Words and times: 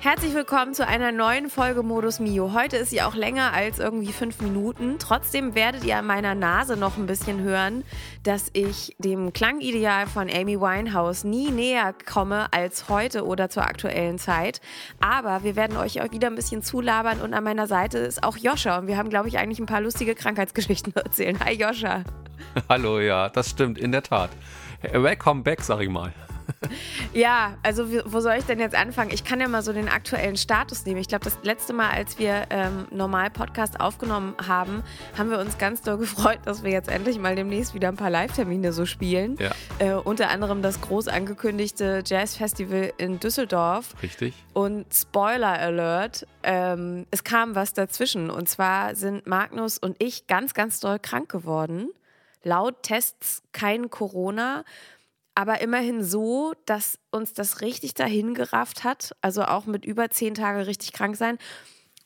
Herzlich 0.00 0.32
willkommen 0.32 0.74
zu 0.74 0.86
einer 0.86 1.10
neuen 1.10 1.50
Folge 1.50 1.82
Modus 1.82 2.20
Mio. 2.20 2.52
Heute 2.52 2.76
ist 2.76 2.90
sie 2.90 3.02
auch 3.02 3.16
länger 3.16 3.52
als 3.52 3.80
irgendwie 3.80 4.12
fünf 4.12 4.40
Minuten. 4.40 4.94
Trotzdem 5.00 5.56
werdet 5.56 5.82
ihr 5.82 5.96
an 5.96 6.06
meiner 6.06 6.36
Nase 6.36 6.76
noch 6.76 6.96
ein 6.96 7.06
bisschen 7.06 7.40
hören, 7.40 7.82
dass 8.22 8.48
ich 8.52 8.94
dem 9.00 9.32
Klangideal 9.32 10.06
von 10.06 10.30
Amy 10.30 10.60
Winehouse 10.60 11.24
nie 11.24 11.50
näher 11.50 11.92
komme 12.08 12.46
als 12.52 12.88
heute 12.88 13.26
oder 13.26 13.50
zur 13.50 13.64
aktuellen 13.64 14.18
Zeit. 14.18 14.60
Aber 15.00 15.42
wir 15.42 15.56
werden 15.56 15.76
euch 15.76 16.00
auch 16.00 16.12
wieder 16.12 16.28
ein 16.28 16.36
bisschen 16.36 16.62
zulabern 16.62 17.20
und 17.20 17.34
an 17.34 17.42
meiner 17.42 17.66
Seite 17.66 17.98
ist 17.98 18.22
auch 18.22 18.36
Joscha. 18.36 18.78
Und 18.78 18.86
wir 18.86 18.96
haben, 18.96 19.10
glaube 19.10 19.26
ich, 19.26 19.38
eigentlich 19.38 19.58
ein 19.58 19.66
paar 19.66 19.80
lustige 19.80 20.14
Krankheitsgeschichten 20.14 20.92
zu 20.94 21.04
erzählen. 21.04 21.40
Hi 21.44 21.54
Joscha. 21.54 22.04
Hallo, 22.68 23.00
ja, 23.00 23.28
das 23.30 23.50
stimmt, 23.50 23.78
in 23.78 23.90
der 23.90 24.04
Tat. 24.04 24.30
Welcome 24.92 25.42
back, 25.42 25.60
sag 25.62 25.80
ich 25.80 25.88
mal. 25.88 26.12
Ja, 27.12 27.56
also 27.62 27.86
wo 28.06 28.20
soll 28.20 28.34
ich 28.38 28.44
denn 28.44 28.58
jetzt 28.60 28.74
anfangen? 28.74 29.10
Ich 29.12 29.24
kann 29.24 29.40
ja 29.40 29.48
mal 29.48 29.62
so 29.62 29.72
den 29.72 29.88
aktuellen 29.88 30.36
Status 30.36 30.84
nehmen. 30.84 31.00
Ich 31.00 31.08
glaube, 31.08 31.24
das 31.24 31.38
letzte 31.42 31.72
Mal, 31.72 31.90
als 31.90 32.18
wir 32.18 32.46
ähm, 32.50 32.86
normal 32.90 33.30
Podcast 33.30 33.80
aufgenommen 33.80 34.34
haben, 34.46 34.82
haben 35.16 35.30
wir 35.30 35.38
uns 35.38 35.58
ganz 35.58 35.82
doll 35.82 35.98
gefreut, 35.98 36.40
dass 36.44 36.62
wir 36.62 36.70
jetzt 36.70 36.88
endlich 36.88 37.18
mal 37.18 37.36
demnächst 37.36 37.74
wieder 37.74 37.88
ein 37.88 37.96
paar 37.96 38.10
Live-Termine 38.10 38.72
so 38.72 38.86
spielen. 38.86 39.36
Ja. 39.38 39.50
Äh, 39.78 39.94
unter 39.94 40.30
anderem 40.30 40.62
das 40.62 40.80
groß 40.80 41.08
angekündigte 41.08 42.02
Jazz-Festival 42.04 42.92
in 42.98 43.20
Düsseldorf. 43.20 43.94
Richtig. 44.02 44.34
Und 44.52 44.86
Spoiler 44.92 45.58
Alert, 45.58 46.26
ähm, 46.42 47.06
es 47.10 47.24
kam 47.24 47.54
was 47.54 47.72
dazwischen. 47.74 48.30
Und 48.30 48.48
zwar 48.48 48.94
sind 48.94 49.26
Magnus 49.26 49.78
und 49.78 49.96
ich 50.02 50.26
ganz, 50.26 50.54
ganz 50.54 50.80
doll 50.80 50.98
krank 50.98 51.28
geworden. 51.28 51.90
Laut 52.44 52.82
Tests 52.82 53.42
kein 53.52 53.90
Corona 53.90 54.64
aber 55.38 55.60
immerhin 55.60 56.02
so, 56.02 56.52
dass 56.66 56.98
uns 57.12 57.32
das 57.32 57.60
richtig 57.60 57.94
dahin 57.94 58.34
gerafft 58.34 58.82
hat. 58.82 59.14
Also 59.20 59.44
auch 59.44 59.66
mit 59.66 59.84
über 59.84 60.10
zehn 60.10 60.34
Tage 60.34 60.66
richtig 60.66 60.92
krank 60.92 61.14
sein. 61.14 61.38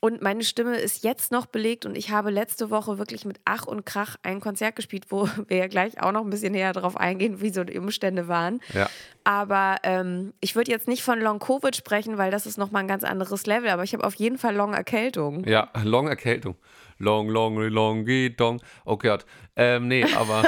Und 0.00 0.20
meine 0.20 0.44
Stimme 0.44 0.76
ist 0.76 1.02
jetzt 1.02 1.32
noch 1.32 1.46
belegt 1.46 1.86
und 1.86 1.96
ich 1.96 2.10
habe 2.10 2.28
letzte 2.28 2.68
Woche 2.68 2.98
wirklich 2.98 3.24
mit 3.24 3.40
Ach 3.46 3.64
und 3.64 3.86
Krach 3.86 4.16
ein 4.22 4.40
Konzert 4.40 4.76
gespielt, 4.76 5.06
wo 5.08 5.30
wir 5.48 5.56
ja 5.56 5.66
gleich 5.66 6.02
auch 6.02 6.12
noch 6.12 6.20
ein 6.20 6.28
bisschen 6.28 6.52
näher 6.52 6.74
darauf 6.74 6.94
eingehen, 6.98 7.40
wie 7.40 7.48
so 7.48 7.64
die 7.64 7.78
Umstände 7.78 8.28
waren. 8.28 8.60
Ja. 8.74 8.90
Aber 9.24 9.76
ähm, 9.82 10.34
ich 10.40 10.54
würde 10.54 10.70
jetzt 10.70 10.86
nicht 10.86 11.02
von 11.02 11.18
Long 11.18 11.38
Covid 11.38 11.74
sprechen, 11.74 12.18
weil 12.18 12.30
das 12.30 12.44
ist 12.44 12.58
nochmal 12.58 12.82
ein 12.82 12.88
ganz 12.88 13.02
anderes 13.02 13.46
Level. 13.46 13.70
Aber 13.70 13.82
ich 13.82 13.94
habe 13.94 14.04
auf 14.04 14.16
jeden 14.16 14.36
Fall 14.36 14.54
Long 14.54 14.74
Erkältung. 14.74 15.46
Ja, 15.46 15.70
Long 15.84 16.06
Erkältung. 16.06 16.56
Long, 16.98 17.30
long, 17.30 17.56
long, 17.56 18.06
dong. 18.36 18.62
Oh 18.84 18.96
Gott. 18.96 19.24
Ähm, 19.56 19.88
nee, 19.88 20.04
aber 20.14 20.44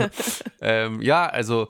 ähm, 0.60 1.02
ja, 1.02 1.26
also 1.26 1.68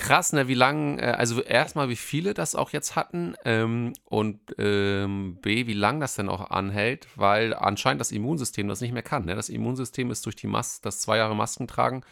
krass, 0.00 0.32
ne, 0.32 0.48
wie 0.48 0.54
lang, 0.54 0.98
äh, 0.98 1.14
also 1.16 1.42
erstmal, 1.42 1.88
wie 1.88 1.96
viele 1.96 2.34
das 2.34 2.54
auch 2.54 2.70
jetzt 2.70 2.96
hatten 2.96 3.34
ähm, 3.44 3.92
und 4.04 4.40
ähm, 4.58 5.36
B, 5.40 5.66
wie 5.66 5.74
lang 5.74 6.00
das 6.00 6.16
denn 6.16 6.28
auch 6.28 6.50
anhält, 6.50 7.06
weil 7.16 7.54
anscheinend 7.54 8.00
das 8.00 8.10
Immunsystem 8.10 8.66
das 8.66 8.80
nicht 8.80 8.92
mehr 8.92 9.02
kann. 9.02 9.26
Ne? 9.26 9.36
Das 9.36 9.50
Immunsystem 9.50 10.10
ist 10.10 10.24
durch 10.24 10.36
die 10.36 10.46
Mas 10.46 10.80
das 10.80 11.00
zwei 11.00 11.18
Jahre 11.18 11.36
Masken 11.36 11.68
tragen, 11.68 12.02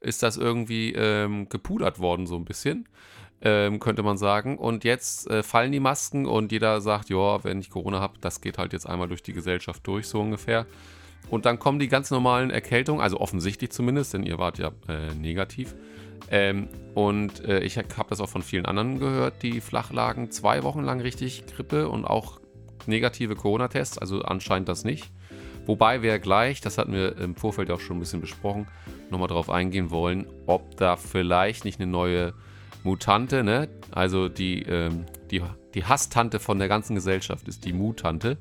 ist 0.00 0.22
das 0.22 0.36
irgendwie 0.36 0.92
ähm, 0.92 1.48
gepudert 1.48 2.00
worden, 2.00 2.26
so 2.26 2.36
ein 2.36 2.44
bisschen. 2.44 2.88
Ähm, 3.40 3.78
könnte 3.78 4.02
man 4.02 4.18
sagen. 4.18 4.58
Und 4.58 4.82
jetzt 4.82 5.30
äh, 5.30 5.44
fallen 5.44 5.70
die 5.70 5.78
Masken 5.78 6.26
und 6.26 6.50
jeder 6.50 6.80
sagt, 6.80 7.08
ja, 7.08 7.44
wenn 7.44 7.60
ich 7.60 7.70
Corona 7.70 8.00
habe, 8.00 8.18
das 8.20 8.40
geht 8.40 8.58
halt 8.58 8.72
jetzt 8.72 8.84
einmal 8.84 9.06
durch 9.06 9.22
die 9.22 9.32
Gesellschaft 9.32 9.86
durch, 9.86 10.08
so 10.08 10.20
ungefähr. 10.20 10.66
Und 11.30 11.46
dann 11.46 11.60
kommen 11.60 11.78
die 11.78 11.86
ganz 11.86 12.10
normalen 12.10 12.50
Erkältungen, 12.50 13.00
also 13.00 13.20
offensichtlich 13.20 13.70
zumindest, 13.70 14.12
denn 14.14 14.24
ihr 14.24 14.38
wart 14.38 14.58
ja 14.58 14.72
äh, 14.88 15.14
negativ. 15.14 15.76
Ähm, 16.30 16.68
und 16.94 17.44
äh, 17.44 17.60
ich 17.60 17.78
habe 17.78 18.08
das 18.08 18.20
auch 18.20 18.28
von 18.28 18.42
vielen 18.42 18.66
anderen 18.66 18.98
gehört, 18.98 19.42
die 19.42 19.60
flach 19.60 19.92
lagen, 19.92 20.30
zwei 20.30 20.62
Wochen 20.62 20.82
lang 20.82 21.00
richtig 21.00 21.46
Grippe 21.46 21.88
und 21.88 22.04
auch 22.04 22.40
negative 22.86 23.34
Corona-Tests, 23.34 23.98
also 23.98 24.22
anscheinend 24.22 24.68
das 24.68 24.84
nicht. 24.84 25.10
Wobei 25.66 26.02
wir 26.02 26.18
gleich, 26.18 26.60
das 26.60 26.78
hatten 26.78 26.92
wir 26.92 27.18
im 27.18 27.36
Vorfeld 27.36 27.70
auch 27.70 27.80
schon 27.80 27.98
ein 27.98 28.00
bisschen 28.00 28.22
besprochen, 28.22 28.66
nochmal 29.10 29.28
darauf 29.28 29.50
eingehen 29.50 29.90
wollen, 29.90 30.26
ob 30.46 30.76
da 30.76 30.96
vielleicht 30.96 31.64
nicht 31.64 31.78
eine 31.80 31.90
neue 31.90 32.32
Mutante, 32.84 33.44
ne? 33.44 33.68
also 33.90 34.28
die, 34.28 34.62
ähm, 34.62 35.04
die, 35.30 35.42
die 35.74 35.84
Hasstante 35.84 36.38
von 36.38 36.58
der 36.58 36.68
ganzen 36.68 36.94
Gesellschaft 36.94 37.48
ist 37.48 37.64
die 37.64 37.72
Mutante. 37.72 38.38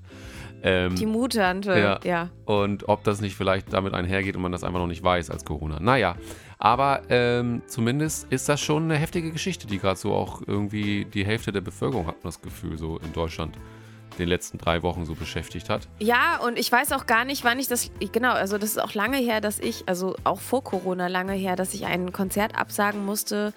Ähm, 0.63 0.95
die 0.95 1.05
Mutante, 1.05 1.77
ja. 1.77 1.99
ja. 2.03 2.29
Und 2.45 2.87
ob 2.87 3.03
das 3.03 3.21
nicht 3.21 3.35
vielleicht 3.35 3.73
damit 3.73 3.93
einhergeht 3.93 4.35
und 4.35 4.41
man 4.41 4.51
das 4.51 4.63
einfach 4.63 4.79
noch 4.79 4.87
nicht 4.87 5.03
weiß 5.03 5.29
als 5.29 5.45
Corona. 5.45 5.79
Naja, 5.79 6.15
aber 6.59 7.03
ähm, 7.09 7.61
zumindest 7.67 8.31
ist 8.31 8.49
das 8.49 8.59
schon 8.59 8.83
eine 8.83 8.95
heftige 8.95 9.31
Geschichte, 9.31 9.67
die 9.67 9.77
gerade 9.77 9.99
so 9.99 10.13
auch 10.13 10.41
irgendwie 10.45 11.05
die 11.05 11.25
Hälfte 11.25 11.51
der 11.51 11.61
Bevölkerung 11.61 12.07
hat 12.07 12.15
das 12.23 12.41
Gefühl, 12.41 12.77
so 12.77 12.97
in 12.97 13.13
Deutschland 13.13 13.57
den 14.17 14.27
letzten 14.27 14.57
drei 14.57 14.81
Wochen 14.81 15.05
so 15.05 15.13
beschäftigt 15.13 15.69
hat. 15.69 15.87
Ja, 15.99 16.39
und 16.39 16.57
ich 16.57 16.71
weiß 16.71 16.91
auch 16.93 17.05
gar 17.05 17.25
nicht, 17.25 17.43
wann 17.43 17.59
ich 17.59 17.67
das, 17.67 17.91
genau, 18.11 18.31
also 18.31 18.57
das 18.57 18.71
ist 18.71 18.81
auch 18.81 18.93
lange 18.93 19.17
her, 19.17 19.41
dass 19.41 19.59
ich, 19.59 19.87
also 19.87 20.15
auch 20.23 20.39
vor 20.39 20.63
Corona 20.63 21.07
lange 21.07 21.33
her, 21.33 21.55
dass 21.55 21.73
ich 21.73 21.85
ein 21.85 22.11
Konzert 22.11 22.57
absagen 22.57 23.05
musste, 23.05 23.53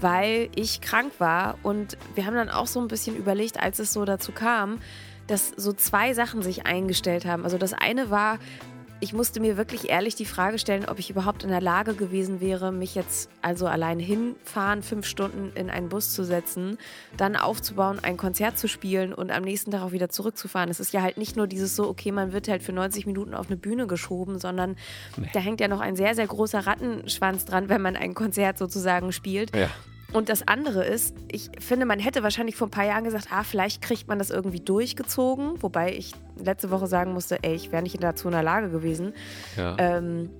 weil 0.00 0.48
ich 0.56 0.80
krank 0.80 1.12
war. 1.18 1.58
Und 1.62 1.96
wir 2.14 2.26
haben 2.26 2.34
dann 2.34 2.50
auch 2.50 2.66
so 2.66 2.80
ein 2.80 2.88
bisschen 2.88 3.16
überlegt, 3.16 3.60
als 3.60 3.78
es 3.78 3.92
so 3.92 4.04
dazu 4.04 4.32
kam, 4.32 4.80
dass 5.26 5.50
so 5.50 5.72
zwei 5.72 6.12
Sachen 6.12 6.42
sich 6.42 6.66
eingestellt 6.66 7.24
haben. 7.24 7.44
Also 7.44 7.56
das 7.56 7.72
eine 7.72 8.10
war, 8.10 8.38
ich 9.04 9.12
musste 9.12 9.38
mir 9.38 9.58
wirklich 9.58 9.90
ehrlich 9.90 10.14
die 10.14 10.24
Frage 10.24 10.58
stellen, 10.58 10.86
ob 10.88 10.98
ich 10.98 11.10
überhaupt 11.10 11.44
in 11.44 11.50
der 11.50 11.60
Lage 11.60 11.92
gewesen 11.92 12.40
wäre, 12.40 12.72
mich 12.72 12.94
jetzt 12.94 13.28
also 13.42 13.66
allein 13.66 13.98
hinfahren, 13.98 14.82
fünf 14.82 15.04
Stunden 15.04 15.52
in 15.54 15.68
einen 15.68 15.90
Bus 15.90 16.14
zu 16.14 16.24
setzen, 16.24 16.78
dann 17.18 17.36
aufzubauen, 17.36 17.98
ein 18.02 18.16
Konzert 18.16 18.56
zu 18.56 18.66
spielen 18.66 19.12
und 19.12 19.30
am 19.30 19.42
nächsten 19.42 19.70
Tag 19.70 19.82
auch 19.82 19.92
wieder 19.92 20.08
zurückzufahren. 20.08 20.70
Es 20.70 20.80
ist 20.80 20.94
ja 20.94 21.02
halt 21.02 21.18
nicht 21.18 21.36
nur 21.36 21.46
dieses 21.46 21.76
so, 21.76 21.86
okay, 21.86 22.12
man 22.12 22.32
wird 22.32 22.48
halt 22.48 22.62
für 22.62 22.72
90 22.72 23.04
Minuten 23.04 23.34
auf 23.34 23.48
eine 23.48 23.58
Bühne 23.58 23.86
geschoben, 23.86 24.38
sondern 24.38 24.74
nee. 25.18 25.28
da 25.34 25.40
hängt 25.40 25.60
ja 25.60 25.68
noch 25.68 25.80
ein 25.80 25.96
sehr, 25.96 26.14
sehr 26.14 26.26
großer 26.26 26.66
Rattenschwanz 26.66 27.44
dran, 27.44 27.68
wenn 27.68 27.82
man 27.82 27.96
ein 27.96 28.14
Konzert 28.14 28.56
sozusagen 28.56 29.12
spielt. 29.12 29.54
Ja. 29.54 29.68
Und 30.14 30.28
das 30.28 30.46
andere 30.46 30.84
ist, 30.84 31.16
ich 31.30 31.50
finde, 31.58 31.86
man 31.86 31.98
hätte 31.98 32.22
wahrscheinlich 32.22 32.54
vor 32.54 32.68
ein 32.68 32.70
paar 32.70 32.86
Jahren 32.86 33.02
gesagt, 33.02 33.26
ah, 33.32 33.42
vielleicht 33.42 33.82
kriegt 33.82 34.06
man 34.06 34.20
das 34.20 34.30
irgendwie 34.30 34.60
durchgezogen. 34.60 35.60
Wobei 35.60 35.92
ich 35.92 36.12
letzte 36.36 36.70
Woche 36.70 36.86
sagen 36.86 37.12
musste, 37.12 37.42
ey, 37.42 37.56
ich 37.56 37.72
wäre 37.72 37.82
nicht 37.82 38.00
dazu 38.00 38.28
in 38.28 38.32
der 38.32 38.44
Lage 38.44 38.70
gewesen. 38.70 39.12
Ja. 39.56 39.76
Ähm, 39.76 40.30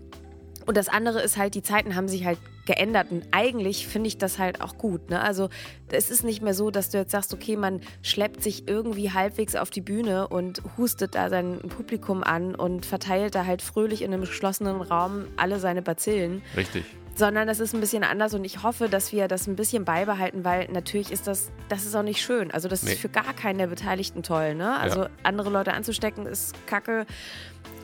und 0.65 0.77
das 0.77 0.89
andere 0.89 1.21
ist 1.23 1.37
halt, 1.37 1.57
die 1.57 1.63
Zeiten 1.63 1.97
haben 1.97 2.07
sich 2.07 2.25
halt 2.25 2.39
geändert. 2.67 3.11
Und 3.11 3.27
eigentlich 3.33 3.89
finde 3.89 4.07
ich 4.07 4.17
das 4.17 4.39
halt 4.39 4.61
auch 4.61 4.79
gut. 4.79 5.11
Ne? 5.11 5.21
Also 5.21 5.49
es 5.91 6.09
ist 6.09 6.23
nicht 6.23 6.41
mehr 6.41 6.55
so, 6.55 6.71
dass 6.71 6.91
du 6.91 6.99
jetzt 6.99 7.11
sagst, 7.11 7.35
okay, 7.35 7.57
man 7.57 7.81
schleppt 8.01 8.45
sich 8.45 8.69
irgendwie 8.69 9.11
halbwegs 9.11 9.57
auf 9.57 9.71
die 9.71 9.81
Bühne 9.81 10.29
und 10.29 10.63
hustet 10.79 11.17
da 11.17 11.31
sein 11.31 11.59
Publikum 11.59 12.23
an 12.23 12.55
und 12.55 12.87
verteilt 12.87 13.35
da 13.35 13.45
halt 13.45 13.61
fröhlich 13.61 14.03
in 14.03 14.13
einem 14.13 14.21
geschlossenen 14.21 14.81
Raum 14.83 15.25
alle 15.37 15.59
seine 15.59 15.83
Bazillen. 15.83 16.43
Richtig 16.57 16.85
sondern 17.15 17.47
das 17.47 17.61
ist 17.61 17.75
ein 17.75 17.81
bisschen 17.81 18.05
anders 18.05 18.35
und 18.35 18.45
ich 18.45 18.63
hoffe, 18.63 18.89
dass 18.89 19.13
wir 19.13 19.29
das 19.29 19.47
ein 19.47 19.57
bisschen 19.57 19.85
beibehalten, 19.85 20.45
weil 20.45 20.69
natürlich 20.71 21.13
ist 21.13 21.27
das, 21.27 21.51
das 21.69 21.85
ist 21.85 21.95
auch 21.95 22.03
nicht 22.03 22.21
schön. 22.21 22.51
Also 22.51 22.69
das 22.69 22.83
nee. 22.83 22.93
ist 22.93 23.01
für 23.01 23.09
gar 23.09 23.33
keinen 23.35 23.59
der 23.59 23.69
Beteiligten 23.69 24.23
toll. 24.23 24.55
Ne? 24.55 24.79
Also 24.79 25.03
ja. 25.03 25.11
andere 25.23 25.51
Leute 25.51 25.73
anzustecken 25.73 26.27
ist 26.27 26.55
kacke 26.67 27.07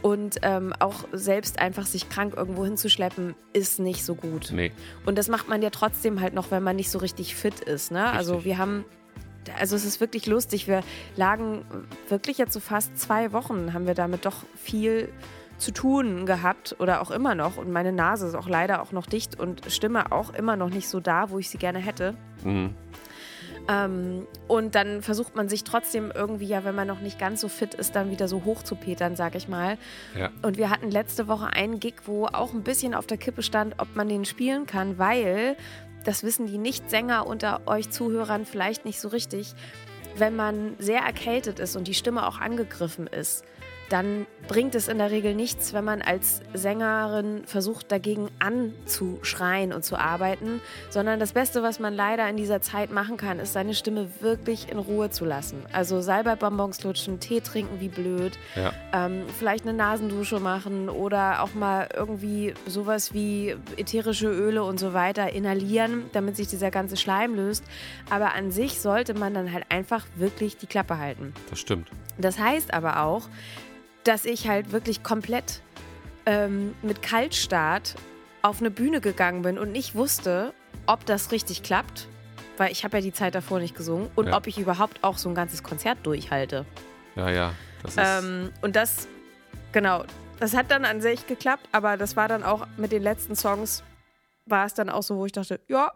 und 0.02 0.38
ähm, 0.42 0.72
auch 0.78 1.04
selbst 1.12 1.58
einfach 1.58 1.86
sich 1.86 2.08
krank 2.08 2.34
irgendwo 2.36 2.64
hinzuschleppen 2.64 3.34
ist 3.52 3.78
nicht 3.78 4.04
so 4.04 4.14
gut. 4.14 4.50
Nee. 4.52 4.72
Und 5.06 5.16
das 5.16 5.28
macht 5.28 5.48
man 5.48 5.62
ja 5.62 5.70
trotzdem 5.70 6.20
halt 6.20 6.34
noch, 6.34 6.50
wenn 6.50 6.62
man 6.62 6.76
nicht 6.76 6.91
so 6.91 6.98
richtig 6.98 7.36
fit 7.36 7.60
ist. 7.60 7.92
Ne? 7.92 8.06
Also 8.06 8.44
wir 8.44 8.58
haben 8.58 8.84
also 9.59 9.74
es 9.74 9.84
ist 9.84 10.00
wirklich 10.00 10.26
lustig. 10.26 10.68
Wir 10.68 10.83
lagen 11.16 11.65
wirklich 12.09 12.38
jetzt 12.38 12.53
so 12.53 12.60
fast 12.60 12.98
zwei 12.98 13.33
Wochen, 13.33 13.72
haben 13.72 13.86
wir 13.86 13.94
damit 13.94 14.26
doch 14.26 14.44
viel 14.54 15.09
zu 15.60 15.72
tun 15.72 16.27
gehabt 16.27 16.77
oder 16.78 17.01
auch 17.01 17.10
immer 17.10 17.34
noch. 17.34 17.57
Und 17.57 17.71
meine 17.71 17.92
Nase 17.92 18.27
ist 18.27 18.34
auch 18.34 18.48
leider 18.48 18.83
auch 18.83 18.92
noch 18.92 19.07
dicht 19.07 19.39
und 19.39 19.62
Stimme 19.71 20.10
auch 20.12 20.34
immer 20.34 20.57
noch 20.57 20.71
nicht 20.71 20.89
so 20.89 21.01
da, 21.01 21.30
wo 21.30 21.39
ich 21.39 21.51
sie 21.51 21.59
gerne 21.59 21.78
hätte. 21.78 22.15
Mhm. 22.45 22.74
Ähm, 23.68 24.27
und 24.48 24.74
dann 24.74 25.03
versucht 25.03 25.36
man 25.36 25.48
sich 25.48 25.65
trotzdem 25.65 26.10
irgendwie, 26.15 26.47
ja, 26.47 26.65
wenn 26.65 26.74
man 26.74 26.89
noch 26.89 27.01
nicht 27.01 27.18
ganz 27.18 27.41
so 27.41 27.48
fit 27.48 27.74
ist, 27.74 27.95
dann 27.95 28.10
wieder 28.10 28.27
so 28.27 28.45
hoch 28.45 28.62
zu 28.62 28.74
petern, 28.74 29.16
sag 29.16 29.34
ich 29.34 29.48
mal. 29.48 29.77
Ja. 30.18 30.30
Und 30.42 30.57
wir 30.57 30.71
hatten 30.71 30.91
letzte 30.91 31.28
Woche 31.28 31.48
einen 31.48 31.78
Gig, 31.78 31.95
wo 32.07 32.27
auch 32.27 32.53
ein 32.53 32.62
bisschen 32.62 32.95
auf 32.95 33.07
der 33.07 33.18
Kippe 33.18 33.42
stand, 33.42 33.74
ob 33.78 33.95
man 33.95 34.09
den 34.09 34.24
spielen 34.24 34.66
kann, 34.66 34.98
weil, 34.98 35.57
das 36.04 36.24
wissen 36.24 36.47
die 36.47 36.59
Nicht-Sänger 36.59 37.27
unter 37.27 37.60
euch 37.66 37.91
Zuhörern 37.91 38.47
vielleicht 38.47 38.86
nicht 38.86 39.01
so 39.01 39.09
richtig, 39.09 39.54
wenn 40.16 40.34
man 40.34 40.74
sehr 40.78 41.03
erkältet 41.03 41.60
ist 41.60 41.77
und 41.77 41.86
die 41.86 41.95
Stimme 41.95 42.27
auch 42.27 42.41
angegriffen 42.41 43.07
ist, 43.07 43.45
dann 43.91 44.27
bringt 44.48 44.75
es 44.75 44.89
in 44.89 44.98
der 44.98 45.10
Regel 45.10 45.34
nichts, 45.34 45.75
wenn 45.75 45.84
man 45.84 46.01
als 46.01 46.41
Sängerin 46.54 47.42
versucht, 47.45 47.92
dagegen 47.92 48.28
anzuschreien 48.39 49.72
und 49.72 49.84
zu 49.84 49.97
arbeiten, 49.97 50.60
sondern 50.89 51.21
das 51.21 51.33
Beste, 51.33 51.63
was 51.63 51.81
man 51.81 51.92
leider 51.95 52.28
in 52.28 52.37
dieser 52.37 52.60
Zeit 52.60 52.92
machen 52.92 53.16
kann, 53.16 53.39
ist, 53.41 53.53
seine 53.53 53.75
Stimme 53.75 54.09
wirklich 54.21 54.71
in 54.71 54.78
Ruhe 54.78 55.10
zu 55.10 55.25
lassen. 55.25 55.65
Also 55.72 56.01
Salbeibonbons 56.01 56.83
lutschen, 56.84 57.21
Tee 57.21 57.41
trinken 57.41 57.81
wie 57.81 57.89
blöd, 57.89 58.39
ja. 58.54 58.72
ähm, 58.92 59.25
vielleicht 59.39 59.65
eine 59.65 59.75
Nasendusche 59.77 60.41
machen 60.41 60.89
oder 60.89 61.43
auch 61.43 61.54
mal 61.54 61.89
irgendwie 61.95 62.54
sowas 62.66 63.13
wie 63.13 63.57
ätherische 63.77 64.28
Öle 64.28 64.63
und 64.63 64.78
so 64.78 64.95
weiter 64.95 65.33
inhalieren, 65.33 66.04
damit 66.13 66.36
sich 66.36 66.47
dieser 66.47 66.71
ganze 66.71 66.97
Schleim 66.97 67.34
löst. 67.34 67.65
Aber 68.09 68.34
an 68.34 68.53
sich 68.53 68.81
sollte 68.81 69.15
man 69.15 69.34
dann 69.34 69.53
halt 69.53 69.65
einfach 69.69 70.07
wirklich 70.15 70.57
die 70.57 70.66
Klappe 70.66 70.98
halten. 70.98 71.34
Das 71.51 71.59
stimmt. 71.59 71.89
Das 72.19 72.39
heißt 72.39 72.72
aber 72.72 73.03
auch, 73.03 73.28
dass 74.04 74.24
ich 74.24 74.48
halt 74.48 74.72
wirklich 74.72 75.02
komplett 75.02 75.62
ähm, 76.26 76.74
mit 76.82 77.02
Kaltstart 77.02 77.94
auf 78.42 78.60
eine 78.60 78.70
Bühne 78.70 79.00
gegangen 79.00 79.42
bin 79.42 79.58
und 79.58 79.72
nicht 79.72 79.94
wusste, 79.94 80.54
ob 80.86 81.04
das 81.06 81.32
richtig 81.32 81.62
klappt, 81.62 82.08
weil 82.56 82.72
ich 82.72 82.84
habe 82.84 82.98
ja 82.98 83.02
die 83.02 83.12
Zeit 83.12 83.34
davor 83.34 83.58
nicht 83.58 83.76
gesungen 83.76 84.10
und 84.16 84.28
ja. 84.28 84.36
ob 84.36 84.47
ich 84.47 84.58
überhaupt 84.58 85.04
auch 85.04 85.18
so 85.18 85.28
ein 85.28 85.34
ganzes 85.34 85.62
Konzert 85.62 85.98
durchhalte. 86.04 86.64
Ja, 87.16 87.30
ja. 87.30 87.52
Das 87.82 87.94
ähm, 87.97 88.52
und 88.62 88.76
das, 88.76 89.08
genau, 89.72 90.04
das 90.38 90.54
hat 90.54 90.70
dann 90.70 90.84
an 90.84 91.00
sich 91.00 91.26
geklappt, 91.26 91.68
aber 91.72 91.97
das 91.97 92.16
war 92.16 92.28
dann 92.28 92.42
auch 92.42 92.66
mit 92.76 92.92
den 92.92 93.02
letzten 93.02 93.36
Songs, 93.36 93.82
war 94.47 94.66
es 94.66 94.74
dann 94.74 94.88
auch 94.88 95.02
so, 95.02 95.16
wo 95.16 95.26
ich 95.26 95.32
dachte, 95.32 95.60
ja, 95.68 95.92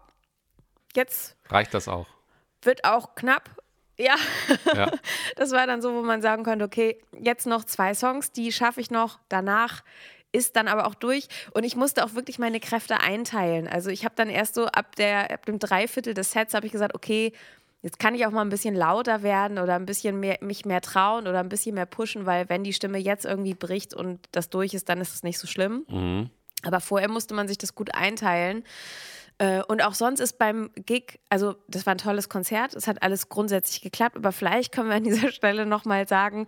jetzt. 0.95 1.37
Reicht 1.49 1.75
das 1.75 1.89
auch? 1.89 2.07
Wird 2.63 2.85
auch 2.85 3.15
knapp, 3.15 3.51
ja. 3.99 4.17
ja. 4.75 4.91
das 5.37 5.53
war 5.53 5.67
dann 5.67 5.83
so, 5.83 5.95
wo 5.95 6.03
man 6.03 6.23
sagen 6.23 6.45
konnte, 6.45 6.65
okay, 6.65 6.99
jetzt 7.19 7.47
noch 7.47 7.65
zwei 7.65 7.95
Songs, 7.95 8.33
die 8.33 8.53
schaffe 8.53 8.81
ich 8.81 8.91
noch. 8.91 9.19
Danach 9.29 9.83
ist 10.33 10.57
dann 10.57 10.67
aber 10.67 10.87
auch 10.87 10.97
durch 10.97 11.29
und 11.53 11.63
ich 11.63 11.77
musste 11.77 12.05
auch 12.05 12.15
wirklich 12.15 12.39
meine 12.39 12.59
Kräfte 12.59 13.01
einteilen. 13.01 13.69
Also 13.69 13.91
ich 13.91 14.05
habe 14.05 14.17
dann 14.17 14.29
erst 14.29 14.55
so 14.57 14.67
ab, 14.67 14.97
der, 14.97 15.31
ab 15.31 15.47
dem 15.47 15.61
Dreiviertel 15.61 16.13
des 16.13 16.33
Sets 16.33 16.55
habe 16.55 16.67
ich 16.67 16.73
gesagt, 16.73 16.95
okay, 16.95 17.33
jetzt 17.83 17.99
kann 17.99 18.15
ich 18.15 18.27
auch 18.27 18.33
mal 18.33 18.41
ein 18.41 18.49
bisschen 18.49 18.75
lauter 18.75 19.23
werden 19.23 19.59
oder 19.59 19.75
ein 19.77 19.87
bisschen 19.87 20.19
mehr, 20.19 20.39
mich 20.41 20.65
mehr 20.65 20.81
trauen 20.81 21.29
oder 21.29 21.39
ein 21.39 21.49
bisschen 21.49 21.75
mehr 21.75 21.87
pushen, 21.87 22.27
weil 22.27 22.49
wenn 22.49 22.65
die 22.65 22.73
Stimme 22.73 22.99
jetzt 22.99 23.25
irgendwie 23.25 23.55
bricht 23.55 23.95
und 23.95 24.21
das 24.33 24.51
durch 24.51 24.75
ist, 24.75 24.89
dann 24.89 25.01
ist 25.01 25.15
es 25.15 25.23
nicht 25.23 25.39
so 25.39 25.47
schlimm. 25.47 25.85
Mhm. 25.89 26.31
Aber 26.63 26.81
vorher 26.81 27.11
musste 27.11 27.35
man 27.35 27.47
sich 27.47 27.59
das 27.59 27.75
gut 27.75 27.95
einteilen. 27.95 28.65
Äh, 29.39 29.63
und 29.65 29.83
auch 29.83 29.95
sonst 29.95 30.21
ist 30.21 30.39
beim 30.39 30.71
Gig, 30.75 31.21
also 31.29 31.57
das 31.69 31.87
war 31.87 31.95
ein 31.95 31.99
tolles 31.99 32.29
Konzert, 32.29 32.75
es 32.75 32.87
hat 32.87 33.03
alles 33.03 33.29
grundsätzlich 33.29 33.81
geklappt, 33.81 34.17
aber 34.17 34.33
vielleicht 34.33 34.73
können 34.73 34.89
wir 34.89 34.97
an 34.97 35.05
dieser 35.05 35.29
Stelle 35.33 35.67
nochmal 35.67 36.07
sagen, 36.07 36.47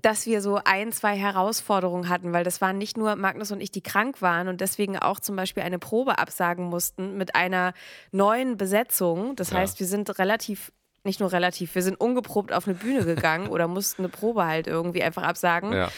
dass 0.00 0.24
wir 0.26 0.40
so 0.40 0.60
ein, 0.64 0.92
zwei 0.92 1.16
Herausforderungen 1.16 2.08
hatten, 2.08 2.32
weil 2.32 2.44
das 2.44 2.60
waren 2.60 2.78
nicht 2.78 2.96
nur 2.96 3.16
Magnus 3.16 3.52
und 3.52 3.60
ich, 3.60 3.70
die 3.70 3.82
krank 3.82 4.22
waren 4.22 4.48
und 4.48 4.60
deswegen 4.60 4.98
auch 4.98 5.20
zum 5.20 5.36
Beispiel 5.36 5.62
eine 5.62 5.78
Probe 5.78 6.18
absagen 6.18 6.64
mussten 6.66 7.18
mit 7.18 7.34
einer 7.34 7.74
neuen 8.10 8.56
Besetzung. 8.56 9.36
Das 9.36 9.50
ja. 9.50 9.58
heißt, 9.58 9.78
wir 9.80 9.86
sind 9.86 10.18
relativ 10.18 10.72
nicht 11.06 11.20
nur 11.20 11.32
relativ, 11.32 11.74
wir 11.74 11.82
sind 11.82 12.00
ungeprobt 12.00 12.50
auf 12.50 12.66
eine 12.66 12.76
Bühne 12.76 13.04
gegangen 13.04 13.48
oder 13.50 13.68
mussten 13.68 14.02
eine 14.02 14.08
Probe 14.08 14.46
halt 14.46 14.66
irgendwie 14.66 15.02
einfach 15.02 15.22
absagen. 15.22 15.72
Ja. 15.72 15.90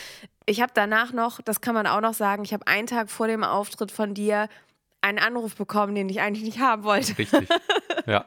Ich 0.47 0.61
habe 0.61 0.73
danach 0.75 1.12
noch, 1.12 1.41
das 1.41 1.61
kann 1.61 1.75
man 1.75 1.87
auch 1.87 2.00
noch 2.00 2.14
sagen, 2.14 2.44
ich 2.44 2.52
habe 2.52 2.67
einen 2.67 2.87
Tag 2.87 3.09
vor 3.09 3.29
dem 3.29 3.44
Auftritt 3.44 3.93
von 3.93 4.14
dir 4.14 4.49
einen 5.06 5.19
Anruf 5.19 5.55
bekommen, 5.55 5.94
den 5.94 6.08
ich 6.08 6.20
eigentlich 6.20 6.44
nicht 6.44 6.58
haben 6.58 6.85
wollte. 6.85 7.17
Richtig. 7.19 7.49
Ja. 8.06 8.26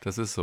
Das 0.00 0.18
ist 0.18 0.34
so. 0.34 0.42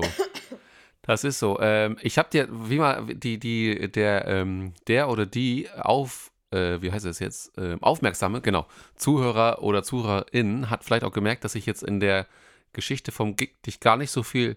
Das 1.01 1.25
ist 1.25 1.39
so. 1.39 1.59
Ähm, 1.59 1.97
ich 2.01 2.18
habe 2.18 2.30
dir, 2.30 2.47
wie 2.50 2.77
mal, 2.77 3.06
die, 3.06 3.38
die, 3.38 3.91
der, 3.91 4.25
ähm, 4.27 4.74
der 4.88 5.09
oder 5.09 5.25
die 5.25 5.69
auf, 5.71 6.31
äh, 6.51 6.81
wie 6.81 6.89
heißt 6.89 7.06
es 7.06 7.19
jetzt, 7.19 7.57
äh, 7.57 7.75
aufmerksame, 7.81 8.39
genau, 8.39 8.65
Zuhörer 8.95 9.62
oder 9.62 9.83
Zuhörerin 9.83 10.69
hat 10.69 10.86
vielleicht 10.86 11.03
auch 11.03 11.12
gemerkt, 11.12 11.44
dass 11.44 11.56
ich 11.56 11.65
jetzt 11.65 11.83
in 11.83 12.00
der 12.00 12.27
Geschichte 12.71 13.12
vom 13.12 13.35
Gig 13.35 13.62
dich 13.63 13.81
gar 13.81 13.97
nicht 13.97 14.12
so 14.12 14.24
viel 14.24 14.56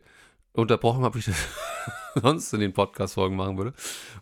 unterbrochen 0.52 1.02
habe, 1.02 1.16
wie 1.16 1.20
ich 1.20 1.24
das 1.24 1.48
sonst 2.22 2.52
in 2.52 2.60
den 2.60 2.72
Podcast-Folgen 2.72 3.36
machen 3.36 3.56
würde 3.56 3.72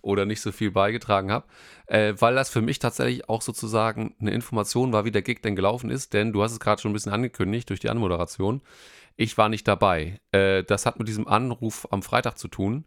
oder 0.02 0.26
nicht 0.26 0.40
so 0.40 0.52
viel 0.52 0.70
beigetragen 0.70 1.30
habe, 1.30 1.46
äh, 1.86 2.14
weil 2.18 2.34
das 2.34 2.50
für 2.50 2.60
mich 2.60 2.78
tatsächlich 2.78 3.28
auch 3.28 3.42
sozusagen 3.42 4.14
eine 4.20 4.30
Information 4.30 4.92
war, 4.92 5.04
wie 5.04 5.10
der 5.10 5.22
Gig 5.22 5.42
denn 5.42 5.56
gelaufen 5.56 5.90
ist, 5.90 6.12
denn 6.12 6.32
du 6.32 6.42
hast 6.42 6.52
es 6.52 6.60
gerade 6.60 6.80
schon 6.80 6.90
ein 6.90 6.94
bisschen 6.94 7.12
angekündigt 7.12 7.68
durch 7.68 7.80
die 7.80 7.90
Anmoderation. 7.90 8.62
Ich 9.16 9.36
war 9.36 9.48
nicht 9.48 9.68
dabei. 9.68 10.20
Äh, 10.32 10.64
das 10.64 10.86
hat 10.86 10.98
mit 10.98 11.08
diesem 11.08 11.28
Anruf 11.28 11.86
am 11.90 12.02
Freitag 12.02 12.38
zu 12.38 12.48
tun. 12.48 12.84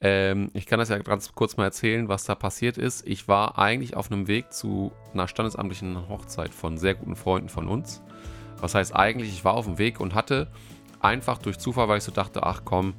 Ähm, 0.00 0.50
ich 0.52 0.66
kann 0.66 0.80
das 0.80 0.88
ja 0.88 0.98
ganz 0.98 1.32
kurz 1.32 1.56
mal 1.56 1.64
erzählen, 1.64 2.08
was 2.08 2.24
da 2.24 2.34
passiert 2.34 2.76
ist. 2.76 3.06
Ich 3.06 3.28
war 3.28 3.58
eigentlich 3.58 3.96
auf 3.96 4.10
einem 4.10 4.26
Weg 4.26 4.52
zu 4.52 4.92
einer 5.14 5.28
standesamtlichen 5.28 6.08
Hochzeit 6.08 6.52
von 6.52 6.76
sehr 6.76 6.94
guten 6.94 7.14
Freunden 7.14 7.48
von 7.48 7.68
uns. 7.68 8.02
Was 8.58 8.74
heißt 8.74 8.94
eigentlich, 8.94 9.30
ich 9.30 9.44
war 9.44 9.54
auf 9.54 9.66
dem 9.66 9.78
Weg 9.78 10.00
und 10.00 10.14
hatte 10.14 10.50
einfach 11.00 11.38
durch 11.38 11.58
Zufall, 11.58 11.88
weil 11.88 11.98
ich 11.98 12.04
so 12.04 12.12
dachte, 12.12 12.42
ach 12.42 12.62
komm, 12.64 12.94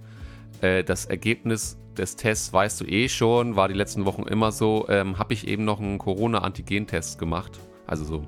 äh, 0.62 0.84
das 0.84 1.06
Ergebnis 1.06 1.78
des 1.98 2.16
Tests 2.16 2.52
weißt 2.52 2.82
du 2.82 2.86
eh 2.86 3.08
schon, 3.08 3.56
war 3.56 3.68
die 3.68 3.74
letzten 3.74 4.06
Wochen 4.06 4.24
immer 4.24 4.52
so, 4.52 4.88
ähm, 4.90 5.18
habe 5.20 5.34
ich 5.34 5.48
eben 5.48 5.66
noch 5.66 5.80
einen 5.80 5.98
Corona-Antigen-Test 5.98 7.20
gemacht. 7.20 7.60
Also 7.86 8.04
so, 8.04 8.24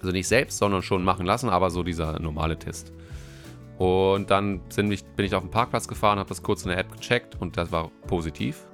also 0.00 0.12
nicht 0.12 0.28
selbst, 0.28 0.58
sondern 0.58 0.82
schon 0.82 1.02
machen 1.04 1.26
lassen, 1.26 1.48
aber 1.48 1.70
so 1.70 1.82
dieser 1.82 2.18
normale 2.20 2.58
Test. 2.58 2.92
Und 3.78 4.30
dann 4.30 4.60
ich, 4.76 5.04
bin 5.04 5.26
ich 5.26 5.34
auf 5.34 5.42
den 5.42 5.50
Parkplatz 5.50 5.88
gefahren, 5.88 6.18
habe 6.18 6.28
das 6.28 6.42
kurz 6.42 6.62
in 6.62 6.68
der 6.68 6.78
App 6.78 6.92
gecheckt 6.92 7.40
und 7.40 7.56
das 7.56 7.72
war 7.72 7.90
positiv. 8.06 8.66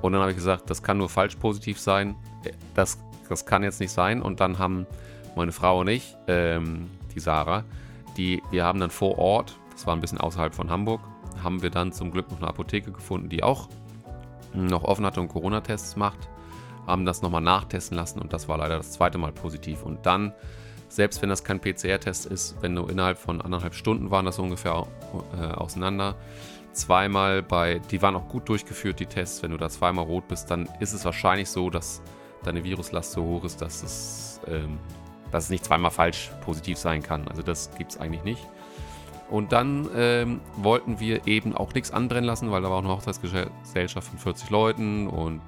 Und 0.00 0.12
dann 0.12 0.20
habe 0.20 0.30
ich 0.30 0.36
gesagt, 0.36 0.70
das 0.70 0.82
kann 0.82 0.98
nur 0.98 1.08
falsch 1.08 1.36
positiv 1.36 1.78
sein. 1.78 2.16
Äh, 2.44 2.52
das, 2.74 2.98
das 3.28 3.46
kann 3.46 3.62
jetzt 3.62 3.80
nicht 3.80 3.90
sein. 3.90 4.22
Und 4.22 4.40
dann 4.40 4.58
haben 4.58 4.86
meine 5.36 5.52
Frau 5.52 5.80
und 5.80 5.88
ich, 5.88 6.16
ähm, 6.28 6.90
die 7.14 7.20
Sarah, 7.20 7.64
die, 8.16 8.42
wir 8.50 8.64
haben 8.64 8.80
dann 8.80 8.90
vor 8.90 9.18
Ort, 9.18 9.58
das 9.72 9.86
war 9.86 9.94
ein 9.94 10.00
bisschen 10.00 10.18
außerhalb 10.18 10.54
von 10.54 10.70
Hamburg, 10.70 11.00
haben 11.44 11.62
wir 11.62 11.70
dann 11.70 11.92
zum 11.92 12.10
Glück 12.10 12.30
noch 12.30 12.38
eine 12.38 12.48
Apotheke 12.48 12.90
gefunden, 12.92 13.28
die 13.28 13.42
auch 13.42 13.68
noch 14.52 14.84
offen 14.84 15.04
hatte 15.04 15.20
und 15.20 15.28
Corona-Tests 15.28 15.96
macht. 15.96 16.28
Haben 16.86 17.04
das 17.04 17.22
nochmal 17.22 17.40
nachtesten 17.40 17.96
lassen 17.96 18.20
und 18.20 18.32
das 18.32 18.48
war 18.48 18.58
leider 18.58 18.76
das 18.76 18.92
zweite 18.92 19.18
Mal 19.18 19.32
positiv. 19.32 19.82
Und 19.82 20.06
dann, 20.06 20.32
selbst 20.88 21.22
wenn 21.22 21.28
das 21.28 21.44
kein 21.44 21.60
PCR-Test 21.60 22.26
ist, 22.26 22.56
wenn 22.60 22.74
du 22.74 22.86
innerhalb 22.86 23.18
von 23.18 23.40
anderthalb 23.40 23.74
Stunden 23.74 24.10
waren 24.10 24.26
das 24.26 24.38
ungefähr 24.38 24.86
äh, 25.38 25.46
auseinander, 25.46 26.16
zweimal 26.72 27.42
bei, 27.42 27.78
die 27.90 28.02
waren 28.02 28.16
auch 28.16 28.28
gut 28.28 28.48
durchgeführt, 28.48 29.00
die 29.00 29.06
Tests, 29.06 29.42
wenn 29.42 29.52
du 29.52 29.56
da 29.56 29.68
zweimal 29.68 30.04
rot 30.04 30.28
bist, 30.28 30.50
dann 30.50 30.68
ist 30.80 30.92
es 30.92 31.04
wahrscheinlich 31.04 31.48
so, 31.48 31.70
dass 31.70 32.02
deine 32.42 32.64
Viruslast 32.64 33.12
so 33.12 33.24
hoch 33.24 33.44
ist, 33.44 33.62
dass 33.62 33.82
es 33.82 34.40
ähm, 34.46 34.78
dass 35.34 35.44
es 35.44 35.50
nicht 35.50 35.64
zweimal 35.64 35.90
falsch 35.90 36.30
positiv 36.42 36.78
sein 36.78 37.02
kann. 37.02 37.26
Also 37.26 37.42
das 37.42 37.68
gibt 37.76 37.90
es 37.90 37.98
eigentlich 37.98 38.22
nicht. 38.22 38.46
Und 39.30 39.52
dann 39.52 39.88
ähm, 39.96 40.40
wollten 40.56 41.00
wir 41.00 41.26
eben 41.26 41.54
auch 41.54 41.72
nichts 41.74 41.90
anbrennen 41.90 42.24
lassen, 42.24 42.50
weil 42.50 42.62
da 42.62 42.70
war 42.70 42.76
auch 42.78 42.84
eine 42.84 42.92
Hochzeitsgesellschaft 42.92 44.08
von 44.08 44.18
40 44.18 44.50
Leuten 44.50 45.06
und 45.06 45.40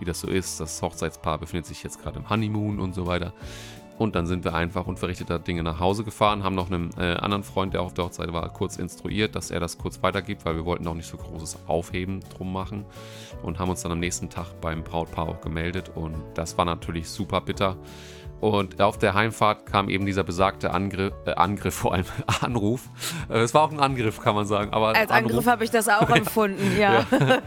wie 0.00 0.04
das 0.04 0.20
so 0.20 0.28
ist, 0.28 0.60
das 0.60 0.80
Hochzeitspaar 0.82 1.38
befindet 1.38 1.66
sich 1.66 1.82
jetzt 1.82 2.02
gerade 2.02 2.18
im 2.18 2.28
Honeymoon 2.28 2.80
und 2.80 2.94
so 2.94 3.06
weiter. 3.06 3.32
Und 3.98 4.14
dann 4.14 4.26
sind 4.26 4.44
wir 4.44 4.54
einfach 4.54 4.86
unverrichteter 4.86 5.38
Dinge 5.38 5.62
nach 5.62 5.78
Hause 5.78 6.04
gefahren, 6.04 6.42
haben 6.42 6.54
noch 6.54 6.70
einen 6.70 6.90
äh, 6.96 7.16
anderen 7.16 7.42
Freund, 7.42 7.74
der 7.74 7.82
auf 7.82 7.92
der 7.92 8.06
Hochzeit 8.06 8.32
war, 8.32 8.48
kurz 8.50 8.78
instruiert, 8.78 9.36
dass 9.36 9.50
er 9.50 9.60
das 9.60 9.76
kurz 9.76 10.02
weitergibt, 10.02 10.46
weil 10.46 10.56
wir 10.56 10.64
wollten 10.64 10.86
auch 10.86 10.94
nicht 10.94 11.06
so 11.06 11.18
großes 11.18 11.58
Aufheben 11.66 12.20
drum 12.34 12.50
machen 12.50 12.86
und 13.42 13.58
haben 13.58 13.68
uns 13.68 13.82
dann 13.82 13.92
am 13.92 14.00
nächsten 14.00 14.30
Tag 14.30 14.58
beim 14.62 14.84
Brautpaar 14.84 15.28
auch 15.28 15.42
gemeldet 15.42 15.92
und 15.94 16.16
das 16.32 16.56
war 16.56 16.64
natürlich 16.64 17.10
super 17.10 17.42
bitter 17.42 17.76
und 18.40 18.80
auf 18.80 18.96
der 18.96 19.14
Heimfahrt 19.14 19.66
kam 19.66 19.88
eben 19.90 20.06
dieser 20.06 20.24
besagte 20.24 20.72
Angriff, 20.72 21.12
äh, 21.26 21.32
Angriff 21.32 21.74
vor 21.74 21.92
allem 21.92 22.06
Anruf. 22.40 22.88
Äh, 23.28 23.40
es 23.40 23.52
war 23.52 23.62
auch 23.62 23.70
ein 23.70 23.80
Angriff, 23.80 24.20
kann 24.20 24.34
man 24.34 24.46
sagen. 24.46 24.72
Aber 24.72 24.88
Als 24.96 25.10
Angriff 25.10 25.46
habe 25.46 25.62
ich 25.64 25.70
das 25.70 25.88
auch 25.88 26.08
empfunden, 26.14 26.78
ja. 26.78 27.04
ja. 27.10 27.38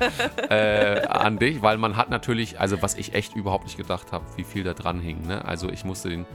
Äh, 0.50 1.07
an 1.07 1.39
dich, 1.39 1.62
weil 1.63 1.77
man 1.77 1.97
hat 1.97 2.09
natürlich, 2.09 2.59
also 2.59 2.81
was 2.81 2.95
ich 2.95 3.15
echt 3.15 3.35
überhaupt 3.35 3.65
nicht 3.65 3.77
gedacht 3.77 4.12
habe, 4.12 4.23
wie 4.35 4.43
viel 4.43 4.63
da 4.63 4.73
dran 4.73 5.00
hing. 5.00 5.25
Ne? 5.25 5.43
Also 5.45 5.69
ich 5.69 5.83
musste 5.83 6.09
den, 6.09 6.25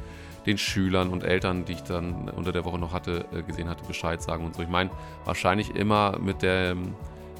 den 0.44 0.58
Schülern 0.58 1.10
und 1.10 1.22
Eltern, 1.22 1.64
die 1.64 1.74
ich 1.74 1.82
dann 1.82 2.28
unter 2.28 2.50
der 2.50 2.64
Woche 2.64 2.78
noch 2.78 2.92
hatte, 2.92 3.26
äh, 3.32 3.42
gesehen 3.42 3.68
hatte, 3.68 3.84
Bescheid 3.84 4.20
sagen 4.20 4.44
und 4.44 4.56
so. 4.56 4.62
Ich 4.62 4.68
meine, 4.68 4.90
wahrscheinlich 5.24 5.76
immer 5.76 6.18
mit 6.18 6.42
dem 6.42 6.94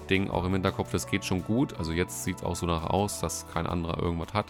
Ding 0.09 0.31
auch 0.31 0.45
im 0.45 0.53
Hinterkopf, 0.53 0.93
das 0.93 1.09
geht 1.09 1.25
schon 1.25 1.43
gut. 1.43 1.79
Also 1.79 1.93
jetzt 1.93 2.23
sieht 2.23 2.37
es 2.39 2.45
auch 2.45 2.55
so 2.55 2.67
nach 2.67 2.85
aus, 2.85 3.19
dass 3.21 3.47
kein 3.53 3.67
anderer 3.67 4.01
irgendwas 4.01 4.33
hat. 4.35 4.47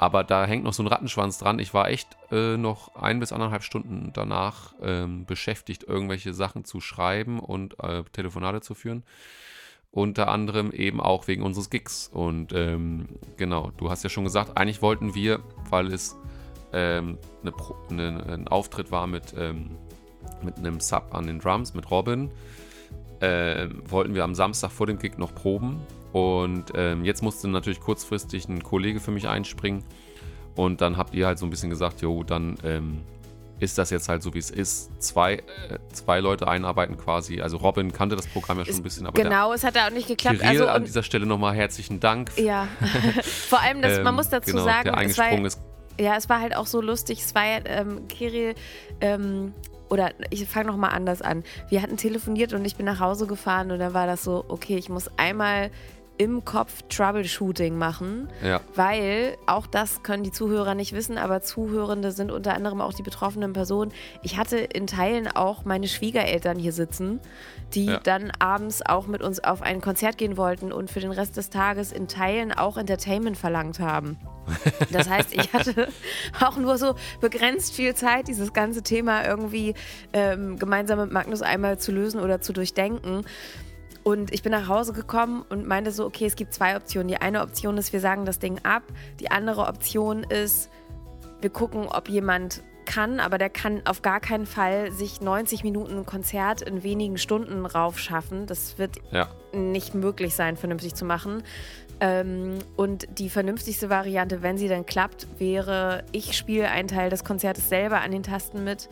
Aber 0.00 0.24
da 0.24 0.46
hängt 0.46 0.64
noch 0.64 0.72
so 0.72 0.82
ein 0.82 0.86
Rattenschwanz 0.86 1.36
dran. 1.36 1.58
Ich 1.58 1.74
war 1.74 1.90
echt 1.90 2.16
äh, 2.32 2.56
noch 2.56 2.94
ein 2.94 3.20
bis 3.20 3.32
anderthalb 3.32 3.62
Stunden 3.62 4.12
danach 4.14 4.72
ähm, 4.80 5.26
beschäftigt, 5.26 5.82
irgendwelche 5.82 6.32
Sachen 6.32 6.64
zu 6.64 6.80
schreiben 6.80 7.38
und 7.38 7.78
äh, 7.80 8.02
Telefonate 8.04 8.62
zu 8.62 8.74
führen. 8.74 9.02
Unter 9.90 10.28
anderem 10.28 10.72
eben 10.72 11.02
auch 11.02 11.28
wegen 11.28 11.42
unseres 11.42 11.68
Gigs. 11.68 12.08
Und 12.08 12.54
ähm, 12.54 13.08
genau, 13.36 13.72
du 13.76 13.90
hast 13.90 14.02
ja 14.02 14.08
schon 14.08 14.24
gesagt, 14.24 14.56
eigentlich 14.56 14.80
wollten 14.80 15.14
wir, 15.14 15.40
weil 15.68 15.92
es 15.92 16.16
ähm, 16.72 17.18
eine, 17.42 17.52
eine, 17.90 18.26
ein 18.26 18.48
Auftritt 18.48 18.90
war 18.90 19.06
mit, 19.06 19.34
ähm, 19.36 19.76
mit 20.40 20.56
einem 20.56 20.80
Sub 20.80 21.14
an 21.14 21.26
den 21.26 21.40
Drums, 21.40 21.74
mit 21.74 21.90
Robin, 21.90 22.30
äh, 23.20 23.68
wollten 23.84 24.14
wir 24.14 24.24
am 24.24 24.34
Samstag 24.34 24.70
vor 24.70 24.86
dem 24.86 24.98
Gig 24.98 25.18
noch 25.18 25.34
proben 25.34 25.86
Und 26.12 26.72
ähm, 26.74 27.04
jetzt 27.04 27.22
musste 27.22 27.48
natürlich 27.48 27.80
kurzfristig 27.80 28.48
ein 28.48 28.62
Kollege 28.62 29.00
für 29.00 29.10
mich 29.10 29.28
einspringen. 29.28 29.84
Und 30.56 30.80
dann 30.80 30.96
habt 30.96 31.14
ihr 31.14 31.26
halt 31.26 31.38
so 31.38 31.46
ein 31.46 31.50
bisschen 31.50 31.70
gesagt, 31.70 32.02
jo, 32.02 32.24
dann 32.24 32.58
ähm, 32.64 33.00
ist 33.60 33.78
das 33.78 33.90
jetzt 33.90 34.08
halt 34.08 34.22
so, 34.22 34.34
wie 34.34 34.38
es 34.38 34.50
ist. 34.50 34.90
Zwei, 35.00 35.34
äh, 35.34 35.42
zwei 35.92 36.18
Leute 36.20 36.48
einarbeiten 36.48 36.96
quasi. 36.96 37.40
Also 37.40 37.58
Robin 37.58 37.92
kannte 37.92 38.16
das 38.16 38.26
Programm 38.26 38.58
ja 38.58 38.64
schon 38.64 38.76
ein 38.76 38.82
bisschen, 38.82 39.06
aber 39.06 39.22
genau, 39.22 39.52
es 39.52 39.62
hat 39.62 39.76
da 39.76 39.86
auch 39.86 39.90
nicht 39.92 40.08
geklappt. 40.08 40.40
Kirill 40.40 40.50
Also 40.62 40.66
an 40.68 40.84
dieser 40.84 41.02
Stelle 41.02 41.26
nochmal 41.26 41.54
herzlichen 41.54 42.00
Dank. 42.00 42.32
ja, 42.36 42.66
vor 43.22 43.60
allem, 43.60 43.82
das, 43.82 43.98
man 43.98 44.08
Ähm, 44.08 44.14
muss 44.16 44.28
dazu 44.30 44.50
genau, 44.52 44.64
sagen, 44.64 44.92
der 44.92 45.06
es 45.06 45.18
war, 45.18 45.32
ist. 45.44 45.60
ja, 46.00 46.16
es 46.16 46.28
war 46.28 46.40
halt 46.40 46.56
auch 46.56 46.66
so 46.66 46.80
lustig. 46.80 47.20
Es 47.20 47.34
war 47.34 47.44
ja, 47.46 47.58
ähm, 47.66 48.08
Kirill, 48.08 48.54
ähm, 49.00 49.52
oder 49.88 50.12
ich 50.30 50.46
fange 50.46 50.66
nochmal 50.68 50.90
anders 50.90 51.20
an. 51.20 51.42
Wir 51.68 51.82
hatten 51.82 51.96
telefoniert 51.96 52.52
und 52.52 52.64
ich 52.64 52.76
bin 52.76 52.86
nach 52.86 53.00
Hause 53.00 53.26
gefahren 53.26 53.70
und 53.72 53.78
dann 53.78 53.92
war 53.92 54.06
das 54.06 54.22
so, 54.24 54.44
okay, 54.48 54.76
ich 54.76 54.88
muss 54.88 55.10
einmal 55.18 55.70
im 56.20 56.44
Kopf 56.44 56.82
Troubleshooting 56.90 57.78
machen, 57.78 58.28
Ja, 58.44 58.60
weil 58.74 59.38
auch 59.46 59.66
das 59.66 60.02
können 60.02 60.22
die 60.22 60.30
Zuhörer 60.30 60.74
nicht 60.74 60.92
wissen, 60.92 61.16
aber 61.16 61.40
Zuhörende 61.40 62.12
sind 62.12 62.30
unter 62.30 62.52
anderem 62.52 62.82
auch 62.82 62.92
die 62.92 63.02
betroffenen 63.02 63.54
Personen. 63.54 63.90
Ich 64.22 64.36
hatte 64.36 64.58
in 64.58 64.86
Teilen 64.86 65.28
auch 65.28 65.64
meine 65.64 65.88
Schwiegereltern 65.88 66.58
hier 66.58 66.74
sitzen, 66.74 67.20
die 67.72 67.86
Ja. 67.86 68.00
dann 68.00 68.32
abends 68.38 68.84
auch 68.84 69.06
mit 69.06 69.22
uns 69.22 69.42
auf 69.42 69.62
ein 69.62 69.80
Konzert 69.80 70.18
gehen 70.18 70.36
wollten 70.36 70.72
und 70.72 70.90
für 70.90 71.00
den 71.00 71.10
Rest 71.10 71.38
des 71.38 71.48
Tages 71.48 71.90
in 71.90 72.06
Teilen 72.06 72.52
auch 72.52 72.76
Entertainment 72.76 73.38
verlangt 73.38 73.80
haben. 73.80 74.18
Das 74.92 75.08
heißt, 75.08 75.32
ich 75.32 75.54
hatte 75.54 75.88
auch 76.40 76.56
nur 76.58 76.76
so 76.76 76.96
begrenzt 77.22 77.72
viel 77.74 77.94
Zeit, 77.94 78.28
dieses 78.28 78.52
ganze 78.52 78.82
Thema 78.82 79.24
irgendwie 79.24 79.74
ähm, 80.12 80.58
gemeinsam 80.58 80.98
mit 80.98 81.12
Magnus 81.12 81.40
einmal 81.40 81.78
zu 81.78 81.92
lösen 81.92 82.20
oder 82.20 82.42
zu 82.42 82.52
durchdenken. 82.52 83.24
Und 84.02 84.32
ich 84.32 84.42
bin 84.42 84.52
nach 84.52 84.68
Hause 84.68 84.92
gekommen 84.92 85.44
und 85.48 85.66
meinte 85.66 85.92
so, 85.92 86.06
okay, 86.06 86.26
es 86.26 86.36
gibt 86.36 86.54
zwei 86.54 86.76
Optionen. 86.76 87.08
Die 87.08 87.18
eine 87.18 87.42
Option 87.42 87.76
ist, 87.76 87.92
wir 87.92 88.00
sagen 88.00 88.24
das 88.24 88.38
Ding 88.38 88.58
ab. 88.62 88.82
Die 89.20 89.30
andere 89.30 89.66
Option 89.66 90.24
ist, 90.24 90.70
wir 91.40 91.50
gucken, 91.50 91.86
ob 91.86 92.08
jemand 92.08 92.62
kann, 92.86 93.20
aber 93.20 93.38
der 93.38 93.50
kann 93.50 93.82
auf 93.84 94.02
gar 94.02 94.20
keinen 94.20 94.46
Fall 94.46 94.90
sich 94.90 95.20
90 95.20 95.62
Minuten 95.62 96.04
Konzert 96.06 96.62
in 96.62 96.82
wenigen 96.82 97.18
Stunden 97.18 97.64
raufschaffen. 97.64 98.46
Das 98.46 98.78
wird 98.78 98.96
ja, 99.12 99.28
nicht 99.52 99.94
möglich 99.94 100.34
sein, 100.34 100.56
vernünftig 100.56 100.94
zu 100.94 101.04
machen. 101.04 101.42
Ähm, 102.00 102.58
und 102.76 103.06
die 103.18 103.28
vernünftigste 103.28 103.90
Variante, 103.90 104.42
wenn 104.42 104.58
sie 104.58 104.68
dann 104.68 104.86
klappt, 104.86 105.26
wäre, 105.38 106.02
ich 106.12 106.36
spiele 106.36 106.68
einen 106.68 106.88
Teil 106.88 107.10
des 107.10 107.24
Konzertes 107.24 107.68
selber 107.68 108.00
an 108.00 108.10
den 108.10 108.22
Tasten 108.22 108.64
mit 108.64 108.88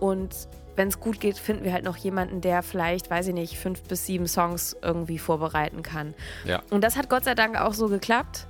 und 0.00 0.48
wenn 0.76 0.88
es 0.88 1.00
gut 1.00 1.20
geht, 1.20 1.38
finden 1.38 1.64
wir 1.64 1.72
halt 1.72 1.84
noch 1.84 1.96
jemanden, 1.96 2.40
der 2.40 2.62
vielleicht, 2.62 3.10
weiß 3.10 3.28
ich 3.28 3.34
nicht, 3.34 3.58
fünf 3.58 3.82
bis 3.82 4.06
sieben 4.06 4.26
Songs 4.26 4.76
irgendwie 4.82 5.18
vorbereiten 5.18 5.82
kann. 5.82 6.14
ja, 6.44 6.62
Und 6.70 6.82
das 6.82 6.96
hat 6.96 7.10
Gott 7.10 7.24
sei 7.24 7.34
Dank 7.34 7.60
auch 7.60 7.74
so 7.74 7.88
geklappt. 7.88 8.46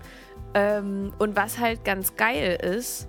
Ähm, 0.54 1.12
und 1.18 1.34
was 1.36 1.58
halt 1.58 1.84
ganz 1.84 2.16
geil 2.16 2.58
ist, 2.62 3.08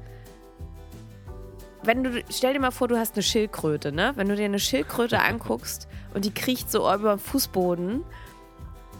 wenn 1.83 2.03
du, 2.03 2.23
stell 2.29 2.53
dir 2.53 2.59
mal 2.59 2.71
vor, 2.71 2.87
du 2.87 2.97
hast 2.97 3.15
eine 3.15 3.23
Schildkröte, 3.23 3.91
ne? 3.91 4.13
Wenn 4.15 4.29
du 4.29 4.35
dir 4.35 4.45
eine 4.45 4.59
Schildkröte 4.59 5.19
anguckst 5.23 5.87
und 6.13 6.25
die 6.25 6.33
kriecht 6.33 6.71
so 6.71 6.81
über 6.91 7.15
den 7.15 7.19
Fußboden, 7.19 8.03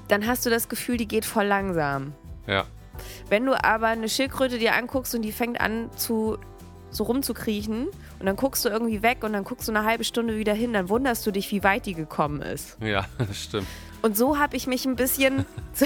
dann 0.10 0.28
hast 0.28 0.46
du 0.46 0.50
das 0.50 0.68
Gefühl, 0.70 0.98
die 0.98 1.08
geht 1.08 1.26
voll 1.26 1.46
langsam. 1.46 2.14
ja, 2.46 2.66
Wenn 3.30 3.46
du 3.46 3.54
aber 3.64 3.88
eine 3.88 4.10
Schildkröte 4.10 4.60
dir 4.60 4.76
anguckst 4.76 5.16
und 5.16 5.22
die 5.22 5.32
fängt 5.32 5.60
an 5.62 5.90
zu 5.96 6.38
so 6.90 7.06
rumzukriechen 7.06 7.88
und 8.24 8.28
dann 8.28 8.38
guckst 8.38 8.64
du 8.64 8.70
irgendwie 8.70 9.04
weg 9.04 9.26
und 9.26 9.34
dann 9.34 9.44
guckst 9.44 9.68
du 9.68 9.74
eine 9.74 9.84
halbe 9.84 10.06
Stunde 10.06 10.38
wieder 10.38 10.54
hin, 10.54 10.72
dann 10.72 10.88
wunderst 10.88 11.28
du 11.28 11.32
dich, 11.32 11.52
wie 11.52 11.62
weit 11.62 11.86
die 11.86 11.94
gekommen 11.94 12.42
ist. 12.42 12.78
ja, 12.80 13.04
das 13.18 13.38
stimmt. 13.38 13.68
Und 14.02 14.16
so 14.16 14.40
habe 14.40 14.56
ich 14.56 14.66
mich 14.66 14.86
ein 14.86 14.96
bisschen, 14.96 15.46
so, 15.74 15.86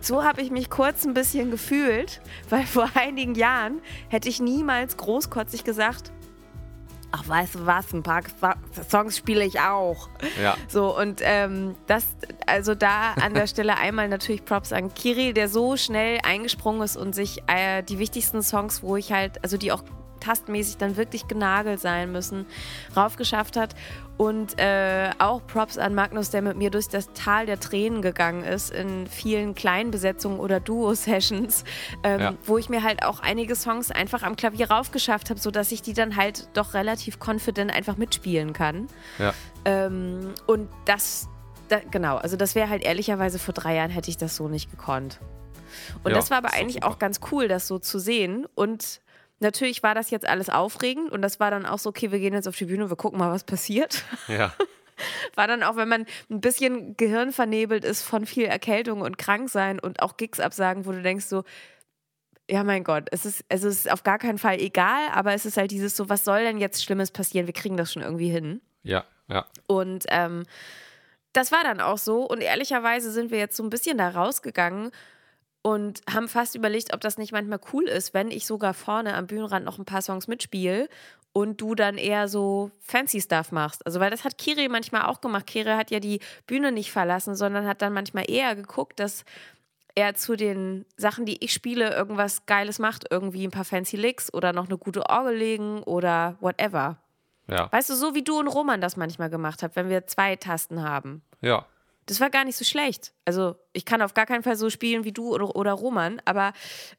so 0.00 0.24
habe 0.24 0.40
ich 0.42 0.50
mich 0.50 0.68
kurz 0.68 1.04
ein 1.04 1.14
bisschen 1.14 1.52
gefühlt, 1.52 2.20
weil 2.50 2.66
vor 2.66 2.90
einigen 2.94 3.36
Jahren 3.36 3.80
hätte 4.08 4.28
ich 4.28 4.40
niemals 4.40 4.96
großkotzig 4.96 5.62
gesagt, 5.62 6.10
ach 7.12 7.28
weißt 7.28 7.54
du 7.54 7.66
was, 7.66 7.92
ein 7.92 8.02
paar 8.02 8.22
Songs 8.90 9.16
spiele 9.16 9.44
ich 9.44 9.60
auch. 9.60 10.08
Ja, 10.42 10.56
So, 10.66 10.98
und 10.98 11.20
ähm, 11.22 11.76
das, 11.86 12.04
also 12.48 12.74
da 12.74 13.12
an 13.12 13.32
der 13.32 13.46
Stelle 13.46 13.76
einmal 13.76 14.08
natürlich 14.08 14.44
Props 14.44 14.72
an 14.72 14.92
Kirill, 14.92 15.34
der 15.34 15.48
so 15.48 15.76
schnell 15.76 16.18
eingesprungen 16.24 16.82
ist 16.82 16.96
und 16.96 17.14
sich 17.14 17.44
äh, 17.46 17.84
die 17.84 18.00
wichtigsten 18.00 18.42
Songs, 18.42 18.82
wo 18.82 18.96
ich 18.96 19.12
halt, 19.12 19.44
also 19.44 19.56
die 19.56 19.70
auch 19.70 19.84
tastmäßig 20.26 20.76
dann 20.76 20.96
wirklich 20.96 21.28
genagelt 21.28 21.80
sein 21.80 22.12
müssen, 22.12 22.46
raufgeschafft 22.96 23.56
hat. 23.56 23.74
Und 24.18 24.58
äh, 24.58 25.10
auch 25.18 25.46
Props 25.46 25.76
an 25.76 25.94
Magnus, 25.94 26.30
der 26.30 26.40
mit 26.40 26.56
mir 26.56 26.70
durch 26.70 26.88
das 26.88 27.12
Tal 27.12 27.44
der 27.44 27.60
Tränen 27.60 28.00
gegangen 28.00 28.44
ist, 28.44 28.70
in 28.70 29.06
vielen 29.06 29.54
kleinen 29.54 29.90
Besetzungen 29.90 30.40
oder 30.40 30.58
Duo-Sessions, 30.58 31.64
ähm, 32.02 32.20
Ja. 32.20 32.34
wo 32.46 32.56
ich 32.56 32.70
mir 32.70 32.82
halt 32.82 33.04
auch 33.04 33.20
einige 33.20 33.54
Songs 33.54 33.90
einfach 33.90 34.22
am 34.22 34.34
Klavier 34.36 34.70
raufgeschafft 34.70 35.28
habe, 35.28 35.38
sodass 35.38 35.70
ich 35.70 35.82
die 35.82 35.92
dann 35.92 36.16
halt 36.16 36.48
doch 36.54 36.72
relativ 36.72 37.18
confident 37.22 37.70
einfach 37.70 37.98
mitspielen 37.98 38.54
kann. 38.54 38.86
ja, 39.18 39.34
Ähm, 39.66 40.32
und 40.46 40.68
das, 40.86 41.28
da, 41.68 41.80
genau, 41.90 42.16
also 42.16 42.36
das 42.38 42.54
wäre 42.54 42.70
halt 42.70 42.84
ehrlicherweise 42.84 43.38
vor 43.38 43.52
drei 43.52 43.74
Jahren 43.76 43.90
hätte 43.90 44.08
ich 44.10 44.16
das 44.16 44.34
so 44.36 44.48
nicht 44.48 44.70
gekonnt. 44.70 45.18
Und 46.04 46.12
Ja, 46.12 46.16
das 46.16 46.30
war 46.30 46.38
aber 46.38 46.54
eigentlich 46.54 46.74
super. 46.74 46.86
auch 46.88 46.98
ganz 46.98 47.20
cool, 47.32 47.48
das 47.48 47.66
so 47.66 47.78
zu 47.78 47.98
sehen. 47.98 48.46
Und 48.54 49.00
natürlich 49.40 49.82
war 49.82 49.94
das 49.94 50.10
jetzt 50.10 50.26
alles 50.26 50.48
aufregend 50.50 51.10
und 51.10 51.22
das 51.22 51.40
war 51.40 51.50
dann 51.50 51.66
auch 51.66 51.78
so, 51.78 51.90
okay, 51.90 52.12
wir 52.12 52.18
gehen 52.18 52.34
jetzt 52.34 52.48
auf 52.48 52.56
die 52.56 52.66
Bühne, 52.66 52.90
wir 52.90 52.96
gucken 52.96 53.18
mal, 53.18 53.30
was 53.30 53.44
passiert. 53.44 54.04
ja, 54.28 54.52
War 55.34 55.46
dann 55.46 55.62
auch, 55.62 55.76
wenn 55.76 55.88
man 55.88 56.06
ein 56.30 56.40
bisschen 56.40 56.96
gehirnvernebelt 56.96 57.84
ist 57.84 58.02
von 58.02 58.26
viel 58.26 58.46
Erkältung 58.46 59.02
und 59.02 59.18
Kranksein 59.18 59.78
und 59.78 60.00
auch 60.00 60.16
Gigs 60.16 60.40
absagen, 60.40 60.86
wo 60.86 60.92
du 60.92 61.02
denkst 61.02 61.26
so, 61.26 61.44
ja, 62.48 62.62
mein 62.64 62.84
Gott, 62.84 63.08
es 63.10 63.26
ist, 63.26 63.44
es 63.48 63.64
ist 63.64 63.90
auf 63.90 64.04
gar 64.04 64.18
keinen 64.18 64.38
Fall 64.38 64.60
egal, 64.60 65.08
aber 65.12 65.34
es 65.34 65.44
ist 65.44 65.56
halt 65.56 65.70
dieses 65.70 65.96
so, 65.96 66.08
was 66.08 66.24
soll 66.24 66.44
denn 66.44 66.58
jetzt 66.58 66.82
Schlimmes 66.84 67.10
passieren? 67.10 67.46
Wir 67.46 67.54
kriegen 67.54 67.76
das 67.76 67.92
schon 67.92 68.02
irgendwie 68.02 68.30
hin. 68.30 68.60
ja, 68.82 69.04
ja, 69.28 69.44
Und 69.66 70.04
ähm, 70.08 70.44
das 71.32 71.50
war 71.50 71.64
dann 71.64 71.80
auch 71.80 71.98
so. 71.98 72.22
Und 72.22 72.40
ehrlicherweise 72.40 73.10
sind 73.10 73.32
wir 73.32 73.38
jetzt 73.38 73.56
so 73.56 73.64
ein 73.64 73.70
bisschen 73.70 73.98
da 73.98 74.08
rausgegangen 74.08 74.92
und 75.66 76.00
haben 76.08 76.28
fast 76.28 76.54
überlegt, 76.54 76.94
ob 76.94 77.00
das 77.00 77.18
nicht 77.18 77.32
manchmal 77.32 77.58
cool 77.72 77.88
ist, 77.88 78.14
wenn 78.14 78.30
ich 78.30 78.46
sogar 78.46 78.72
vorne 78.72 79.14
am 79.14 79.26
Bühnenrand 79.26 79.64
noch 79.64 79.78
ein 79.80 79.84
paar 79.84 80.00
Songs 80.00 80.28
mitspiele 80.28 80.88
und 81.32 81.60
du 81.60 81.74
dann 81.74 81.98
eher 81.98 82.28
so 82.28 82.70
fancy 82.78 83.20
Stuff 83.20 83.50
machst. 83.50 83.84
Also, 83.84 83.98
weil 83.98 84.12
das 84.12 84.22
hat 84.22 84.38
Kiri 84.38 84.68
manchmal 84.68 85.06
auch 85.06 85.20
gemacht. 85.20 85.48
Kiri 85.48 85.70
hat 85.70 85.90
ja 85.90 85.98
die 85.98 86.20
Bühne 86.46 86.70
nicht 86.70 86.92
verlassen, 86.92 87.34
sondern 87.34 87.66
hat 87.66 87.82
dann 87.82 87.92
manchmal 87.92 88.30
eher 88.30 88.54
geguckt, 88.54 89.00
dass 89.00 89.24
er 89.96 90.14
zu 90.14 90.36
den 90.36 90.86
Sachen, 90.96 91.26
die 91.26 91.42
ich 91.44 91.52
spiele, 91.52 91.92
irgendwas 91.92 92.46
Geiles 92.46 92.78
macht. 92.78 93.06
Irgendwie 93.10 93.44
ein 93.44 93.50
paar 93.50 93.64
fancy 93.64 93.96
Licks 93.96 94.32
oder 94.32 94.52
noch 94.52 94.66
eine 94.68 94.78
gute 94.78 95.10
Orgel 95.10 95.34
legen 95.34 95.82
oder 95.82 96.36
whatever. 96.38 96.98
ja, 97.48 97.72
Weißt 97.72 97.90
du, 97.90 97.96
so 97.96 98.14
wie 98.14 98.22
du 98.22 98.38
und 98.38 98.46
Roman 98.46 98.80
das 98.80 98.96
manchmal 98.96 99.30
gemacht 99.30 99.64
habt, 99.64 99.74
wenn 99.74 99.88
wir 99.88 100.06
zwei 100.06 100.36
Tasten 100.36 100.84
haben. 100.84 101.22
ja, 101.40 101.66
Das 102.06 102.20
war 102.20 102.30
gar 102.30 102.44
nicht 102.44 102.56
so 102.56 102.64
schlecht. 102.64 103.12
Also, 103.24 103.56
ich 103.72 103.84
kann 103.84 104.00
auf 104.02 104.14
gar 104.14 104.26
keinen 104.26 104.42
Fall 104.42 104.56
so 104.56 104.70
spielen 104.70 105.04
wie 105.04 105.12
du 105.12 105.34
oder, 105.34 105.54
oder 105.56 105.72
Roman, 105.72 106.22
aber 106.24 106.52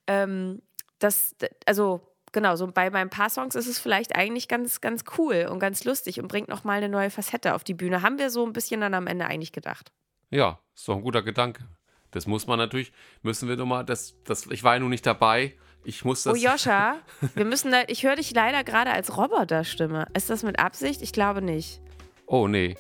ähm, 0.06 0.62
das, 1.00 1.36
also, 1.66 2.02
genau, 2.34 2.56
so 2.56 2.68
bei 2.68 2.90
meinen 2.90 3.10
paar 3.10 3.30
Songs 3.30 3.56
ist 3.56 3.68
es 3.68 3.80
vielleicht 3.80 4.16
eigentlich 4.16 4.48
ganz, 4.48 4.82
ganz 4.82 5.04
cool 5.18 5.48
und 5.50 5.60
ganz 5.60 5.84
lustig 5.86 6.20
und 6.20 6.28
bringt 6.28 6.50
nochmal 6.50 6.78
eine 6.78 6.90
neue 6.90 7.10
Facette 7.10 7.56
auf 7.56 7.64
die 7.64 7.74
Bühne. 7.74 8.02
Haben 8.02 8.20
wir 8.20 8.30
so 8.30 8.46
ein 8.46 8.54
bisschen 8.54 8.82
dann 8.82 8.94
am 8.94 9.08
Ende 9.08 9.26
eigentlich 9.26 9.52
gedacht. 9.54 9.92
ja, 10.30 10.60
ist 10.76 10.88
doch 10.88 10.96
ein 10.96 11.02
guter 11.02 11.24
Gedanke. 11.24 11.64
Das 12.12 12.28
muss 12.28 12.48
man 12.48 12.58
natürlich, 12.58 12.92
müssen 13.22 13.50
wir 13.50 13.58
doch 13.58 13.66
mal, 13.66 13.84
das, 13.84 14.16
das, 14.24 14.46
ich 14.48 14.64
war 14.64 14.74
ja 14.76 14.80
nun 14.80 14.90
nicht 14.90 15.06
dabei. 15.06 15.56
Ich 15.84 16.04
muss 16.04 16.24
das. 16.24 16.34
Oh, 16.34 16.36
Joscha, 16.38 16.98
wir 17.36 17.46
müssen 17.46 17.72
da, 17.72 17.84
ich 17.88 18.04
höre 18.04 18.16
dich 18.16 18.32
leider 18.32 18.64
gerade 18.64 18.92
als 18.92 19.16
Roboterstimme. 19.18 20.08
Ist 20.14 20.30
das 20.30 20.44
mit 20.44 20.60
Absicht? 20.60 21.02
Ich 21.02 21.14
glaube 21.14 21.42
nicht. 21.42 21.82
Oh, 22.26 22.48
nee. 22.48 22.76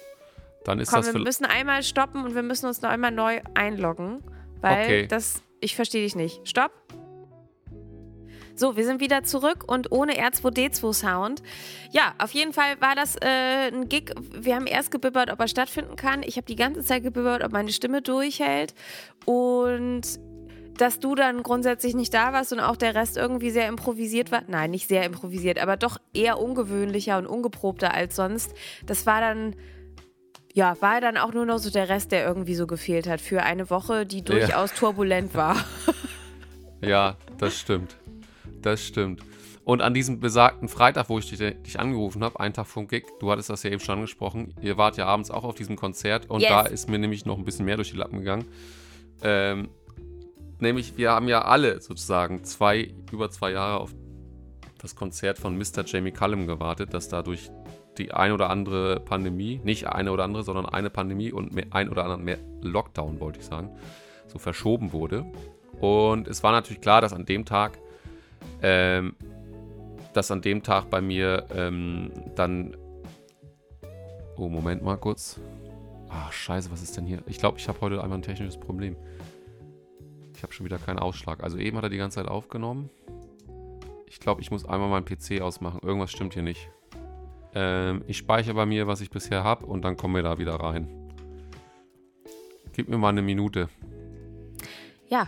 Dann 0.67 0.79
ist 0.79 0.91
Komm, 0.91 1.01
das 1.01 1.13
wir 1.13 1.21
müssen 1.21 1.45
einmal 1.45 1.81
stoppen 1.81 2.25
und 2.25 2.35
wir 2.35 2.43
müssen 2.43 2.65
uns 2.65 2.81
noch 2.81 2.89
einmal 2.89 3.11
neu 3.11 3.39
einloggen, 3.53 4.21
weil 4.59 4.83
Okay. 4.83 5.07
das, 5.07 5.41
ich 5.61 5.77
verstehe 5.77 6.03
dich 6.03 6.13
nicht. 6.13 6.45
Stopp. 6.45 6.71
So, 8.53 8.75
wir 8.75 8.83
sind 8.85 8.99
wieder 8.99 9.23
zurück 9.23 9.63
und 9.65 9.93
ohne 9.93 10.15
R2D2 10.19 10.93
Sound. 10.93 11.41
Ja, 11.91 12.15
auf 12.17 12.31
jeden 12.31 12.51
Fall 12.51 12.81
war 12.81 12.95
das 12.95 13.15
äh, 13.15 13.71
ein 13.71 13.87
Gig. 13.87 14.11
Wir 14.33 14.55
haben 14.55 14.67
erst 14.67 14.91
gebibbert, 14.91 15.31
ob 15.31 15.39
er 15.39 15.47
stattfinden 15.47 15.95
kann. 15.95 16.21
Ich 16.23 16.35
habe 16.35 16.47
die 16.47 16.55
ganze 16.57 16.83
Zeit 16.83 17.03
gebibbert, 17.03 17.45
ob 17.45 17.53
meine 17.53 17.71
Stimme 17.71 18.01
durchhält. 18.01 18.73
Und 19.25 20.19
dass 20.77 20.99
du 20.99 21.15
dann 21.15 21.43
grundsätzlich 21.43 21.95
nicht 21.95 22.13
da 22.13 22.33
warst 22.33 22.51
und 22.51 22.59
auch 22.59 22.75
der 22.75 22.93
Rest 22.93 23.15
irgendwie 23.15 23.51
sehr 23.51 23.69
improvisiert 23.69 24.31
war. 24.33 24.43
Nein, 24.47 24.71
nicht 24.71 24.87
sehr 24.89 25.03
improvisiert, 25.05 25.59
aber 25.59 25.77
doch 25.77 25.97
eher 26.13 26.39
ungewöhnlicher 26.39 27.17
und 27.17 27.25
ungeprobter 27.25 27.93
als 27.93 28.15
sonst. 28.17 28.53
Das 28.85 29.05
war 29.05 29.21
dann 29.21 29.55
ja, 30.57 30.75
war 30.81 30.99
dann 31.01 31.17
auch 31.17 31.33
nur 31.33 31.45
noch 31.45 31.59
so 31.59 31.69
der 31.69 31.87
Rest, 31.87 32.11
der 32.11 32.25
irgendwie 32.25 32.55
so 32.55 32.65
gefehlt 32.65 33.07
hat 33.07 33.21
für 33.21 33.43
eine 33.43 33.69
Woche, 33.69 34.07
die 34.07 34.23
durchaus 34.23 34.73
turbulent 34.73 35.33
war. 35.35 35.55
Ja, 36.79 37.17
das 37.39 37.57
stimmt. 37.59 37.97
Das 38.61 38.85
stimmt. 38.85 39.23
Und 39.63 39.81
an 39.81 39.95
diesem 39.95 40.19
besagten 40.19 40.67
Freitag, 40.67 41.09
wo 41.09 41.17
ich 41.17 41.27
dich, 41.27 41.39
dich 41.63 41.79
angerufen 41.79 42.23
habe, 42.23 42.39
einen 42.39 42.53
Tag 42.53 42.67
vom 42.67 42.87
Gig, 42.87 43.05
du 43.19 43.31
hattest 43.31 43.49
das 43.49 43.63
ja 43.63 43.71
eben 43.71 43.79
schon 43.79 43.95
angesprochen, 43.95 44.53
ihr 44.61 44.77
wart 44.77 44.95
ja 44.95 45.07
abends 45.07 45.31
auch 45.31 45.43
auf 45.43 45.55
diesem 45.55 45.75
Konzert 45.75 46.29
und 46.29 46.41
Yes. 46.41 46.49
da 46.49 46.61
ist 46.61 46.87
mir 46.87 46.99
nämlich 46.99 47.25
noch 47.25 47.39
ein 47.39 47.45
bisschen 47.45 47.65
mehr 47.65 47.77
durch 47.77 47.89
die 47.89 47.97
Lappen 47.97 48.19
gegangen. 48.19 48.45
Ähm, 49.23 49.69
nämlich 50.59 50.97
wir 50.97 51.09
haben 51.09 51.27
ja 51.27 51.41
alle 51.45 51.81
sozusagen 51.81 52.43
zwei, 52.43 52.93
über 53.11 53.31
zwei 53.31 53.53
Jahre 53.53 53.79
auf 53.79 53.95
das 54.77 54.95
Konzert 54.95 55.39
von 55.39 55.57
Mr. 55.57 55.83
Jamie 55.83 56.11
Cullum 56.11 56.45
gewartet, 56.45 56.93
das 56.93 57.09
dadurch 57.09 57.49
die 57.97 58.13
ein 58.13 58.31
oder 58.31 58.49
andere 58.49 58.99
Pandemie, 58.99 59.59
nicht 59.63 59.87
eine 59.87 60.11
oder 60.11 60.23
andere, 60.23 60.43
sondern 60.43 60.65
eine 60.65 60.89
Pandemie 60.89 61.31
und 61.31 61.53
mehr, 61.53 61.65
ein 61.71 61.89
oder 61.89 62.03
anderen 62.03 62.23
mehr 62.23 62.37
Lockdown, 62.61 63.19
wollte 63.19 63.39
ich 63.39 63.45
sagen, 63.45 63.69
so 64.27 64.39
verschoben 64.39 64.93
wurde. 64.93 65.25
Und 65.79 66.27
es 66.27 66.43
war 66.43 66.51
natürlich 66.51 66.81
klar, 66.81 67.01
dass 67.01 67.13
an 67.13 67.25
dem 67.25 67.45
Tag, 67.45 67.77
ähm, 68.61 69.15
dass 70.13 70.31
an 70.31 70.41
dem 70.41 70.63
Tag 70.63 70.89
bei 70.89 71.01
mir 71.01 71.45
ähm, 71.53 72.11
dann. 72.35 72.75
Oh, 74.35 74.49
Moment 74.49 74.83
mal 74.83 74.97
kurz. 74.97 75.39
Ach, 76.09 76.31
scheiße, 76.31 76.71
was 76.71 76.81
ist 76.81 76.95
denn 76.95 77.05
hier? 77.05 77.21
Ich 77.25 77.37
glaube, 77.39 77.57
ich 77.57 77.67
habe 77.67 77.81
heute 77.81 78.01
einmal 78.01 78.19
ein 78.19 78.23
technisches 78.23 78.59
Problem. 78.59 78.95
Ich 80.35 80.43
habe 80.43 80.53
schon 80.53 80.65
wieder 80.65 80.77
keinen 80.77 80.99
Ausschlag. 80.99 81.43
Also 81.43 81.57
eben 81.57 81.77
hat 81.77 81.83
er 81.83 81.89
die 81.89 81.97
ganze 81.97 82.15
Zeit 82.15 82.27
aufgenommen. 82.27 82.89
Ich 84.05 84.19
glaube, 84.19 84.41
ich 84.41 84.51
muss 84.51 84.65
einmal 84.65 84.89
meinen 84.89 85.05
PC 85.05 85.41
ausmachen. 85.41 85.79
Irgendwas 85.83 86.11
stimmt 86.11 86.33
hier 86.33 86.43
nicht. 86.43 86.69
Ähm, 87.59 88.03
ich 88.05 88.17
speichere 88.17 88.53
bei 88.53 88.67
mir, 88.67 88.85
was 88.85 89.01
ich 89.01 89.09
bisher 89.09 89.43
habe 89.43 89.65
und 89.65 89.81
dann 89.83 89.97
kommen 89.97 90.13
wir 90.13 90.21
da 90.21 90.37
wieder 90.37 90.53
rein. 90.53 90.87
Gib 92.73 92.87
mir 92.87 92.99
mal 92.99 93.09
eine 93.09 93.23
Minute. 93.23 93.67
Ja, 95.09 95.27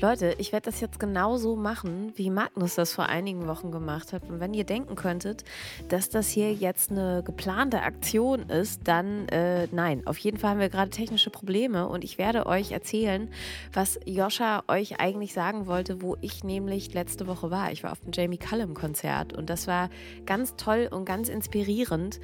Leute, 0.00 0.34
ich 0.38 0.52
werde 0.52 0.66
das 0.70 0.80
jetzt 0.80 1.00
genauso 1.00 1.56
machen, 1.56 2.12
wie 2.14 2.30
Magnus 2.30 2.76
das 2.76 2.92
vor 2.92 3.06
einigen 3.06 3.48
Wochen 3.48 3.72
gemacht 3.72 4.12
hat. 4.12 4.28
Und 4.28 4.38
wenn 4.38 4.54
ihr 4.54 4.64
denken 4.64 4.94
könntet, 4.94 5.44
dass 5.88 6.08
das 6.08 6.28
hier 6.28 6.52
jetzt 6.52 6.90
eine 6.90 7.22
geplante 7.24 7.82
Aktion 7.82 8.48
ist, 8.48 8.82
dann 8.84 9.28
äh, 9.28 9.66
nein. 9.72 10.06
Auf 10.06 10.18
jeden 10.18 10.38
Fall 10.38 10.50
haben 10.50 10.60
wir 10.60 10.68
gerade 10.68 10.90
technische 10.90 11.30
Probleme 11.30 11.88
und 11.88 12.04
ich 12.04 12.18
werde 12.18 12.46
euch 12.46 12.70
erzählen, 12.70 13.28
was 13.72 13.98
Joscha 14.04 14.62
euch 14.68 15.00
eigentlich 15.00 15.32
sagen 15.32 15.66
wollte, 15.66 16.00
wo 16.00 16.16
ich 16.20 16.44
nämlich 16.44 16.94
letzte 16.94 17.26
Woche 17.26 17.50
war. 17.50 17.72
Ich 17.72 17.82
war 17.82 17.92
auf 17.92 18.00
dem 18.00 18.12
Jamie 18.12 18.38
Cullum 18.38 18.74
Konzert 18.74 19.32
und 19.32 19.50
das 19.50 19.66
war 19.66 19.90
ganz 20.26 20.54
toll 20.56 20.88
und 20.90 21.04
ganz 21.04 21.28
inspirierend. 21.28 22.20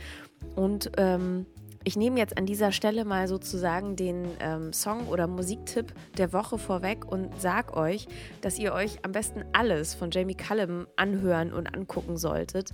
Und 0.55 0.93
ähm, 0.99 1.47
ich 1.85 1.97
nehme 1.97 2.19
jetzt 2.19 2.39
an 2.39 2.47
dieser 2.47 2.73
Stelle 2.73 3.05
mal 3.05 3.29
sozusagen 3.29 3.95
den 3.95 4.27
ähm, 4.41 4.73
Song 4.73 5.07
oder 5.09 5.27
Musiktipp 5.27 5.93
der 6.17 6.33
Woche 6.33 6.57
vorweg 6.59 7.05
und 7.05 7.29
sag 7.41 7.77
euch, 7.77 8.09
dass 8.41 8.59
ihr 8.59 8.73
euch 8.73 9.05
am 9.05 9.13
besten 9.13 9.45
alles 9.53 9.95
von 9.95 10.11
Jamie 10.11 10.35
Cullum 10.35 10.87
anhören 10.97 11.53
und 11.53 11.75
angucken 11.75 12.17
solltet. 12.17 12.71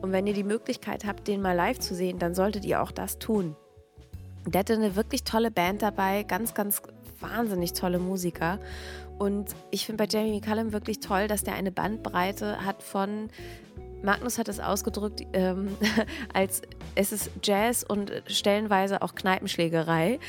Und 0.00 0.12
wenn 0.12 0.26
ihr 0.26 0.32
die 0.32 0.44
Möglichkeit 0.44 1.04
habt, 1.04 1.28
den 1.28 1.42
mal 1.42 1.52
live 1.52 1.78
zu 1.78 1.94
sehen, 1.94 2.18
dann 2.18 2.34
solltet 2.34 2.64
ihr 2.64 2.82
auch 2.82 2.90
das 2.90 3.18
tun. 3.18 3.54
Der 4.46 4.60
hatte 4.60 4.74
eine 4.74 4.96
wirklich 4.96 5.24
tolle 5.24 5.50
Band 5.50 5.82
dabei, 5.82 6.22
ganz, 6.22 6.54
ganz 6.54 6.80
wahnsinnig 7.20 7.74
tolle 7.74 7.98
Musiker. 7.98 8.58
Und 9.18 9.54
ich 9.70 9.86
finde 9.86 10.04
bei 10.04 10.08
Jamie 10.10 10.40
Cullum 10.40 10.72
wirklich 10.72 11.00
toll, 11.00 11.28
dass 11.28 11.44
der 11.44 11.54
eine 11.54 11.70
Bandbreite 11.70 12.64
hat 12.64 12.82
von 12.82 13.28
Magnus 14.04 14.38
hat 14.38 14.48
es 14.48 14.60
ausgedrückt 14.60 15.22
ähm, 15.32 15.76
als 16.34 16.62
es 16.94 17.10
ist 17.10 17.30
Jazz 17.42 17.82
und 17.82 18.12
stellenweise 18.26 19.02
auch 19.02 19.14
Kneipenschlägerei. 19.14 20.20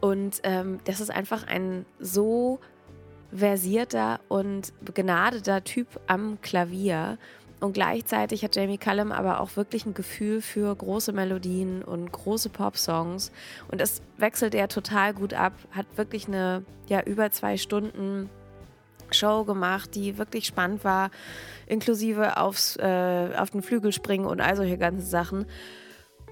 Und 0.00 0.40
ähm, 0.42 0.78
das 0.84 1.00
ist 1.00 1.10
einfach 1.10 1.46
ein 1.46 1.86
so 1.98 2.60
versierter 3.32 4.20
und 4.28 4.72
begnadeter 4.84 5.64
Typ 5.64 5.88
am 6.06 6.40
Klavier. 6.42 7.18
Und 7.58 7.72
gleichzeitig 7.72 8.44
hat 8.44 8.54
Jamie 8.54 8.76
Cullum 8.76 9.12
aber 9.12 9.40
auch 9.40 9.56
wirklich 9.56 9.86
ein 9.86 9.94
Gefühl 9.94 10.42
für 10.42 10.74
große 10.74 11.12
Melodien 11.12 11.82
und 11.82 12.12
große 12.12 12.50
Pop-Songs. 12.50 13.32
Und 13.70 13.80
das 13.80 14.02
wechselt 14.18 14.54
er 14.54 14.68
total 14.68 15.14
gut 15.14 15.32
ab. 15.32 15.54
Hat 15.70 15.86
wirklich 15.96 16.28
eine, 16.28 16.64
ja, 16.88 17.02
über 17.02 17.30
zwei 17.30 17.56
Stunden 17.56 18.28
Show 19.14 19.44
gemacht, 19.44 19.94
die 19.94 20.18
wirklich 20.18 20.46
spannend 20.46 20.84
war, 20.84 21.10
inklusive 21.66 22.36
aufs, 22.36 22.76
äh, 22.76 23.30
auf 23.36 23.50
den 23.50 23.62
Flügel 23.62 23.92
springen 23.92 24.26
und 24.26 24.40
all 24.40 24.56
solche 24.56 24.78
ganzen 24.78 25.06
Sachen. 25.06 25.46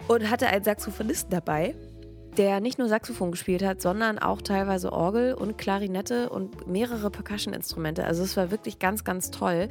Und 0.08 0.30
hatte 0.30 0.48
einen 0.48 0.64
Saxophonisten 0.64 1.30
dabei, 1.30 1.74
der 2.36 2.60
nicht 2.60 2.78
nur 2.78 2.88
Saxophon 2.88 3.30
gespielt 3.30 3.64
hat, 3.64 3.80
sondern 3.80 4.18
auch 4.18 4.42
teilweise 4.42 4.92
Orgel 4.92 5.34
und 5.34 5.56
Klarinette 5.56 6.30
und 6.30 6.66
mehrere 6.66 7.10
Percussion-Instrumente. 7.10 8.04
Also 8.04 8.22
es 8.22 8.36
war 8.36 8.50
wirklich 8.50 8.78
ganz, 8.78 9.04
ganz 9.04 9.30
toll. 9.30 9.68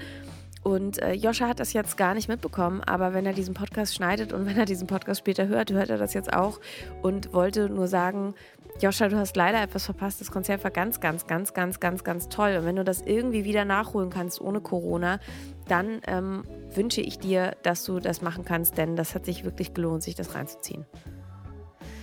Und 0.63 1.01
äh, 1.01 1.13
Joscha 1.13 1.47
hat 1.47 1.59
das 1.59 1.73
jetzt 1.73 1.97
gar 1.97 2.13
nicht 2.13 2.29
mitbekommen, 2.29 2.81
aber 2.81 3.13
wenn 3.13 3.25
er 3.25 3.33
diesen 3.33 3.53
Podcast 3.53 3.95
schneidet 3.95 4.31
und 4.31 4.45
wenn 4.45 4.57
er 4.57 4.65
diesen 4.65 4.87
Podcast 4.87 5.19
später 5.19 5.47
hört, 5.47 5.71
hört 5.71 5.89
er 5.89 5.97
das 5.97 6.13
jetzt 6.13 6.31
auch 6.31 6.61
und 7.01 7.33
wollte 7.33 7.69
nur 7.69 7.87
sagen, 7.87 8.33
Joscha, 8.79 9.07
du 9.07 9.17
hast 9.17 9.35
leider 9.35 9.61
etwas 9.61 9.85
verpasst. 9.85 10.19
Das 10.19 10.31
Konzert 10.31 10.63
war 10.63 10.71
ganz, 10.71 10.99
ganz, 10.99 11.27
ganz, 11.27 11.53
ganz, 11.53 11.79
ganz, 11.79 12.03
ganz 12.03 12.29
toll. 12.29 12.57
Und 12.57 12.65
wenn 12.65 12.77
du 12.77 12.83
das 12.83 13.01
irgendwie 13.01 13.43
wieder 13.43 13.65
nachholen 13.65 14.09
kannst 14.09 14.41
ohne 14.41 14.61
Corona, 14.61 15.19
dann 15.67 16.01
ähm, 16.07 16.43
wünsche 16.73 17.01
ich 17.01 17.19
dir, 17.19 17.55
dass 17.63 17.83
du 17.83 17.99
das 17.99 18.21
machen 18.21 18.45
kannst, 18.45 18.77
denn 18.77 18.95
das 18.95 19.13
hat 19.15 19.25
sich 19.25 19.43
wirklich 19.43 19.73
gelohnt, 19.73 20.01
sich 20.01 20.15
das 20.15 20.33
reinzuziehen. 20.33 20.85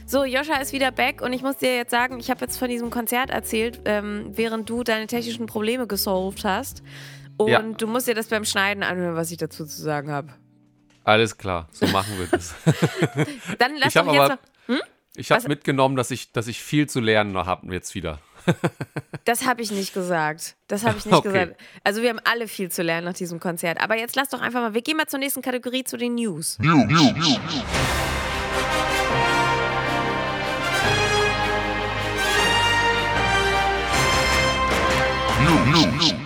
So, 0.06 0.24
Joscha 0.24 0.56
ist 0.56 0.72
wieder 0.72 0.90
back 0.90 1.22
und 1.22 1.32
ich 1.32 1.42
muss 1.42 1.58
dir 1.58 1.76
jetzt 1.76 1.92
sagen, 1.92 2.18
ich 2.18 2.30
habe 2.30 2.40
jetzt 2.40 2.56
von 2.56 2.68
diesem 2.68 2.90
Konzert 2.90 3.30
erzählt, 3.30 3.80
ähm, 3.84 4.30
während 4.32 4.68
du 4.68 4.82
deine 4.82 5.06
technischen 5.06 5.46
Probleme 5.46 5.86
gesolved 5.86 6.44
hast. 6.44 6.82
Und 7.40 7.48
ja. 7.50 7.62
du 7.62 7.86
musst 7.86 8.06
dir 8.06 8.14
das 8.14 8.26
beim 8.26 8.44
Schneiden 8.44 8.82
anhören, 8.82 9.16
was 9.16 9.30
ich 9.30 9.38
dazu 9.38 9.64
zu 9.64 9.80
sagen 9.80 10.10
habe. 10.10 10.34
Alles 11.04 11.38
klar, 11.38 11.68
so 11.72 11.86
machen 11.86 12.18
wir 12.18 12.26
das. 12.26 12.54
Dann 13.58 13.76
lass 13.78 13.94
doch 13.94 14.12
jetzt 14.12 14.28
noch. 14.28 14.38
Hm? 14.66 14.80
Ich 15.16 15.30
habe 15.30 15.48
mitgenommen, 15.48 15.96
dass 15.96 16.10
ich, 16.10 16.32
dass 16.32 16.48
ich 16.48 16.62
viel 16.62 16.86
zu 16.86 17.00
lernen 17.00 17.32
noch 17.32 17.46
habe 17.46 17.72
jetzt 17.72 17.94
wieder. 17.94 18.18
das 19.24 19.46
habe 19.46 19.62
ich 19.62 19.70
nicht 19.70 19.94
gesagt. 19.94 20.56
Das 20.68 20.84
habe 20.84 20.98
ich 20.98 21.06
nicht 21.06 21.14
okay. 21.14 21.28
gesagt. 21.28 21.60
Also 21.82 22.02
wir 22.02 22.10
haben 22.10 22.20
alle 22.24 22.46
viel 22.46 22.70
zu 22.70 22.82
lernen 22.82 23.06
nach 23.06 23.14
diesem 23.14 23.40
Konzert. 23.40 23.80
Aber 23.80 23.96
jetzt 23.96 24.16
lass 24.16 24.28
doch 24.28 24.42
einfach 24.42 24.60
mal, 24.60 24.74
wir 24.74 24.82
gehen 24.82 24.98
mal 24.98 25.06
zur 25.06 25.18
nächsten 25.18 25.40
Kategorie, 25.40 25.84
zu 25.84 25.96
den 25.96 26.16
News. 26.16 26.58
News, 26.58 26.84
News, 26.88 27.12
News. 27.14 27.40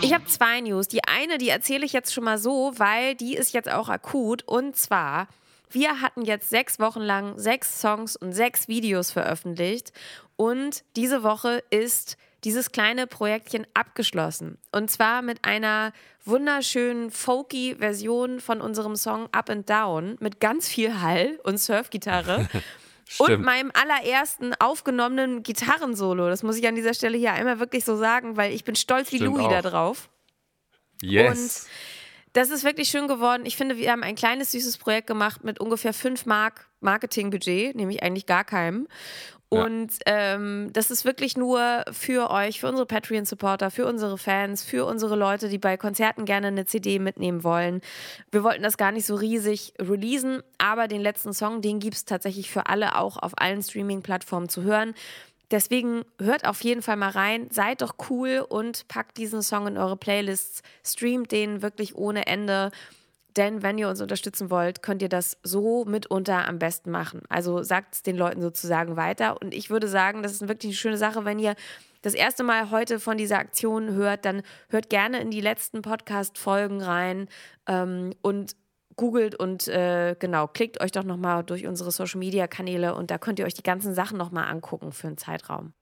Ich 0.00 0.14
habe 0.14 0.24
zwei 0.26 0.61
News. 0.61 0.88
Die 0.88 1.04
eine, 1.04 1.38
die 1.38 1.48
erzähle 1.48 1.85
ich 1.85 1.92
jetzt 1.92 2.12
schon 2.12 2.24
mal 2.24 2.38
so, 2.38 2.72
weil 2.76 3.14
die 3.14 3.35
ist 3.35 3.52
jetzt 3.52 3.70
auch 3.70 3.88
akut. 3.88 4.42
Und 4.46 4.76
zwar, 4.76 5.28
wir 5.70 6.00
hatten 6.00 6.22
jetzt 6.22 6.50
sechs 6.50 6.78
Wochen 6.78 7.00
lang 7.00 7.38
sechs 7.38 7.80
Songs 7.80 8.16
und 8.16 8.33
sechs 8.33 8.68
Videos 8.68 9.11
veröffentlicht. 9.11 9.92
Und 10.37 10.85
diese 10.96 11.22
Woche 11.22 11.62
ist 11.70 12.16
dieses 12.44 12.72
kleine 12.72 13.07
Projektchen 13.07 13.66
abgeschlossen. 13.74 14.59
Und 14.72 14.90
zwar 14.90 15.22
mit 15.22 15.44
einer 15.44 15.92
wunderschönen 16.24 17.11
folky 17.11 17.76
Version 17.78 18.40
von 18.40 18.61
unserem 18.61 18.96
Song 18.96 19.28
Up 19.33 19.48
and 19.50 19.68
Down 19.68 20.16
mit 20.20 20.40
ganz 20.40 20.68
viel 20.68 21.00
Hall 21.00 21.38
und 21.44 21.59
Surfgitarre. 21.59 22.48
und 23.18 23.42
meinem 23.42 23.70
allerersten 23.74 24.54
aufgenommenen 24.54 25.42
Gitarrensolo. 25.42 26.28
Das 26.28 26.42
muss 26.42 26.56
ich 26.56 26.66
an 26.66 26.74
dieser 26.74 26.94
Stelle 26.94 27.18
hier 27.18 27.32
einmal 27.32 27.60
wirklich 27.60 27.84
so 27.84 27.96
sagen, 27.96 28.36
weil 28.36 28.52
ich 28.52 28.64
bin 28.64 28.76
stolz 28.76 29.12
wie 29.12 29.18
Louis 29.18 29.46
da 29.48 29.62
drauf. 29.62 30.08
Yes. 31.02 31.66
Und 31.66 31.70
das 32.32 32.50
ist 32.50 32.64
wirklich 32.64 32.88
schön 32.88 33.06
geworden. 33.08 33.46
Ich 33.46 33.56
finde, 33.56 33.76
wir 33.76 33.92
haben 33.92 34.02
ein 34.02 34.16
kleines, 34.16 34.52
süßes 34.52 34.78
Projekt 34.78 35.06
gemacht 35.06 35.44
mit 35.44 35.60
ungefähr 35.60 35.92
5 35.92 36.26
Mark 36.26 36.66
Marketingbudget, 36.80 37.76
nämlich 37.76 38.02
eigentlich 38.02 38.26
gar 38.26 38.44
keinem. 38.44 38.88
Und 39.54 39.92
ähm, 40.06 40.70
das 40.72 40.90
ist 40.90 41.04
wirklich 41.04 41.36
nur 41.36 41.84
für 41.90 42.30
euch, 42.30 42.60
für 42.60 42.68
unsere 42.68 42.86
Patreon-Supporter, 42.86 43.70
für 43.70 43.86
unsere 43.86 44.18
Fans, 44.18 44.62
für 44.62 44.84
unsere 44.86 45.16
Leute, 45.16 45.48
die 45.48 45.58
bei 45.58 45.76
Konzerten 45.76 46.24
gerne 46.24 46.48
eine 46.48 46.66
CD 46.66 46.98
mitnehmen 46.98 47.44
wollen. 47.44 47.80
Wir 48.30 48.42
wollten 48.42 48.62
das 48.62 48.76
gar 48.76 48.92
nicht 48.92 49.06
so 49.06 49.14
riesig 49.14 49.74
releasen, 49.80 50.42
aber 50.58 50.88
den 50.88 51.00
letzten 51.00 51.32
Song, 51.32 51.62
den 51.62 51.78
gibt 51.78 51.96
es 51.96 52.04
tatsächlich 52.04 52.50
für 52.50 52.66
alle 52.66 52.96
auch 52.96 53.16
auf 53.16 53.32
allen 53.36 53.62
Streaming-Plattformen 53.62 54.48
zu 54.48 54.62
hören. 54.62 54.94
Deswegen 55.50 56.04
hört 56.18 56.46
auf 56.46 56.62
jeden 56.62 56.82
Fall 56.82 56.96
mal 56.96 57.10
rein, 57.10 57.48
seid 57.50 57.82
doch 57.82 57.94
cool 58.08 58.44
und 58.48 58.88
packt 58.88 59.18
diesen 59.18 59.42
Song 59.42 59.66
in 59.66 59.78
eure 59.78 59.96
Playlists, 59.96 60.62
streamt 60.84 61.32
den 61.32 61.62
wirklich 61.62 61.94
ohne 61.94 62.26
Ende. 62.26 62.70
Denn 63.37 63.62
wenn 63.62 63.79
ihr 63.79 63.88
uns 63.88 64.01
unterstützen 64.01 64.51
wollt, 64.51 64.83
könnt 64.83 65.03
ihr 65.03 65.09
das 65.09 65.38
so 65.42 65.85
mitunter 65.85 66.47
am 66.47 66.59
besten 66.59 66.90
machen. 66.90 67.23
Also 67.29 67.62
sagt 67.62 67.97
es 67.97 68.03
den 68.03 68.16
Leuten 68.16 68.40
sozusagen 68.40 68.97
weiter. 68.97 69.40
Und 69.40 69.55
ich 69.55 69.70
würde 69.70 69.88
sagen, 69.88 70.23
das 70.23 70.33
ist 70.33 70.49
wirklich 70.49 70.70
eine 70.70 70.77
schöne 70.77 70.97
Sache, 70.97 71.25
wenn 71.25 71.38
ihr 71.38 71.55
das 72.03 72.14
erste 72.14 72.44
Mal 72.44 72.70
heute 72.70 73.01
von 73.01 73.16
dieser 73.16 73.38
Aktion 73.38 73.94
hört, 73.94 74.25
dann 74.25 74.42
hört 74.68 74.90
gerne 74.90 75.20
in 75.20 75.31
die 75.31 75.40
letzten 75.40 75.83
Podcast-Folgen 75.83 76.83
rein 76.83 77.29
ähm, 77.66 78.12
und 78.20 78.57
googelt 78.97 79.35
und 79.35 79.66
äh, 79.68 80.14
genau, 80.18 80.47
klickt 80.47 80.81
euch 80.81 80.92
doch 80.92 81.03
nochmal 81.03 81.42
durch 81.42 81.66
unsere 81.66 81.90
Social 81.90 82.18
Media 82.18 82.47
Kanäle 82.47 82.94
und 82.94 83.11
da 83.11 83.18
könnt 83.18 83.38
ihr 83.38 83.47
euch 83.47 83.55
die 83.55 83.62
ganzen 83.62 83.94
Sachen 83.94 84.18
nochmal 84.18 84.49
angucken 84.49 84.92
für 84.92 85.09
einen 85.09 85.16
Zeitraum. 85.16 85.73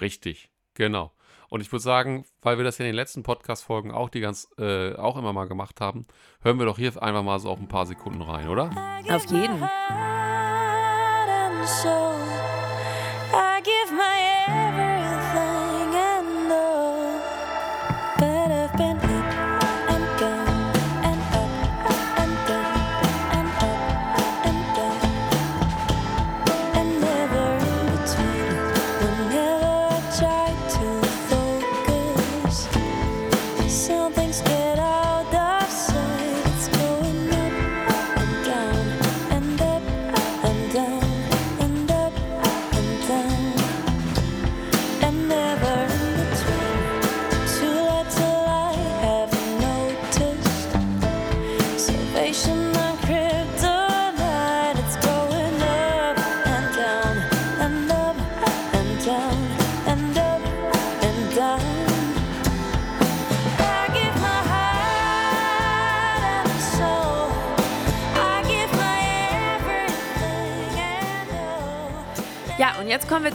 Richtig, 0.00 0.50
genau. 0.74 1.12
Und 1.52 1.60
ich 1.60 1.70
würde 1.70 1.82
sagen, 1.82 2.24
weil 2.40 2.56
wir 2.56 2.64
das 2.64 2.78
ja 2.78 2.86
in 2.86 2.92
den 2.92 2.96
letzten 2.96 3.22
Podcast-Folgen 3.24 3.90
auch 3.90 4.08
die 4.08 4.20
ganz, 4.20 4.48
äh, 4.56 4.94
auch 4.94 5.18
immer 5.18 5.34
mal 5.34 5.46
gemacht 5.46 5.82
haben, 5.82 6.06
hören 6.40 6.58
wir 6.58 6.64
doch 6.64 6.78
hier 6.78 7.02
einfach 7.02 7.22
mal 7.22 7.38
so 7.40 7.50
auf 7.50 7.58
ein 7.58 7.68
paar 7.68 7.84
Sekunden 7.84 8.22
rein, 8.22 8.48
oder? 8.48 8.70
Auf 9.10 9.26
jeden. 9.26 9.60
down 11.84 12.21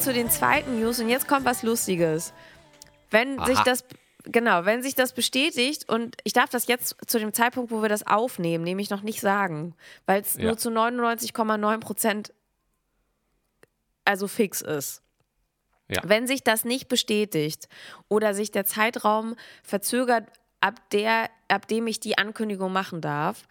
zu 0.08 0.14
den 0.14 0.30
zweiten 0.30 0.80
News 0.80 1.02
und 1.02 1.10
jetzt 1.10 1.28
kommt 1.28 1.44
was 1.44 1.64
Lustiges. 1.64 2.32
Wenn 3.12 3.44
sich 3.44 3.58
Aha. 3.58 3.64
das 3.66 3.84
genau, 4.24 4.64
wenn 4.64 4.82
sich 4.82 4.96
das 4.96 5.12
bestätigt 5.12 5.90
und 5.90 6.16
ich 6.24 6.32
darf 6.32 6.50
das 6.50 6.68
jetzt 6.68 6.96
zu 7.08 7.20
dem 7.20 7.34
Zeitpunkt, 7.34 7.72
wo 7.72 7.82
wir 7.82 7.90
das 7.90 8.08
aufnehmen, 8.08 8.64
nämlich 8.64 8.90
noch 8.90 9.02
nicht 9.02 9.20
sagen, 9.20 9.76
weil 10.06 10.22
es 10.22 10.36
Ja. 10.38 10.46
nur 10.46 10.58
zu 10.58 10.70
99,9 10.70 11.80
Prozent 11.82 12.34
also 14.06 14.30
fix 14.30 14.62
ist. 14.62 15.02
Ja. 15.90 16.00
Wenn 16.06 16.26
sich 16.26 16.42
das 16.42 16.64
nicht 16.64 16.88
bestätigt 16.88 17.68
oder 18.08 18.34
sich 18.34 18.50
der 18.50 18.66
Zeitraum 18.66 19.36
verzögert, 19.62 20.30
ab, 20.62 20.90
der, 20.92 21.30
ab 21.50 21.68
dem 21.68 21.86
ich 21.88 22.00
die 22.00 22.18
Ankündigung 22.18 22.72
machen 22.72 23.02
darf, 23.02 23.46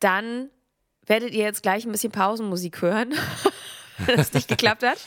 dann 0.00 0.48
werdet 1.04 1.32
ihr 1.32 1.44
jetzt 1.44 1.62
gleich 1.62 1.84
ein 1.84 1.92
bisschen 1.92 2.12
Pausenmusik 2.12 2.80
hören, 2.80 3.12
wenn 4.06 4.18
es 4.18 4.32
nicht 4.32 4.48
geklappt 4.48 4.82
hat. 4.82 4.98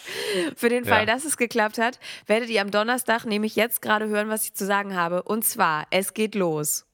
Für 0.55 0.69
den 0.69 0.85
Fall, 0.85 1.01
Ja. 1.01 1.05
dass 1.05 1.25
es 1.25 1.37
geklappt 1.37 1.77
hat, 1.77 1.99
werdet 2.27 2.49
ihr 2.49 2.61
am 2.61 2.71
Donnerstag 2.71 3.25
nämlich 3.25 3.55
jetzt 3.55 3.81
gerade 3.81 4.07
hören, 4.07 4.29
was 4.29 4.43
ich 4.45 4.53
zu 4.53 4.65
sagen 4.65 4.95
habe. 4.95 5.23
Und 5.23 5.45
zwar, 5.45 5.85
es 5.91 6.13
geht 6.13 6.35
los. 6.35 6.85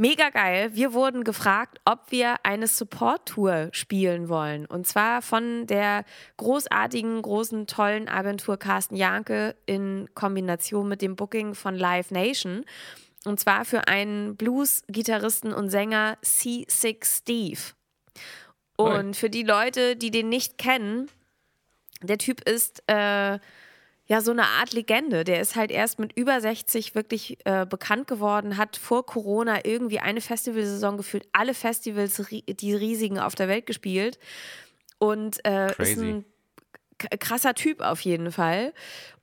Mega 0.00 0.30
geil. 0.30 0.70
Wir 0.74 0.92
wurden 0.92 1.24
gefragt, 1.24 1.80
ob 1.84 2.10
wir 2.10 2.36
eine 2.44 2.68
Support-Tour 2.68 3.70
spielen 3.72 4.28
wollen. 4.28 4.64
Und 4.64 4.86
zwar 4.86 5.22
von 5.22 5.66
der 5.66 6.04
großartigen, 6.36 7.20
großen, 7.20 7.66
tollen 7.66 8.08
Agentur 8.08 8.58
Carsten 8.58 8.94
Janke 8.94 9.56
in 9.66 10.08
Kombination 10.14 10.88
mit 10.88 11.02
dem 11.02 11.16
Booking 11.16 11.56
von 11.56 11.74
Live 11.74 12.12
Nation. 12.12 12.64
Und 13.24 13.40
zwar 13.40 13.64
für 13.64 13.88
einen 13.88 14.36
Blues-Gitarristen 14.36 15.52
und 15.52 15.68
Sänger 15.70 16.16
C6 16.22 17.18
Steve. 17.18 17.60
Und 18.78 19.16
für 19.16 19.28
die 19.28 19.42
Leute, 19.42 19.96
die 19.96 20.10
den 20.10 20.28
nicht 20.28 20.56
kennen, 20.56 21.08
der 22.00 22.18
Typ 22.18 22.48
ist 22.48 22.82
äh, 22.86 23.38
ja 24.06 24.20
so 24.20 24.30
eine 24.30 24.44
Art 24.46 24.72
Legende. 24.72 25.24
Der 25.24 25.40
ist 25.40 25.56
halt 25.56 25.70
erst 25.70 25.98
mit 25.98 26.12
über 26.16 26.40
60 26.40 26.94
wirklich 26.94 27.38
äh, 27.44 27.66
bekannt 27.66 28.06
geworden, 28.06 28.56
hat 28.56 28.76
vor 28.76 29.04
Corona 29.04 29.64
irgendwie 29.64 29.98
eine 29.98 30.20
Festivalsaison 30.20 30.96
gefühlt, 30.96 31.26
alle 31.32 31.54
Festivals, 31.54 32.22
die 32.30 32.74
riesigen 32.74 33.18
auf 33.18 33.34
der 33.34 33.48
Welt 33.48 33.66
gespielt. 33.66 34.18
Und 34.98 35.44
äh, 35.44 35.70
ist 35.82 35.98
ein 35.98 36.24
krasser 37.20 37.54
Typ 37.54 37.80
auf 37.80 38.00
jeden 38.00 38.30
Fall. 38.32 38.72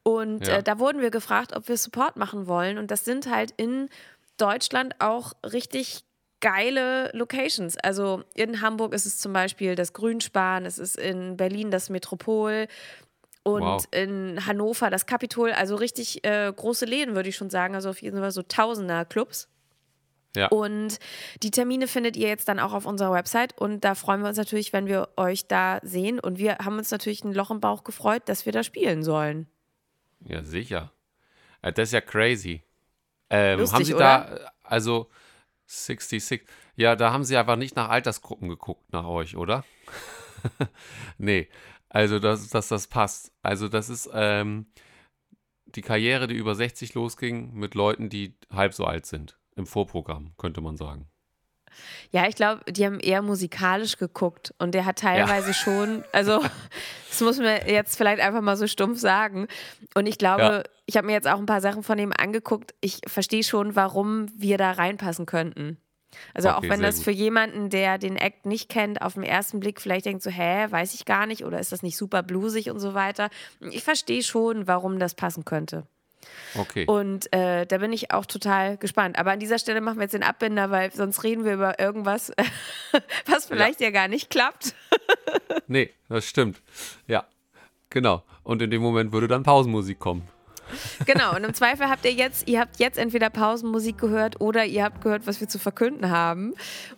Und 0.04 0.48
Ja. 0.48 0.58
äh, 0.58 0.63
da 0.63 0.80
wurden 0.80 1.02
wir 1.02 1.12
gefragt, 1.12 1.56
ob 1.56 1.68
wir 1.68 1.78
Support 1.78 2.18
machen 2.18 2.48
wollen. 2.48 2.78
Und 2.78 2.91
das 2.91 3.06
sind 3.06 3.30
halt 3.30 3.52
in 3.58 3.89
Deutschland 4.38 4.96
auch 5.00 5.34
richtig 5.44 6.04
geile 6.41 7.10
Locations. 7.13 7.78
Also 7.78 8.24
in 8.34 8.62
Hamburg 8.62 8.93
ist 8.93 9.06
es 9.06 9.17
zum 9.19 9.34
Beispiel 9.34 9.76
das 9.76 9.93
Grünspan, 9.93 10.65
es 10.65 10.78
ist 10.78 10.98
in 10.98 11.38
Berlin 11.38 11.71
das 11.71 11.89
Metropol 11.89 12.67
und 13.43 13.62
Wow. 13.62 13.86
in 13.91 14.45
Hannover 14.45 14.89
das 14.89 15.06
Kapitol. 15.06 15.52
Also 15.52 15.76
richtig 15.76 16.24
äh, 16.26 16.52
große 16.56 16.86
Läden, 16.86 17.15
würde 17.15 17.30
ich 17.30 17.36
schon 17.36 17.50
sagen. 17.50 17.76
Also 17.76 17.89
auf 17.89 18.02
jeden 18.02 18.19
Fall 18.19 18.32
so 18.32 18.41
Tausender 18.41 19.06
Clubs. 19.06 19.48
Ja. 20.36 20.48
Und 20.48 21.00
die 21.43 21.52
Termine 21.52 21.88
findet 21.88 22.17
ihr 22.17 22.28
jetzt 22.28 22.50
dann 22.50 22.60
auch 22.60 22.74
auf 22.74 22.86
unserer 22.86 23.13
Website. 23.13 23.58
Und 23.58 23.86
da 23.86 23.95
freuen 23.95 24.21
wir 24.21 24.28
uns 24.28 24.38
natürlich, 24.38 24.74
wenn 24.74 24.88
wir 24.88 25.08
euch 25.15 25.48
da 25.48 25.80
sehen. 25.82 26.19
Und 26.19 26.38
wir 26.39 26.58
haben 26.58 26.78
uns 26.78 26.91
natürlich 26.91 27.24
ein 27.24 27.34
Loch 27.34 27.52
im 27.52 27.62
Bauch 27.62 27.84
gefreut, 27.86 28.24
dass 28.26 28.45
wir 28.45 28.52
da 28.52 28.63
spielen 28.63 29.02
sollen. 29.04 29.48
Ja, 30.28 30.43
sicher. 30.43 30.91
Äh, 31.62 31.71
Das 31.71 31.89
ist 31.89 31.93
ja 31.93 32.02
crazy. 32.02 32.63
Ähm, 33.30 33.60
Lustig, 33.60 33.76
haben 33.76 33.86
Sie 33.86 33.93
da, 33.93 34.36
äh, 34.36 34.39
also 34.63 35.08
66, 35.67 36.43
ja, 36.75 36.95
da 36.95 37.12
haben 37.12 37.23
Sie 37.23 37.38
einfach 37.38 37.56
nicht 37.56 37.75
nach 37.75 37.89
Altersgruppen 37.89 38.49
geguckt 38.49 38.91
nach 38.93 39.06
euch, 39.06 39.36
oder? 39.36 39.65
nee, 41.17 41.49
also 41.89 42.19
dass, 42.19 42.49
dass 42.49 42.67
das 42.67 42.88
passt. 42.88 43.32
Also 43.41 43.67
das 43.67 43.89
ist 43.89 44.10
ähm, 44.13 44.67
die 45.65 45.82
Karriere, 45.82 46.28
die 46.28 46.36
über 46.36 46.56
60 46.56 46.93
losging, 46.93 47.54
mit 47.54 47.75
Leuten, 47.75 48.10
die 48.10 48.36
halb 48.51 48.73
so 48.73 48.86
alt 48.86 49.06
sind. 49.06 49.38
Im 49.56 49.65
Vorprogramm, 49.65 50.34
könnte 50.38 50.62
man 50.62 50.78
sagen. 50.78 51.10
Ja, 52.11 52.27
ich 52.27 52.35
glaube, 52.35 52.61
die 52.71 52.85
haben 52.85 52.99
eher 52.99 53.21
musikalisch 53.21 53.97
geguckt 53.97 54.53
und 54.59 54.73
der 54.73 54.85
hat 54.85 54.99
teilweise 54.99 55.53
schon, 55.53 56.03
also 56.11 56.41
das 57.09 57.21
muss 57.21 57.38
man 57.38 57.59
jetzt 57.67 57.97
vielleicht 57.97 58.21
einfach 58.21 58.41
mal 58.41 58.57
so 58.57 58.67
stumpf 58.67 58.99
sagen. 58.99 59.47
Und 59.95 60.05
ich 60.07 60.17
glaube, 60.17 60.41
Ja. 60.41 60.63
ich 60.85 60.97
habe 60.97 61.07
mir 61.07 61.13
jetzt 61.13 61.27
auch 61.27 61.39
ein 61.39 61.45
paar 61.45 61.61
Sachen 61.61 61.83
von 61.83 61.97
ihm 61.99 62.13
angeguckt. 62.17 62.73
Ich 62.81 62.99
verstehe 63.07 63.43
schon, 63.43 63.75
warum 63.75 64.27
wir 64.35 64.57
da 64.57 64.71
reinpassen 64.71 65.25
könnten. 65.25 65.77
Also 66.33 66.49
auch 66.51 66.59
Okay, 66.59 66.69
wenn 66.69 66.79
sehr 66.79 66.88
das 66.88 67.03
für 67.03 67.11
jemanden, 67.11 67.69
der 67.69 67.97
den 67.97 68.15
Act 68.15 68.45
nicht 68.45 68.69
kennt, 68.69 69.01
auf 69.01 69.15
den 69.15 69.23
ersten 69.23 69.59
Blick 69.59 69.81
vielleicht 69.81 70.05
denkt 70.05 70.23
so, 70.23 70.29
hä, 70.29 70.67
weiß 70.69 70.93
ich 70.93 71.03
gar 71.05 71.25
nicht 71.25 71.43
oder 71.43 71.59
ist 71.59 71.73
das 71.73 71.83
nicht 71.83 71.97
super 71.97 72.23
bluesig 72.23 72.69
und 72.71 72.79
so 72.79 72.93
weiter. 72.93 73.29
Ich 73.59 73.83
verstehe 73.83 74.23
schon, 74.23 74.65
warum 74.67 74.97
das 74.97 75.13
passen 75.15 75.43
könnte. 75.43 75.85
Okay. 76.55 76.85
Und 76.85 77.31
äh, 77.33 77.65
da 77.65 77.77
bin 77.79 77.91
ich 77.93 78.11
auch 78.11 78.25
total 78.25 78.77
gespannt. 78.77 79.17
Aber 79.19 79.31
an 79.31 79.39
dieser 79.39 79.59
Stelle 79.59 79.81
machen 79.81 79.97
wir 79.97 80.03
jetzt 80.03 80.13
den 80.13 80.23
Abbinder, 80.23 80.71
weil 80.71 80.91
sonst 80.91 81.23
reden 81.23 81.45
wir 81.45 81.53
über 81.53 81.79
irgendwas, 81.79 82.31
was 83.25 83.45
vielleicht 83.45 83.81
ja, 83.81 83.91
gar 83.91 84.07
nicht 84.07 84.29
klappt. 84.29 84.75
Nee, 85.67 85.91
das 86.09 86.25
stimmt. 86.25 86.61
Ja, 87.07 87.25
genau. 87.89 88.23
Und 88.43 88.61
in 88.61 88.69
dem 88.69 88.81
Moment 88.81 89.11
würde 89.11 89.27
dann 89.27 89.43
Pausenmusik 89.43 89.99
kommen. 89.99 90.27
Genau, 91.06 91.36
und 91.36 91.43
im 91.43 91.54
Zweifel 91.54 91.89
habt 91.89 92.06
ihr 92.06 92.12
jetzt, 92.12 92.47
ihr 92.47 92.60
habt 92.60 92.80
jetzt 92.80 92.97
entweder 92.97 93.30
Pausenmusik 93.30 93.97
gehört 93.97 94.41
oder 94.41 94.65
ihr 94.65 94.84
habt 94.84 95.01
gehört, 95.01 95.28
was 95.28 95.39
wir 95.39 95.47
zu 95.47 95.60
verkünden 95.60 96.10
haben. 96.10 96.54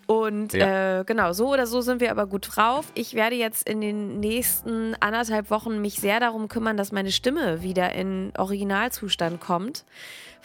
Und 0.06 0.54
Ja. 0.54 1.00
äh, 1.00 1.04
genau, 1.04 1.34
so 1.34 1.52
oder 1.54 1.68
so 1.68 1.82
sind 1.82 2.00
wir 2.02 2.12
aber 2.12 2.28
gut 2.28 2.50
drauf. 2.56 2.86
Ich 2.96 3.14
werde 3.14 3.36
jetzt 3.36 3.68
in 3.68 3.82
den 3.82 4.20
nächsten 4.20 4.96
anderthalb 5.00 5.50
Wochen 5.50 5.82
mich 5.82 5.96
sehr 6.00 6.20
darum 6.20 6.48
kümmern, 6.48 6.78
dass 6.78 6.92
meine 6.92 7.12
Stimme 7.12 7.62
wieder 7.62 7.92
in 7.94 8.32
Originalzustand 8.38 9.40
kommt. 9.42 9.86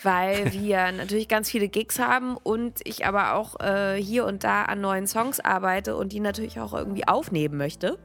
Weil 0.02 0.52
wir 0.52 0.90
natürlich 0.90 1.28
ganz 1.28 1.48
viele 1.50 1.68
Gigs 1.68 1.98
haben 2.00 2.36
und 2.36 2.80
ich 2.84 3.06
aber 3.06 3.34
auch 3.34 3.60
äh, 3.60 3.94
hier 4.02 4.24
und 4.26 4.42
da 4.42 4.64
an 4.64 4.80
neuen 4.80 5.06
Songs 5.06 5.38
arbeite 5.38 5.96
und 5.96 6.12
die 6.12 6.20
natürlich 6.20 6.58
auch 6.58 6.72
irgendwie 6.74 7.06
aufnehmen 7.06 7.56
möchte. 7.56 7.98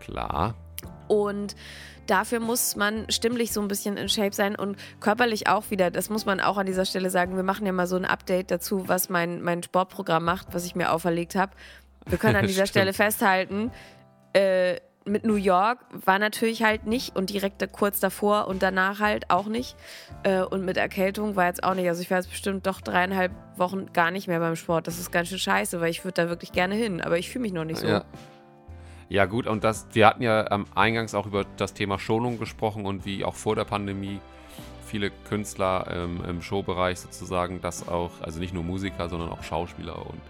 Klar. 0.00 0.54
Und 1.08 1.54
dafür 2.06 2.40
muss 2.40 2.76
man 2.76 3.06
stimmlich 3.10 3.52
so 3.52 3.60
ein 3.60 3.68
bisschen 3.68 3.96
in 3.96 4.08
Shape 4.08 4.34
sein 4.34 4.56
und 4.56 4.76
körperlich 5.00 5.48
auch 5.48 5.70
wieder. 5.70 5.90
Das 5.90 6.10
muss 6.10 6.26
man 6.26 6.40
auch 6.40 6.56
an 6.56 6.66
dieser 6.66 6.84
Stelle 6.84 7.10
sagen. 7.10 7.36
Wir 7.36 7.42
machen 7.42 7.66
ja 7.66 7.72
mal 7.72 7.86
so 7.86 7.96
ein 7.96 8.04
Update 8.04 8.50
dazu, 8.50 8.88
was 8.88 9.08
mein, 9.08 9.42
mein 9.42 9.62
Sportprogramm 9.62 10.24
macht, 10.24 10.48
was 10.52 10.64
ich 10.64 10.74
mir 10.74 10.92
auferlegt 10.92 11.34
habe. 11.34 11.52
Wir 12.06 12.18
können 12.18 12.36
an 12.36 12.46
dieser. 12.48 12.66
Stelle 12.66 12.92
festhalten, 12.92 13.70
äh, 14.32 14.76
mit 15.06 15.24
New 15.24 15.34
York 15.34 15.80
war 15.92 16.18
natürlich 16.18 16.62
halt 16.62 16.86
nicht 16.86 17.14
und 17.14 17.30
direkt 17.30 17.62
kurz 17.72 18.00
davor 18.00 18.48
und 18.48 18.62
danach 18.62 19.00
halt 19.00 19.30
auch 19.30 19.46
nicht. 19.46 19.76
Äh, 20.22 20.42
und 20.42 20.64
mit 20.64 20.76
Erkältung 20.76 21.36
war 21.36 21.46
jetzt 21.46 21.62
auch 21.62 21.74
nicht. 21.74 21.88
Also 21.88 22.00
ich 22.00 22.10
war 22.10 22.18
jetzt 22.18 22.30
bestimmt 22.30 22.66
doch 22.66 22.80
dreieinhalb 22.80 23.32
Wochen 23.56 23.92
gar 23.92 24.10
nicht 24.10 24.28
mehr 24.28 24.40
beim 24.40 24.56
Sport. 24.56 24.86
Das 24.86 24.98
ist 24.98 25.12
ganz 25.12 25.28
schön 25.28 25.38
scheiße, 25.38 25.80
weil 25.80 25.90
ich 25.90 26.04
würde 26.04 26.22
da 26.22 26.28
wirklich 26.28 26.52
gerne 26.52 26.74
hin. 26.74 27.00
Aber 27.00 27.18
ich 27.18 27.30
fühle 27.30 27.42
mich 27.42 27.52
noch 27.52 27.64
nicht 27.64 27.80
so. 27.80 27.86
Ja. 27.86 28.04
Ja, 29.08 29.26
gut, 29.26 29.46
und 29.46 29.64
das, 29.64 29.86
wir 29.92 30.06
hatten 30.06 30.22
ja 30.22 30.50
am 30.50 30.66
Eingangs 30.74 31.14
auch 31.14 31.26
über 31.26 31.44
das 31.56 31.74
Thema 31.74 31.98
Schonung 31.98 32.38
gesprochen 32.38 32.86
und 32.86 33.04
wie 33.04 33.24
auch 33.24 33.34
vor 33.34 33.54
der 33.54 33.64
Pandemie 33.64 34.20
viele 34.86 35.10
Künstler 35.10 35.86
ähm, 35.90 36.20
im 36.28 36.42
Showbereich 36.42 37.00
sozusagen 37.00 37.60
das 37.60 37.88
auch, 37.88 38.10
also 38.20 38.38
nicht 38.40 38.54
nur 38.54 38.62
Musiker, 38.62 39.08
sondern 39.08 39.30
auch 39.30 39.42
Schauspieler 39.42 39.98
und 40.06 40.20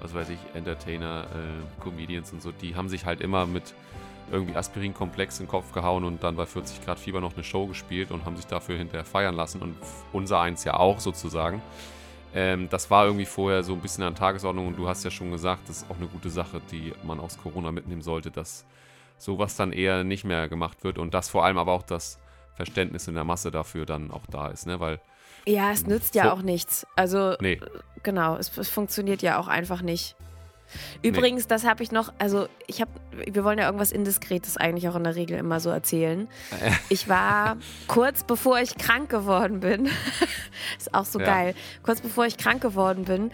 was 0.00 0.14
weiß 0.14 0.30
ich, 0.30 0.38
Entertainer, 0.54 1.26
äh, 1.32 1.82
Comedians 1.82 2.32
und 2.32 2.42
so, 2.42 2.52
die 2.52 2.74
haben 2.74 2.88
sich 2.88 3.06
halt 3.06 3.20
immer 3.20 3.46
mit 3.46 3.74
irgendwie 4.30 4.56
Aspirinkomplex 4.56 5.40
in 5.40 5.46
den 5.46 5.50
Kopf 5.50 5.72
gehauen 5.72 6.04
und 6.04 6.22
dann 6.22 6.36
bei 6.36 6.46
40 6.46 6.84
Grad 6.84 6.98
Fieber 6.98 7.20
noch 7.20 7.34
eine 7.34 7.44
Show 7.44 7.66
gespielt 7.66 8.10
und 8.10 8.24
haben 8.24 8.36
sich 8.36 8.46
dafür 8.46 8.76
hinterher 8.76 9.04
feiern 9.04 9.34
lassen 9.34 9.62
und 9.62 9.76
unser 10.12 10.40
eins 10.40 10.64
ja 10.64 10.74
auch 10.74 11.00
sozusagen. 11.00 11.62
Ähm, 12.34 12.68
das 12.70 12.90
war 12.90 13.04
irgendwie 13.06 13.26
vorher 13.26 13.62
so 13.62 13.74
ein 13.74 13.80
bisschen 13.80 14.04
an 14.04 14.14
Tagesordnung 14.14 14.68
und 14.68 14.78
du 14.78 14.88
hast 14.88 15.04
ja 15.04 15.10
schon 15.10 15.30
gesagt, 15.30 15.68
das 15.68 15.78
ist 15.78 15.90
auch 15.90 15.96
eine 15.96 16.06
gute 16.06 16.30
Sache, 16.30 16.60
die 16.70 16.92
man 17.02 17.20
aus 17.20 17.38
Corona 17.38 17.72
mitnehmen 17.72 18.02
sollte, 18.02 18.30
dass 18.30 18.64
sowas 19.18 19.56
dann 19.56 19.72
eher 19.72 20.02
nicht 20.02 20.24
mehr 20.24 20.48
gemacht 20.48 20.82
wird 20.82 20.98
und 20.98 21.14
dass 21.14 21.28
vor 21.28 21.44
allem 21.44 21.58
aber 21.58 21.72
auch 21.72 21.82
das 21.82 22.18
Verständnis 22.54 23.06
in 23.08 23.14
der 23.14 23.24
Masse 23.24 23.50
dafür 23.50 23.86
dann 23.86 24.10
auch 24.10 24.26
da 24.30 24.48
ist, 24.48 24.66
ne? 24.66 24.80
Weil, 24.80 25.00
Ja, 25.46 25.70
es 25.72 25.86
nützt 25.86 26.14
ja 26.14 26.32
auch 26.32 26.42
nichts. 26.42 26.86
Also 26.96 27.36
nee, 27.40 27.60
genau, 28.02 28.36
es, 28.36 28.56
es 28.56 28.68
funktioniert 28.68 29.22
ja 29.22 29.38
auch 29.38 29.48
einfach 29.48 29.82
nicht. 29.82 30.16
Übrigens, 31.02 31.46
das 31.46 31.64
habe 31.64 31.82
ich 31.82 31.92
noch, 31.92 32.12
also 32.18 32.46
ich 32.66 32.80
habe, 32.80 32.90
wir 33.26 33.44
wollen 33.44 33.58
ja 33.58 33.66
irgendwas 33.66 33.92
Indiskretes 33.92 34.56
eigentlich 34.56 34.88
auch 34.88 34.96
in 34.96 35.04
der 35.04 35.16
Regel 35.16 35.38
immer 35.38 35.60
so 35.60 35.70
erzählen. 35.70 36.28
Ich 36.88 37.08
war 37.08 37.56
kurz 37.88 38.24
bevor 38.24 38.58
ich 38.60 38.76
krank 38.76 39.08
geworden 39.10 39.60
bin, 39.60 39.86
ist 40.78 40.94
auch 40.94 41.04
so 41.04 41.18
Ja. 41.18 41.26
geil, 41.26 41.54
kurz 41.82 42.00
bevor 42.00 42.26
ich 42.26 42.36
krank 42.36 42.60
geworden 42.60 43.04
bin, 43.04 43.30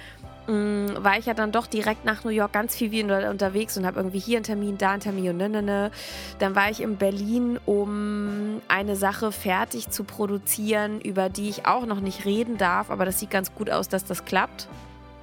mh, 0.46 1.03
war 1.05 1.18
ich 1.18 1.27
ja 1.27 1.35
dann 1.35 1.51
doch 1.53 1.66
direkt 1.66 2.05
nach 2.05 2.24
New 2.24 2.31
York 2.31 2.53
ganz 2.53 2.74
viel 2.77 2.90
wieder 2.90 3.31
unterwegs 3.31 3.77
und 3.77 3.85
habe 3.87 3.98
irgendwie 3.98 4.18
hier 4.18 4.38
einen 4.38 4.44
Termin, 4.44 4.79
da 4.79 4.92
einen 4.92 5.01
Termin 5.01 5.31
und 5.31 5.37
ne, 5.38 5.48
ne, 5.48 5.62
ne. 5.62 5.90
Dann 6.38 6.55
war 6.55 6.70
ich 6.70 6.81
in 6.81 6.96
Berlin, 6.96 7.59
um 7.66 8.61
eine 8.68 8.96
Sache 8.96 9.33
fertig 9.33 9.90
zu 9.90 10.05
produzieren, 10.05 11.01
über 11.01 11.29
die 11.29 11.48
ich 11.48 11.66
auch 11.66 11.85
noch 11.87 12.01
nicht 12.01 12.24
reden 12.24 12.59
darf, 12.59 12.90
aber 12.90 13.05
das 13.05 13.18
sieht 13.18 13.31
ganz 13.31 13.55
gut 13.55 13.70
aus, 13.70 13.88
dass 13.88 14.05
das 14.05 14.24
klappt. 14.24 14.68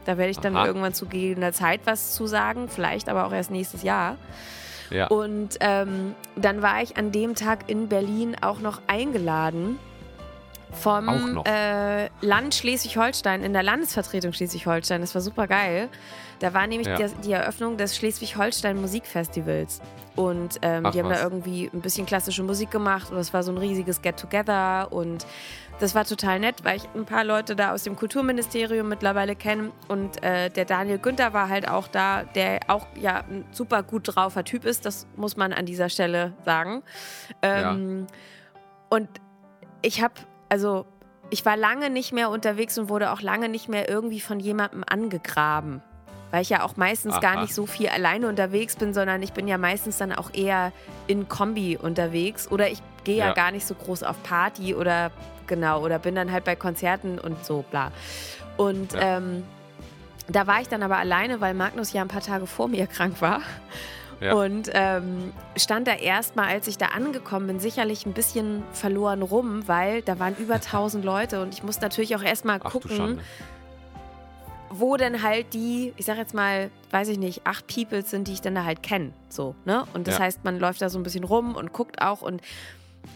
Da 0.05 0.17
werde 0.17 0.31
ich 0.31 0.39
dann 0.39 0.55
Aha. 0.55 0.65
irgendwann 0.67 0.93
zu 0.93 1.05
gegebener 1.07 1.51
Zeit 1.51 1.81
was 1.85 2.13
zu 2.13 2.27
sagen, 2.27 2.69
vielleicht 2.69 3.09
aber 3.09 3.25
auch 3.25 3.33
erst 3.33 3.51
nächstes 3.51 3.83
Jahr. 3.83 4.17
Ja. 4.91 5.07
Und 5.07 5.57
ähm, 5.61 6.13
dann 6.35 6.61
war 6.61 6.81
ich 6.81 6.95
an 6.97 7.11
dem 7.11 7.35
Tag 7.35 7.69
in 7.69 7.89
Berlin 7.89 8.35
auch 8.41 8.59
noch 8.59 8.81
eingeladen 8.87 9.79
vom 10.71 11.33
noch? 11.33 11.45
Äh, 11.45 12.09
Land 12.21 12.53
Schleswig-Holstein, 12.55 13.43
in 13.43 13.53
der 13.53 13.63
Landesvertretung 13.63 14.33
Schleswig-Holstein. 14.33 15.01
Das 15.01 15.15
war 15.15 15.21
super 15.21 15.47
geil. 15.47 15.89
Da 16.39 16.53
war 16.53 16.67
nämlich 16.67 16.87
Ja. 16.87 16.97
die, 16.97 17.13
die 17.27 17.31
Eröffnung 17.31 17.77
des 17.77 17.95
Schleswig-Holstein 17.95 18.79
Musikfestivals. 18.79 19.79
Und 20.15 20.59
ähm, 20.61 20.85
Ach, 20.85 20.91
die 20.91 20.99
haben 20.99 21.09
was. 21.09 21.19
da 21.19 21.23
irgendwie 21.23 21.69
ein 21.73 21.81
bisschen 21.81 22.05
klassische 22.05 22.43
Musik 22.43 22.71
gemacht 22.71 23.11
und 23.11 23.17
es 23.17 23.33
war 23.33 23.43
so 23.43 23.51
ein 23.51 23.57
riesiges 23.57 24.01
Get-Together 24.01 24.91
und 24.91 25.25
das 25.79 25.93
war 25.93 26.05
total 26.05 26.39
nett, 26.39 26.63
weil 26.63 26.77
ich 26.77 26.83
ein 26.95 27.05
paar 27.05 27.23
Leute 27.23 27.55
da 27.55 27.73
aus 27.73 27.83
dem 27.83 27.95
Kulturministerium 27.95 28.87
mittlerweile 28.87 29.35
kenne 29.35 29.71
und 29.87 30.23
äh, 30.23 30.49
der 30.49 30.65
Daniel 30.65 30.99
Günther 30.99 31.33
war 31.33 31.49
halt 31.49 31.67
auch 31.67 31.87
da, 31.87 32.23
der 32.23 32.61
auch 32.67 32.87
ja 32.95 33.17
ein 33.29 33.45
super 33.51 33.83
gut 33.83 34.15
draufer 34.15 34.43
Typ 34.43 34.65
ist, 34.65 34.85
das 34.85 35.05
muss 35.15 35.35
man 35.35 35.51
an 35.53 35.65
dieser 35.65 35.89
Stelle 35.89 36.33
sagen. 36.45 36.81
Ähm, 37.41 38.07
Und 38.89 39.09
ich 39.81 40.01
habe, 40.01 40.13
also 40.49 40.85
ich 41.29 41.45
war 41.45 41.57
lange 41.57 41.89
nicht 41.89 42.13
mehr 42.13 42.29
unterwegs 42.29 42.77
und 42.77 42.87
wurde 42.87 43.11
auch 43.11 43.21
lange 43.21 43.49
nicht 43.49 43.67
mehr 43.67 43.89
irgendwie 43.89 44.21
von 44.21 44.39
jemandem 44.39 44.83
angegraben. 44.87 45.81
Weil 46.31 46.41
ich 46.41 46.49
ja 46.49 46.63
auch 46.63 46.75
meistens 46.75 47.19
gar 47.19 47.35
Aha. 47.35 47.41
nicht 47.41 47.53
so 47.53 47.65
viel 47.65 47.87
alleine 47.87 48.27
unterwegs 48.27 48.75
bin, 48.75 48.93
sondern 48.93 49.21
ich 49.21 49.33
bin 49.33 49.47
ja 49.47 49.57
meistens 49.57 49.97
dann 49.97 50.11
auch 50.11 50.33
eher 50.33 50.71
in 51.07 51.27
Kombi 51.29 51.77
unterwegs. 51.77 52.49
Oder 52.51 52.69
ich 52.69 52.81
gehe 53.03 53.17
ja. 53.17 53.27
Ja. 53.27 53.33
gar 53.33 53.51
nicht 53.51 53.65
so 53.65 53.75
groß 53.75 54.03
auf 54.03 54.21
Party 54.23 54.75
oder 54.75 55.11
genau, 55.47 55.81
oder 55.83 55.99
bin 55.99 56.15
dann 56.15 56.31
halt 56.31 56.43
bei 56.43 56.55
Konzerten 56.55 57.19
und 57.19 57.43
so, 57.45 57.63
bla. 57.69 57.91
Und 58.57 58.93
Ja. 58.93 59.17
ähm, 59.17 59.43
da 60.27 60.47
war 60.47 60.61
ich 60.61 60.67
dann 60.67 60.81
aber 60.81 60.97
alleine, 60.97 61.39
weil 61.41 61.53
Magnus 61.53 61.93
ja 61.93 62.01
ein 62.01 62.07
paar 62.07 62.21
Tage 62.21 62.47
vor 62.47 62.67
mir 62.67 62.87
krank 62.95 63.21
war. 63.21 63.41
Ja. 64.21 64.33
Und 64.33 64.69
ähm, 64.73 65.33
stand 65.57 65.87
da 65.89 65.93
erstmal, 65.93 66.47
als 66.47 66.67
ich 66.67 66.77
da 66.77 66.87
angekommen 66.87 67.47
bin, 67.47 67.59
sicherlich 67.59 68.05
ein 68.05 68.13
bisschen 68.13 68.63
verloren 68.71 69.21
rum, 69.21 69.67
weil 69.67 70.01
da 70.01 70.19
waren 70.19 70.35
über 70.37 70.53
1000 70.63 71.03
Leute 71.03 71.41
und 71.41 71.53
ich 71.53 71.63
musste 71.63 71.83
natürlich 71.83 72.15
auch 72.15 72.23
erstmal 72.23 72.59
gucken, 72.59 73.19
wo 74.69 74.97
denn 74.97 75.21
halt 75.21 75.53
die, 75.53 75.93
ich 75.95 76.05
sag 76.05 76.17
jetzt 76.17 76.33
mal, 76.33 76.69
weiß 76.91 77.09
ich 77.09 77.19
nicht, 77.19 77.45
acht 77.45 77.67
Peoples 77.67 78.09
sind, 78.09 78.27
die 78.27 78.33
ich 78.33 78.41
dann 78.41 78.55
da 78.55 78.63
halt 78.63 78.81
kenne. 78.83 79.11
So, 79.29 79.55
ne? 79.63 79.85
Und 79.93 80.07
das 80.07 80.17
Ja. 80.17 80.23
heißt, 80.23 80.43
man 80.43 80.59
läuft 80.59 80.81
da 80.81 80.89
so 80.89 80.97
ein 80.99 81.03
bisschen 81.03 81.23
rum 81.23 81.55
und 81.55 81.71
guckt 81.71 82.01
auch. 82.01 82.21
Und 82.21 82.41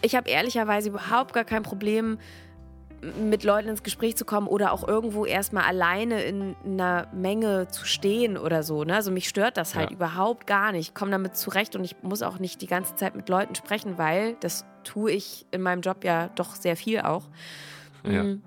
ich 0.02 0.14
habe 0.14 0.28
ehrlicherweise 0.30 0.88
überhaupt 0.90 1.32
gar 1.32 1.44
kein 1.44 1.62
Problem, 1.62 2.18
mit 3.18 3.44
Leuten 3.44 3.68
ins 3.68 3.82
Gespräch 3.82 4.16
zu 4.16 4.24
kommen 4.26 4.46
oder 4.46 4.72
auch 4.72 4.86
irgendwo 4.86 5.24
erstmal 5.24 5.64
alleine 5.64 6.22
in 6.22 6.54
einer 6.64 7.08
Menge 7.14 7.68
zu 7.68 7.86
stehen 7.86 8.36
oder 8.36 8.62
so. 8.62 8.84
Ne? 8.84 8.94
Also 8.94 9.10
mich 9.10 9.28
stört 9.28 9.56
das 9.56 9.74
halt 9.74 9.90
Ja. 9.90 9.96
überhaupt 9.96 10.46
gar 10.46 10.72
nicht. 10.72 10.88
Ich 10.88 10.94
komme 10.94 11.10
damit 11.10 11.34
zurecht 11.36 11.74
und 11.76 11.84
ich 11.84 11.96
muss 12.02 12.20
auch 12.20 12.38
nicht 12.38 12.60
die 12.60 12.66
ganze 12.66 12.96
Zeit 12.96 13.14
mit 13.16 13.28
Leuten 13.30 13.54
sprechen, 13.54 13.96
weil 13.96 14.34
das 14.40 14.66
tue 14.84 15.12
ich 15.12 15.46
in 15.50 15.62
meinem 15.62 15.80
Job 15.80 16.04
ja 16.04 16.28
doch 16.34 16.54
sehr 16.54 16.76
viel 16.76 17.00
auch. 17.00 17.24
Ja. 18.04 18.22
Mhm. 18.24 18.42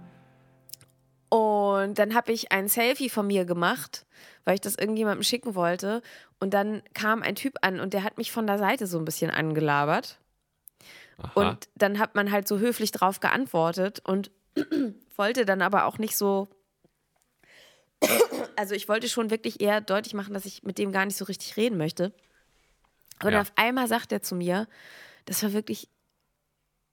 Und 1.29 1.97
dann 1.97 2.13
habe 2.13 2.31
ich 2.31 2.51
ein 2.51 2.67
Selfie 2.67 3.09
von 3.09 3.25
mir 3.25 3.45
gemacht, 3.45 4.05
weil 4.45 4.53
ich 4.53 4.61
das 4.61 4.75
irgendjemandem 4.75 5.23
schicken 5.23 5.55
wollte. 5.55 6.03
Und 6.39 6.53
dann 6.53 6.83
kam 6.93 7.23
ein 7.23 7.33
Typ 7.33 7.55
an 7.61 7.79
und 7.79 7.93
der 7.95 8.03
hat 8.03 8.19
mich 8.19 8.31
von 8.31 8.45
der 8.45 8.59
Seite 8.59 8.85
so 8.85 8.99
ein 8.99 9.05
bisschen 9.05 9.31
angelabert. 9.31 10.19
Aha. 11.17 11.31
Und 11.49 11.69
dann 11.75 11.99
hat 11.99 12.15
man 12.15 12.31
halt 12.31 12.47
so 12.47 12.59
höflich 12.59 12.91
drauf 12.91 13.19
geantwortet 13.19 14.01
und 14.05 14.31
wollte 15.15 15.45
dann 15.45 15.61
aber 15.61 15.85
auch 15.85 15.97
nicht 15.97 16.17
so. 16.17 16.47
Also 18.55 18.75
ich 18.75 18.87
wollte 18.87 19.09
schon 19.09 19.31
wirklich 19.31 19.61
eher 19.61 19.81
deutlich 19.81 20.13
machen, 20.13 20.35
dass 20.35 20.45
ich 20.45 20.61
mit 20.61 20.77
dem 20.77 20.91
gar 20.91 21.05
nicht 21.05 21.17
so 21.17 21.25
richtig 21.25 21.57
reden 21.57 21.75
möchte. 21.75 22.13
Aber 23.17 23.31
Ja. 23.31 23.37
dann 23.37 23.41
auf 23.41 23.53
einmal 23.55 23.87
sagt 23.87 24.11
er 24.11 24.21
zu 24.21 24.35
mir, 24.35 24.67
das 25.25 25.41
war 25.41 25.53
wirklich 25.53 25.89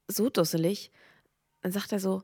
so 0.07 0.29
dusselig. 0.29 0.91
Dann 1.61 1.71
sagt 1.71 1.91
er 1.91 1.99
so, 1.99 2.23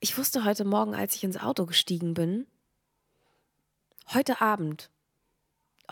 ich 0.00 0.18
wusste 0.18 0.44
heute 0.44 0.64
Morgen, 0.64 0.94
als 0.94 1.14
ich 1.14 1.22
ins 1.22 1.36
Auto 1.38 1.66
gestiegen 1.66 2.14
bin, 2.14 2.46
heute 4.12 4.40
Abend, 4.40 4.90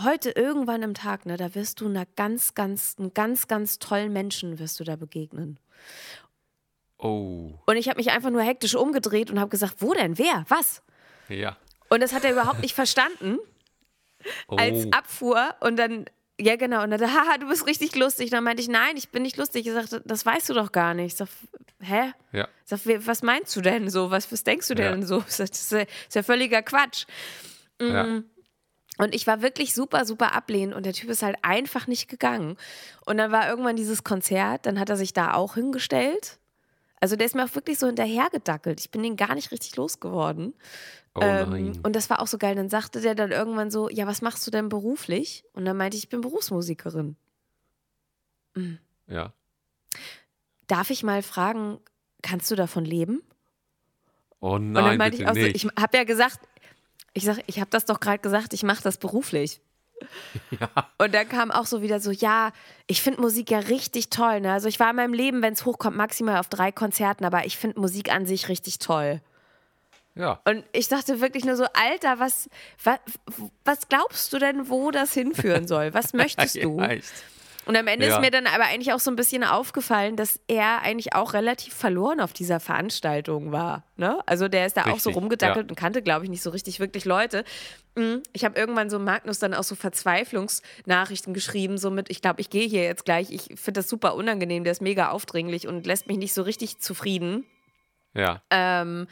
heute 0.03 0.31
irgendwann 0.31 0.83
im 0.83 0.95
Tag, 0.95 1.27
ne, 1.27 1.37
da 1.37 1.55
wirst 1.55 1.81
du 1.81 1.87
einer 1.87 2.07
ganz, 2.17 2.55
ganz, 2.55 2.97
einem 2.99 3.15
ganz, 3.15 3.47
ganz 3.49 3.79
tollen 3.79 4.13
Menschen 4.13 4.59
wirst 4.59 4.81
du 4.81 4.85
da 4.85 4.97
begegnen. 4.97 5.59
Oh, 6.99 7.53
Und 7.67 7.77
ich 7.77 7.89
habe 7.89 7.99
mich 7.99 8.11
einfach 8.11 8.31
nur 8.31 8.43
hektisch 8.43 8.75
umgedreht 8.75 9.31
und 9.31 9.39
habe 9.39 9.51
gesagt, 9.51 9.77
wo 9.81 9.93
denn, 9.95 10.19
wer, 10.19 10.45
was? 10.49 10.83
ja. 11.29 11.57
Und 11.91 12.01
das 12.03 12.13
hat 12.13 12.25
er 12.25 12.33
überhaupt 12.33 12.61
nicht 12.61 12.75
verstanden 12.75 13.39
Oh. 14.49 14.57
als 14.57 14.91
Abfuhr 14.91 15.55
und 15.61 15.77
dann, 15.77 16.07
ja 16.41 16.57
genau, 16.57 16.83
und 16.83 16.91
dann, 16.91 17.01
haha, 17.15 17.37
du 17.39 17.47
bist 17.49 17.67
richtig 17.67 17.95
lustig. 17.95 18.31
dann 18.31 18.43
meinte 18.43 18.63
ich, 18.63 18.69
nein, 18.69 18.97
ich 18.97 19.11
bin 19.11 19.23
nicht 19.23 19.37
lustig. 19.37 19.67
Ich 19.67 19.73
sagte, 19.73 20.01
das 20.05 20.25
weißt 20.25 20.49
du 20.49 20.55
doch 20.55 20.73
gar 20.73 20.95
nicht. 20.95 21.13
Ich 21.13 21.17
sag, 21.17 21.29
hä? 21.81 22.13
ja. 22.33 22.45
Ich 22.65 22.71
sag, 22.71 22.81
"Wer- 22.85 23.07
was 23.07 23.23
meinst 23.23 23.55
du 23.55 23.61
denn 23.61 23.91
so? 23.91 24.11
Was, 24.11 24.33
was 24.33 24.43
denkst 24.43 24.69
du 24.69 24.75
Ja. 24.75 24.91
denn 24.91 25.05
so? 25.07 25.23
Ich 25.29 25.35
sag, 25.35 25.51
Das 25.51 25.61
ist 25.61 25.73
ja, 25.73 25.81
ist 25.81 26.15
ja 26.15 26.23
völliger 26.23 26.63
Quatsch. 26.63 27.05
ja. 27.81 28.23
Mhm. 28.99 29.05
Und 29.05 29.15
ich 29.15 29.27
war 29.27 29.43
wirklich 29.43 29.75
super, 29.75 30.05
super 30.05 30.35
ablehnend 30.35 30.75
und 30.75 30.87
der 30.87 30.93
Typ 30.93 31.11
ist 31.11 31.23
halt 31.23 31.37
einfach 31.43 31.87
nicht 31.87 32.09
gegangen. 32.09 32.57
Und 33.07 33.17
dann 33.19 33.33
war 33.33 33.49
irgendwann 33.49 33.77
dieses 33.77 34.05
Konzert, 34.05 34.67
dann 34.67 34.79
hat 34.79 34.89
er 34.91 34.97
sich 34.97 35.13
da 35.13 35.35
auch 35.35 35.55
hingestellt. 35.55 36.39
Also 37.01 37.17
der 37.17 37.27
ist 37.27 37.35
mir 37.35 37.45
auch 37.45 37.55
wirklich 37.55 37.79
so 37.79 37.87
hinterhergedackelt. 37.87 38.81
Ich 38.81 38.91
bin 38.91 39.03
den 39.03 39.17
gar 39.17 39.35
nicht 39.35 39.51
richtig 39.51 39.77
losgeworden. 39.77 40.55
Oh 41.15 41.21
Ähm, 41.23 41.51
nein. 41.51 41.81
und 41.83 41.95
das 41.95 42.09
war 42.09 42.21
auch 42.21 42.27
so 42.27 42.39
geil. 42.39 42.55
Dann 42.55 42.71
sagte 42.71 43.01
der 43.01 43.15
dann 43.15 43.31
irgendwann 43.31 43.71
so, 43.71 43.89
ja, 43.91 44.07
was 44.07 44.23
machst 44.23 44.47
du 44.47 44.51
denn 44.51 44.69
beruflich? 44.69 45.45
Und 45.53 45.65
dann 45.65 45.77
meinte 45.77 45.97
ich, 45.97 46.05
ich 46.05 46.09
bin 46.09 46.23
Berufsmusikerin. 46.23 47.17
ja. 49.07 49.33
Darf 50.67 50.91
ich 50.91 51.03
mal 51.03 51.23
fragen, 51.23 51.79
kannst 52.23 52.51
du 52.51 52.55
davon 52.57 52.85
leben? 52.85 53.23
Oh 54.41 54.53
und 54.55 54.75
dann 54.75 54.85
nein, 54.85 54.99
meinte 54.99 55.19
ich 55.19 55.29
auch 55.29 55.35
so, 55.35 55.41
ich 55.41 55.65
habe 55.79 55.97
ja 55.97 56.05
gesagt, 56.05 56.39
ich 57.15 57.25
sag, 57.25 57.39
ich 57.47 57.61
habe 57.61 57.71
das 57.71 57.85
doch 57.87 58.01
gerade 58.01 58.19
gesagt, 58.19 58.53
ich 58.53 58.63
mache 58.63 58.83
das 58.83 58.99
beruflich. 58.99 59.61
ja. 60.61 60.69
Und 60.99 61.15
dann 61.15 61.29
kam 61.29 61.51
auch 61.51 61.67
so 61.67 61.81
wieder 61.81 62.01
so, 62.01 62.11
ja, 62.11 62.53
ich 62.87 63.01
finde 63.01 63.21
Musik 63.21 63.51
ja 63.51 63.61
richtig 63.61 64.11
toll. 64.11 64.41
Ne? 64.41 64.53
Also 64.53 64.69
ich 64.69 64.81
war 64.81 64.91
in 64.91 64.97
meinem 64.97 65.15
Leben, 65.15 65.41
wenn 65.41 65.55
es 65.55 65.65
hochkommt, 65.65 65.97
maximal 65.97 66.39
auf 66.39 66.49
drei 66.49 66.73
Konzerten, 66.73 67.25
aber 67.25 67.47
ich 67.47 67.57
finde 67.57 67.81
Musik 67.81 68.13
an 68.13 68.27
sich 68.27 68.49
richtig 68.49 68.81
toll. 68.81 69.21
ja. 70.17 70.41
Und 70.45 70.65
ich 70.73 70.89
dachte 70.89 71.21
wirklich 71.21 71.45
nur 71.45 71.57
so, 71.57 71.65
Alter, 71.73 72.19
was, 72.19 72.51
was, 72.83 72.99
was 73.65 73.89
glaubst 73.89 74.33
du 74.33 74.39
denn, 74.39 74.69
wo 74.69 74.91
das 74.91 75.15
hinführen 75.15 75.69
soll? 75.69 75.95
Was 75.95 76.13
möchtest 76.15 76.57
du? 76.57 76.81
Ja, 76.81 76.89
echt. 76.89 77.13
Und 77.67 77.77
am 77.77 77.87
Ende 77.87 78.07
Ja. 78.07 78.15
ist 78.17 78.21
mir 78.21 78.31
dann 78.31 78.47
aber 78.47 78.65
eigentlich 78.65 78.93
auch 78.93 79.01
so 79.01 79.11
ein 79.11 79.17
bisschen 79.17 79.43
aufgefallen, 79.45 80.17
dass 80.17 80.39
er 80.49 80.83
eigentlich 80.83 81.15
auch 81.15 81.33
relativ 81.33 81.73
verloren 81.75 82.21
auf 82.21 82.33
dieser 82.33 82.61
Veranstaltung 82.61 83.53
war. 83.53 83.85
Ne? 83.97 84.19
Also 84.27 84.49
der 84.49 84.67
ist 84.67 84.77
da 84.77 84.83
auch 84.83 84.99
so 84.99 85.11
Richtig, 85.11 85.17
rumgedackelt 85.17 85.71
und 85.71 85.77
kannte, 85.77 86.03
glaube 86.03 86.25
ich, 86.25 86.31
nicht 86.31 86.43
so 86.43 86.51
richtig 86.51 86.79
wirklich 86.81 87.05
Leute. 87.07 87.45
Mm, 87.95 88.17
Ich 88.33 88.45
habe 88.45 88.59
irgendwann 88.59 88.91
so 88.91 88.99
Magnus 88.99 89.39
dann 89.39 89.55
auch 89.55 89.63
so 89.65 89.75
Verzweiflungsnachrichten 89.77 91.33
geschrieben, 91.35 91.79
so 91.79 91.91
mit, 91.91 92.11
ich 92.11 92.21
glaube, 92.21 92.41
ich 92.41 92.51
gehe 92.51 92.69
hier 92.69 92.83
jetzt 92.85 93.05
gleich. 93.05 93.31
Ich 93.31 93.45
finde 93.59 93.81
das 93.81 93.89
super 93.89 94.15
unangenehm, 94.15 94.65
der 94.65 94.73
ist 94.73 94.83
mega 94.83 95.09
aufdringlich 95.11 95.67
und 95.67 95.87
lässt 95.87 96.07
mich 96.07 96.19
nicht 96.19 96.35
so 96.35 96.43
richtig 96.43 96.79
zufrieden. 96.79 97.45
Ja. 98.15 98.43
Ähm, 98.51 99.07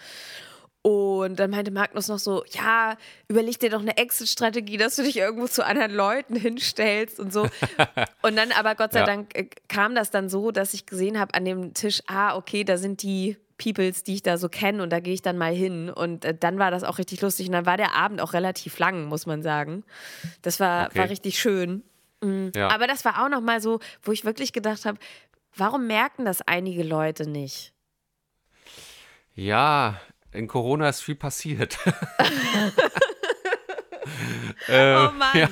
und 0.83 1.37
dann 1.39 1.51
meinte 1.51 1.71
Magnus 1.71 2.09
noch 2.09 2.19
so, 2.19 2.45
ja, 2.51 2.97
überleg 3.29 3.59
dir 3.61 3.71
doch 3.71 3.81
eine 3.81 3.97
Exit-Strategie, 3.97 4.77
dass 4.77 4.97
du 4.97 5.03
dich 5.05 5.17
irgendwo 5.17 5.47
zu 5.47 5.65
anderen 5.65 5.93
Leuten 5.95 6.35
hinstellst 6.37 7.21
und 7.21 7.33
so. 7.33 7.43
und 8.23 8.37
dann 8.37 8.51
aber 8.53 8.75
Gott 8.75 8.93
sei 8.93 9.01
Ja. 9.01 9.07
Dank 9.07 9.37
äh, 9.37 9.47
kam 9.69 9.95
das 9.95 10.11
dann 10.11 10.29
so, 10.29 10.51
dass 10.51 10.75
ich 10.75 10.85
gesehen 10.87 11.19
habe 11.21 11.35
an 11.35 11.45
dem 11.45 11.73
Tisch, 11.75 12.03
ah, 12.09 12.35
okay, 12.37 12.65
da 12.65 12.77
sind 12.79 13.03
die 13.03 13.37
Peoples, 13.59 14.03
die 14.03 14.15
ich 14.15 14.23
da 14.25 14.39
so 14.39 14.49
kenne 14.49 14.83
und 14.83 14.91
da 14.91 14.99
gehe 14.99 15.15
ich 15.15 15.23
dann 15.23 15.39
mal 15.39 15.55
hin. 15.55 15.89
Und 15.89 16.25
äh, 16.25 16.35
dann 16.37 16.59
war 16.59 16.73
das 16.73 16.83
auch 16.83 16.99
richtig 16.99 17.21
lustig. 17.21 17.47
Und 17.47 17.53
dann 17.53 17.67
war 17.67 17.77
der 17.77 17.95
Abend 17.95 18.21
auch 18.21 18.33
relativ 18.33 18.77
lang, 18.81 19.05
muss 19.05 19.25
man 19.25 19.43
sagen. 19.43 19.85
Das 20.43 20.59
war, 20.59 20.87
Okay. 20.87 20.99
war 20.99 21.09
richtig 21.11 21.39
schön. 21.39 21.85
ja. 22.57 22.69
Aber 22.71 22.89
das 22.89 23.05
war 23.05 23.25
auch 23.25 23.29
noch 23.29 23.41
mal 23.41 23.61
so, 23.61 23.79
wo 24.03 24.11
ich 24.11 24.25
wirklich 24.25 24.53
gedacht 24.53 24.85
habe, 24.85 24.99
warum 25.55 25.87
merken 25.87 26.25
das 26.25 26.43
einige 26.43 26.83
Leute 26.83 27.29
nicht? 27.29 27.73
Ja, 29.35 30.01
in 30.33 30.49
Corona 30.49 30.89
ist 30.89 31.01
viel 31.01 31.15
passiert. 31.15 31.79
äh, 34.69 34.95
Oh 34.95 35.11
Mann. 35.13 35.37
Ja, 35.37 35.49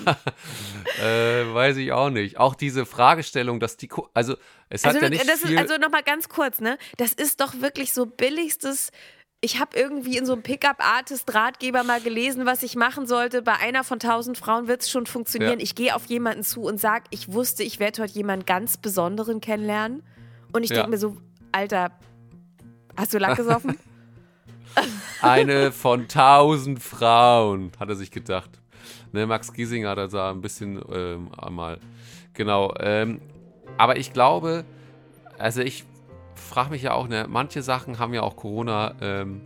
äh, 1.03 1.55
weiß 1.55 1.77
ich 1.79 1.93
auch 1.93 2.11
nicht. 2.11 2.39
Auch 2.39 2.55
diese 2.55 2.87
Fragestellung, 2.87 3.61
dass 3.61 3.77
die, 3.77 3.89
Ko 3.89 4.09
also 4.15 4.37
es 4.69 4.85
hat 4.85 4.95
Also, 4.95 5.05
ja 5.05 5.11
nicht 5.11 5.29
das 5.29 5.41
viel. 5.41 5.53
ist, 5.53 5.59
also 5.59 5.77
nochmal 5.77 6.03
ganz 6.03 6.29
kurz, 6.29 6.61
ne? 6.61 6.79
Das 6.97 7.13
ist 7.13 7.41
doch 7.41 7.61
wirklich 7.61 7.93
so 7.93 8.07
billigstes 8.07 8.91
ich 9.43 9.59
habe 9.59 9.77
irgendwie 9.77 10.19
in 10.19 10.27
so 10.27 10.35
einem 10.35 10.43
Pickup-Artist-Ratgeber 10.43 11.83
mal 11.83 12.01
gelesen, 12.01 12.45
was 12.45 12.63
ich 12.63 12.77
machen 12.77 13.07
sollte. 13.07 13.41
Bei 13.41 13.55
einer 13.55 13.85
von 13.85 13.99
tausend 13.99 14.37
Frauen 14.37 14.69
wird 14.69 14.83
es 14.83 14.91
schon 14.91 15.07
funktionieren. 15.07 15.59
Ja. 15.59 15.65
Ich 15.65 15.75
gehe 15.75 15.95
auf 15.97 16.05
jemanden 16.07 16.43
zu 16.43 16.61
und 16.63 16.79
sage, 16.79 17.05
ich 17.11 17.33
wusste, 17.33 17.63
ich 17.63 17.81
werde 17.81 18.03
heute 18.03 18.13
jemanden 18.13 18.45
ganz 18.45 18.77
Besonderen 18.77 19.41
kennenlernen. 19.41 20.03
Und 20.53 20.65
ich 20.65 20.71
ja. 20.71 20.77
denke 20.77 20.91
mir 20.91 20.99
so, 20.99 21.17
Alter, 21.53 21.93
hast 22.97 23.15
du 23.15 23.19
Lack 23.19 23.37
gesoffen? 23.37 23.79
Eine 25.23 25.73
von 25.73 26.09
tausend 26.09 26.83
Frauen, 26.83 27.73
hat 27.79 27.89
er 27.89 27.97
sich 27.97 28.11
gedacht. 28.11 28.51
Ne, 29.13 29.27
Max 29.27 29.53
Giesinger 29.53 29.91
hat 29.91 30.13
da 30.13 30.31
ein 30.31 30.41
bisschen 30.41 30.81
ähm, 30.93 31.31
einmal. 31.37 31.79
Genau. 32.35 32.75
Ähm, 32.79 33.21
aber 33.77 33.97
ich 33.97 34.13
glaube, 34.13 34.65
also 35.39 35.61
ich 35.61 35.85
frage 36.35 36.71
mich 36.71 36.83
ja 36.83 36.95
auch, 36.95 37.09
ne, 37.09 37.27
manche 37.29 37.63
Sachen 37.63 37.99
haben 37.99 38.15
ja 38.15 38.23
auch 38.23 38.37
Corona 38.37 38.95
ähm, 39.01 39.41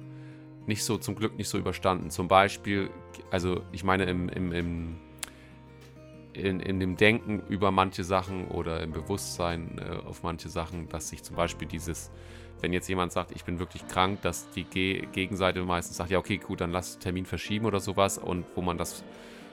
nicht 0.66 0.84
so, 0.84 0.98
zum 0.98 1.14
Glück 1.14 1.36
nicht 1.36 1.48
so 1.48 1.58
überstanden. 1.58 2.10
Zum 2.10 2.28
Beispiel, 2.28 2.90
also 3.30 3.62
ich 3.72 3.84
meine 3.84 4.04
im, 4.04 4.28
im, 4.28 4.52
im 4.52 4.96
in, 6.34 6.60
in 6.60 6.80
dem 6.80 6.96
Denken 6.96 7.42
über 7.48 7.70
manche 7.70 8.04
Sachen 8.04 8.48
oder 8.48 8.82
im 8.82 8.92
Bewusstsein 8.92 9.78
äh, 9.78 10.06
auf 10.06 10.22
manche 10.22 10.48
Sachen, 10.48 10.88
dass 10.88 11.08
sich 11.08 11.22
zum 11.22 11.36
Beispiel 11.36 11.68
dieses, 11.68 12.10
wenn 12.64 12.72
jetzt 12.72 12.88
jemand 12.88 13.12
sagt, 13.12 13.30
ich 13.32 13.44
bin 13.44 13.58
wirklich 13.58 13.86
krank, 13.88 14.22
dass 14.22 14.48
die 14.52 14.64
Ge 14.64 15.06
Gegenseite 15.12 15.62
meistens 15.64 15.98
sagt, 15.98 16.10
ja 16.10 16.18
okay, 16.18 16.38
gut, 16.38 16.62
dann 16.62 16.72
lass 16.72 16.98
Termin 16.98 17.26
verschieben 17.26 17.66
oder 17.66 17.78
sowas 17.78 18.16
und 18.16 18.46
wo 18.54 18.62
man 18.62 18.78
das 18.78 19.04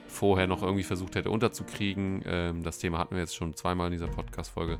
vorher 0.06 0.46
noch 0.46 0.62
irgendwie 0.62 0.82
versucht 0.82 1.14
hätte 1.14 1.28
unterzukriegen. 1.28 2.22
Ähm, 2.24 2.62
das 2.62 2.78
Thema 2.78 2.96
hatten 2.96 3.14
wir 3.14 3.20
jetzt 3.20 3.36
schon 3.36 3.54
zweimal 3.54 3.88
in 3.88 3.92
dieser 3.92 4.06
Podcast-Folge. 4.06 4.78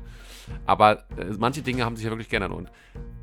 Aber 0.65 1.03
äh, 1.15 1.25
manche 1.37 1.61
Dinge 1.61 1.85
haben 1.85 1.95
sich 1.95 2.05
ja 2.05 2.09
wirklich 2.09 2.29
geändert. 2.29 2.53
Und 2.53 2.71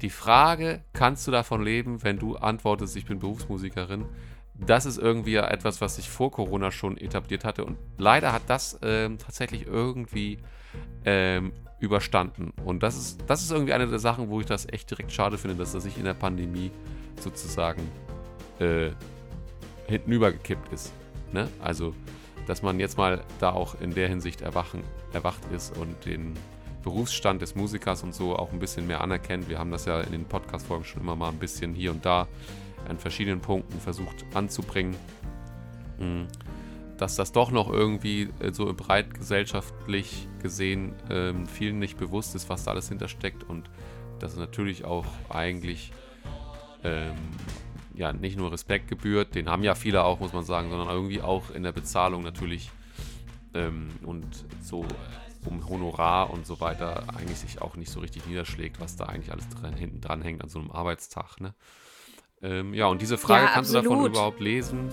die 0.00 0.10
Frage, 0.10 0.84
kannst 0.92 1.26
du 1.26 1.32
davon 1.32 1.64
leben, 1.64 2.04
wenn 2.04 2.16
du 2.16 2.36
antwortest, 2.36 2.96
ich 2.96 3.06
bin 3.06 3.18
Berufsmusikerin? 3.18 4.04
Das 4.54 4.86
ist 4.86 4.98
irgendwie 4.98 5.36
etwas, 5.36 5.80
was 5.80 5.96
sich 5.96 6.08
vor 6.08 6.30
Corona 6.30 6.70
schon 6.70 6.96
etabliert 6.98 7.44
hatte. 7.44 7.64
Und 7.64 7.78
leider 7.98 8.32
hat 8.32 8.42
das 8.46 8.78
ähm, 8.82 9.18
tatsächlich 9.18 9.66
irgendwie 9.66 10.38
ähm, 11.04 11.52
überstanden. 11.80 12.52
Und 12.64 12.82
das 12.82 12.96
ist, 12.96 13.24
das 13.26 13.42
ist 13.42 13.50
irgendwie 13.50 13.72
eine 13.72 13.86
der 13.86 13.98
Sachen, 13.98 14.28
wo 14.28 14.40
ich 14.40 14.46
das 14.46 14.68
echt 14.70 14.90
direkt 14.90 15.12
schade 15.12 15.38
finde, 15.38 15.56
dass 15.56 15.72
das 15.72 15.82
sich 15.82 15.96
in 15.98 16.04
der 16.04 16.14
Pandemie 16.14 16.70
sozusagen 17.20 17.82
äh, 18.58 18.90
hintenübergekippt 19.86 20.72
ist. 20.72 20.92
Ne? 21.32 21.48
Also, 21.60 21.94
dass 22.46 22.62
man 22.62 22.78
jetzt 22.78 22.98
mal 22.98 23.22
da 23.38 23.52
auch 23.52 23.80
in 23.80 23.94
der 23.94 24.08
Hinsicht 24.08 24.42
erwachen, 24.42 24.82
erwacht 25.12 25.40
ist 25.52 25.76
und 25.76 26.04
den 26.04 26.34
Berufsstand 26.82 27.42
des 27.42 27.54
Musikers 27.54 28.02
und 28.02 28.14
so 28.14 28.36
auch 28.36 28.52
ein 28.52 28.58
bisschen 28.58 28.86
mehr 28.86 29.00
anerkennt. 29.02 29.48
Wir 29.48 29.58
haben 29.58 29.70
das 29.70 29.84
ja 29.84 30.00
in 30.00 30.12
den 30.12 30.24
Podcast-Folgen 30.24 30.84
schon 30.84 31.02
immer 31.02 31.16
mal 31.16 31.28
ein 31.28 31.38
bisschen 31.38 31.74
hier 31.74 31.90
und 31.90 32.04
da 32.04 32.26
an 32.88 32.98
verschiedenen 32.98 33.40
Punkten 33.40 33.78
versucht 33.80 34.24
anzubringen, 34.34 34.96
hm, 35.98 36.26
dass 37.00 37.16
das 37.16 37.32
doch 37.32 37.50
noch 37.50 37.72
irgendwie 37.72 38.28
äh, 38.40 38.52
so 38.52 38.72
breit 38.74 39.14
gesellschaftlich 39.14 40.28
gesehen 40.42 40.94
ähm, 41.08 41.46
vielen 41.46 41.78
nicht 41.78 41.96
bewusst 41.96 42.34
ist, 42.34 42.50
was 42.50 42.64
da 42.64 42.72
alles 42.72 42.88
hintersteckt 42.88 43.42
und 43.42 43.70
dass 44.18 44.36
natürlich 44.36 44.84
auch 44.84 45.06
eigentlich 45.30 45.92
ähm, 46.84 47.16
ja 47.94 48.12
nicht 48.12 48.36
nur 48.36 48.52
Respekt 48.52 48.88
gebührt, 48.88 49.34
den 49.34 49.48
haben 49.48 49.62
ja 49.62 49.74
viele 49.74 50.04
auch, 50.04 50.20
muss 50.20 50.34
man 50.34 50.44
sagen, 50.44 50.68
sondern 50.68 50.88
irgendwie 50.88 51.22
auch 51.22 51.50
in 51.50 51.62
der 51.62 51.72
Bezahlung 51.72 52.22
natürlich 52.22 52.70
ähm, 53.54 53.88
und 54.02 54.44
so 54.60 54.84
um 55.46 55.66
Honorar 55.70 56.30
und 56.30 56.46
so 56.46 56.60
weiter 56.60 57.04
eigentlich 57.16 57.38
sich 57.38 57.62
auch 57.62 57.76
nicht 57.76 57.90
so 57.90 58.00
richtig 58.00 58.26
niederschlägt, 58.26 58.78
was 58.78 58.96
da 58.96 59.04
eigentlich 59.06 59.32
alles 59.32 59.48
dran, 59.48 59.74
hinten 59.74 60.02
dran 60.02 60.20
hängt 60.20 60.42
an 60.42 60.50
so 60.50 60.58
einem 60.58 60.70
Arbeitstag. 60.70 61.40
Ne? 61.40 61.54
Ähm, 62.42 62.72
ja, 62.74 62.86
und 62.86 63.02
diese 63.02 63.18
Frage 63.18 63.44
ja, 63.46 63.50
kannst 63.52 63.70
du 63.70 63.74
davon 63.74 64.06
überhaupt 64.06 64.40
lesen, 64.40 64.88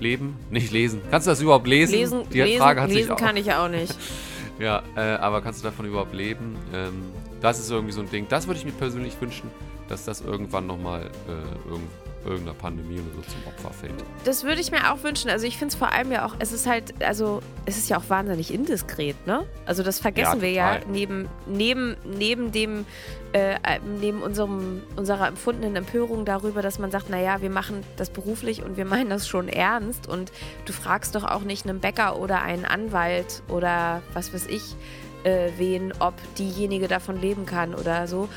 leben, 0.00 0.36
nicht 0.50 0.72
lesen. 0.72 1.00
Kannst 1.10 1.26
du 1.26 1.30
das 1.30 1.40
überhaupt 1.40 1.66
lesen? 1.66 1.92
Lesen, 1.92 2.22
Die 2.32 2.40
lesen, 2.40 2.58
Frage 2.60 2.80
hat 2.82 2.88
lesen 2.88 3.02
sich 3.02 3.10
auch. 3.12 3.16
kann 3.16 3.36
ich 3.36 3.52
auch 3.52 3.68
nicht. 3.68 3.96
ja, 4.58 4.82
äh, 4.96 5.00
aber 5.16 5.40
kannst 5.40 5.60
du 5.62 5.68
davon 5.68 5.86
überhaupt 5.86 6.12
leben? 6.12 6.56
Ähm, 6.74 7.04
das 7.40 7.60
ist 7.60 7.70
irgendwie 7.70 7.92
so 7.92 8.00
ein 8.00 8.10
Ding. 8.10 8.26
Das 8.28 8.46
würde 8.48 8.58
ich 8.58 8.66
mir 8.66 8.72
persönlich 8.72 9.20
wünschen, 9.20 9.48
dass 9.88 10.04
das 10.04 10.20
irgendwann 10.20 10.66
nochmal 10.66 11.02
äh, 11.28 11.68
irgend, 11.70 11.88
irgendeiner 12.28 12.56
Pandemie 12.56 13.00
oder 13.00 13.16
so 13.16 13.32
zum 13.32 13.46
Opfer 13.46 13.72
fällt. 13.72 13.94
Das 14.24 14.44
würde 14.44 14.60
ich 14.60 14.70
mir 14.70 14.92
auch 14.92 15.02
wünschen. 15.02 15.30
Also 15.30 15.46
ich 15.46 15.56
finde 15.56 15.72
es 15.72 15.78
vor 15.78 15.92
allem 15.92 16.12
ja 16.12 16.26
auch, 16.26 16.36
es 16.38 16.52
ist 16.52 16.66
halt, 16.66 17.02
also 17.02 17.40
es 17.66 17.78
ist 17.78 17.88
ja 17.88 17.98
auch 17.98 18.08
wahnsinnig 18.08 18.52
indiskret, 18.52 19.26
ne? 19.26 19.46
Also 19.66 19.82
das 19.82 20.00
vergessen 20.00 20.36
ja, 20.36 20.42
wir 20.42 20.50
ja 20.50 20.80
neben, 20.88 21.28
neben, 21.46 21.96
neben 22.04 22.52
dem, 22.52 22.86
äh, 23.32 23.56
neben 24.00 24.22
unserem, 24.22 24.82
unserer 24.96 25.28
empfundenen 25.28 25.76
Empörung 25.76 26.24
darüber, 26.24 26.62
dass 26.62 26.78
man 26.78 26.90
sagt, 26.90 27.10
naja, 27.10 27.40
wir 27.40 27.50
machen 27.50 27.82
das 27.96 28.10
beruflich 28.10 28.62
und 28.62 28.76
wir 28.76 28.84
meinen 28.84 29.10
das 29.10 29.28
schon 29.28 29.48
ernst 29.48 30.08
und 30.08 30.32
du 30.64 30.72
fragst 30.72 31.14
doch 31.14 31.24
auch 31.24 31.42
nicht 31.42 31.66
einen 31.66 31.80
Bäcker 31.80 32.18
oder 32.18 32.42
einen 32.42 32.64
Anwalt 32.64 33.42
oder 33.48 34.02
was 34.12 34.32
weiß 34.32 34.46
ich, 34.46 34.76
äh, 35.24 35.50
wen, 35.56 35.92
ob 35.98 36.14
diejenige 36.36 36.88
davon 36.88 37.20
leben 37.20 37.46
kann 37.46 37.74
oder 37.74 38.06
so. 38.06 38.28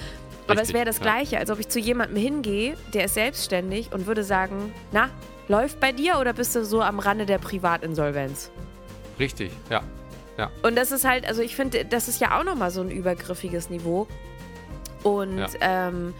Aber 0.51 0.61
es 0.61 0.73
wäre 0.73 0.85
das 0.85 0.99
Gleiche, 0.99 1.37
als 1.37 1.49
ob 1.49 1.59
ich 1.59 1.69
zu 1.69 1.79
jemandem 1.79 2.17
hingehe, 2.17 2.77
der 2.93 3.05
ist 3.05 3.15
selbstständig 3.15 3.91
und 3.91 4.07
würde 4.07 4.23
sagen, 4.23 4.73
na, 4.91 5.09
läuft 5.47 5.79
bei 5.79 5.91
dir 5.91 6.19
oder 6.19 6.33
bist 6.33 6.55
du 6.55 6.65
so 6.65 6.81
am 6.81 6.99
Rande 6.99 7.25
der 7.25 7.37
Privatinsolvenz? 7.37 8.51
Richtig, 9.19 9.51
ja. 9.69 9.81
ja. 10.37 10.49
Und 10.63 10.75
das 10.75 10.91
ist 10.91 11.05
halt, 11.05 11.27
also 11.27 11.41
ich 11.41 11.55
finde, 11.55 11.85
das 11.85 12.07
ist 12.07 12.19
ja 12.21 12.39
auch 12.39 12.43
nochmal 12.43 12.71
so 12.71 12.81
ein 12.81 12.89
übergriffiges 12.89 13.69
Niveau. 13.69 14.07
Und 15.03 15.39
ja. 15.39 15.47
ähm, 15.61 16.13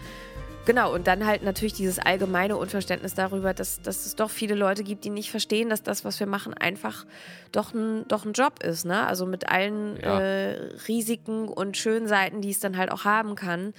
Genau, 0.64 0.94
und 0.94 1.08
dann 1.08 1.26
halt 1.26 1.42
natürlich 1.42 1.72
dieses 1.72 1.98
allgemeine 1.98 2.56
Unverständnis 2.56 3.14
darüber, 3.14 3.52
dass, 3.52 3.82
dass 3.82 4.06
es 4.06 4.14
doch 4.14 4.30
viele 4.30 4.54
Leute 4.54 4.84
gibt, 4.84 5.04
die 5.04 5.10
nicht 5.10 5.30
verstehen, 5.30 5.68
dass 5.68 5.82
das, 5.82 6.04
was 6.04 6.20
wir 6.20 6.28
machen, 6.28 6.54
einfach 6.54 7.04
doch 7.50 7.74
ein, 7.74 8.06
doch 8.06 8.24
ein 8.24 8.32
Job 8.32 8.62
ist. 8.62 8.84
Ne? 8.84 9.04
Also 9.06 9.26
mit 9.26 9.48
allen 9.48 9.96
ja. 10.00 10.20
äh, 10.20 10.52
Risiken 10.86 11.48
und 11.48 11.76
schönen 11.76 12.06
Seiten, 12.06 12.40
die 12.42 12.50
es 12.50 12.60
dann 12.60 12.76
halt 12.76 12.92
auch 12.92 13.04
haben 13.04 13.34
kann. 13.34 13.74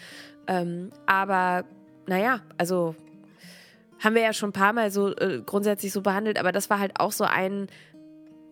Ähm, 0.48 0.92
aber 1.06 1.66
naja, 2.08 2.42
also 2.58 2.96
haben 4.00 4.16
wir 4.16 4.22
ja 4.22 4.34
schon 4.34 4.50
ein 4.50 4.54
paar 4.54 4.74
Mal 4.74 4.92
so 4.92 5.16
äh, 5.16 5.42
grundsätzlich 5.46 5.94
so 5.94 6.02
behandelt, 6.02 6.38
aber 6.38 6.52
das 6.52 6.70
war 6.70 6.80
halt 6.80 7.00
auch 7.00 7.12
so 7.12 7.24
ein 7.24 7.68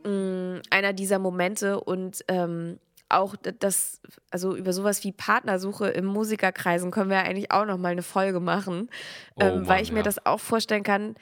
mh, 0.06 0.10
mm, 0.10 0.62
einer 0.70 0.94
dieser 0.94 1.20
Momente 1.20 1.80
und 1.80 2.24
ähm, 2.28 2.80
auch 3.10 3.36
das, 3.36 4.00
also 4.30 4.56
über 4.56 4.72
sowas 4.72 5.04
wie 5.04 5.12
Partnersuche 5.12 5.90
im 5.90 6.06
Musikerkreisen 6.06 6.92
können 6.92 7.10
wir 7.10 7.18
ja 7.18 7.24
eigentlich 7.24 7.52
auch 7.52 7.66
nochmal 7.66 7.92
eine 7.92 8.04
Folge 8.04 8.40
machen, 8.40 8.90
oh, 9.36 9.42
ähm, 9.42 9.56
Mann, 9.56 9.68
weil 9.68 9.84
ich 9.84 9.90
ja. 9.90 9.96
mir 9.96 10.04
das 10.04 10.26
auch 10.26 10.40
vorstellen 10.40 10.84
kann. 10.84 11.16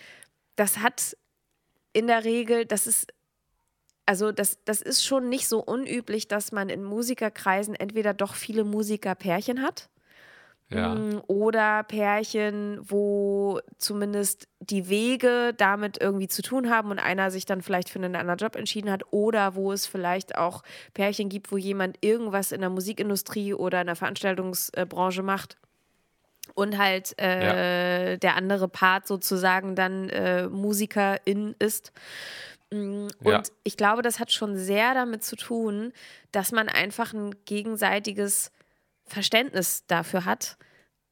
Das 0.56 0.80
hat 0.80 1.18
in 1.94 2.06
der 2.06 2.24
Regel, 2.24 2.66
das 2.66 2.86
ist 2.86 3.08
also 4.06 4.32
das, 4.32 4.58
das 4.66 4.82
ist 4.82 5.06
schon 5.06 5.30
nicht 5.30 5.48
so 5.48 5.64
unüblich, 5.64 6.28
dass 6.28 6.52
man 6.52 6.70
in 6.70 6.84
Musikerkreisen 6.84 7.76
entweder 7.76 8.14
doch 8.16 8.34
viele 8.34 8.64
Musikerpärchen 8.64 9.62
hat 9.62 9.90
ja. 10.72 10.94
Mm, 10.94 11.22
oder 11.28 11.84
Pärchen, 11.84 12.80
wo 12.84 13.60
zumindest 13.78 14.48
die 14.60 14.88
Wege 14.88 15.54
damit 15.58 16.00
irgendwie 16.00 16.28
zu 16.28 16.42
tun 16.42 16.70
haben 16.70 16.92
und 16.92 17.00
einer 17.00 17.32
sich 17.32 17.46
dann 17.46 17.62
vielleicht 17.62 17.90
für 17.90 18.00
einen 18.00 18.16
anderen 18.16 18.38
Job 18.38 18.56
entschieden 18.56 18.92
hat. 18.92 19.04
Oder 19.12 19.56
wo 19.56 19.72
es 19.72 19.88
vielleicht 19.88 20.38
auch 20.38 20.62
Pärchen 20.94 21.30
gibt, 21.30 21.52
wo 21.52 21.58
jemand 21.58 21.98
irgendwas 22.02 22.52
in 22.52 22.62
der 22.62 22.70
Musikindustrie 22.70 23.54
oder 23.54 23.82
in 23.82 23.88
der 23.88 23.96
Veranstaltungsbranche 23.96 25.24
macht 25.24 25.58
und 26.54 26.78
halt 26.78 27.20
äh, 27.20 28.12
ja. 28.12 28.18
der 28.18 28.36
andere 28.36 28.68
Part 28.68 29.08
sozusagen 29.08 29.76
dann 29.76 30.10
äh, 30.10 30.48
Musikerin 30.48 31.56
ist. 31.58 31.92
Mm, 32.72 33.08
und 33.24 33.32
ja. 33.32 33.42
ich 33.64 33.76
glaube, 33.76 34.04
das 34.04 34.20
hat 34.20 34.32
schon 34.32 34.56
sehr 34.56 34.94
damit 34.94 35.24
zu 35.24 35.36
tun, 35.36 35.94
dass 36.32 36.52
man 36.52 36.70
einfach 36.70 37.14
ein 37.14 37.34
gegenseitiges 37.46 38.52
Verständnis 39.10 39.86
dafür 39.88 40.26
hat, 40.26 40.58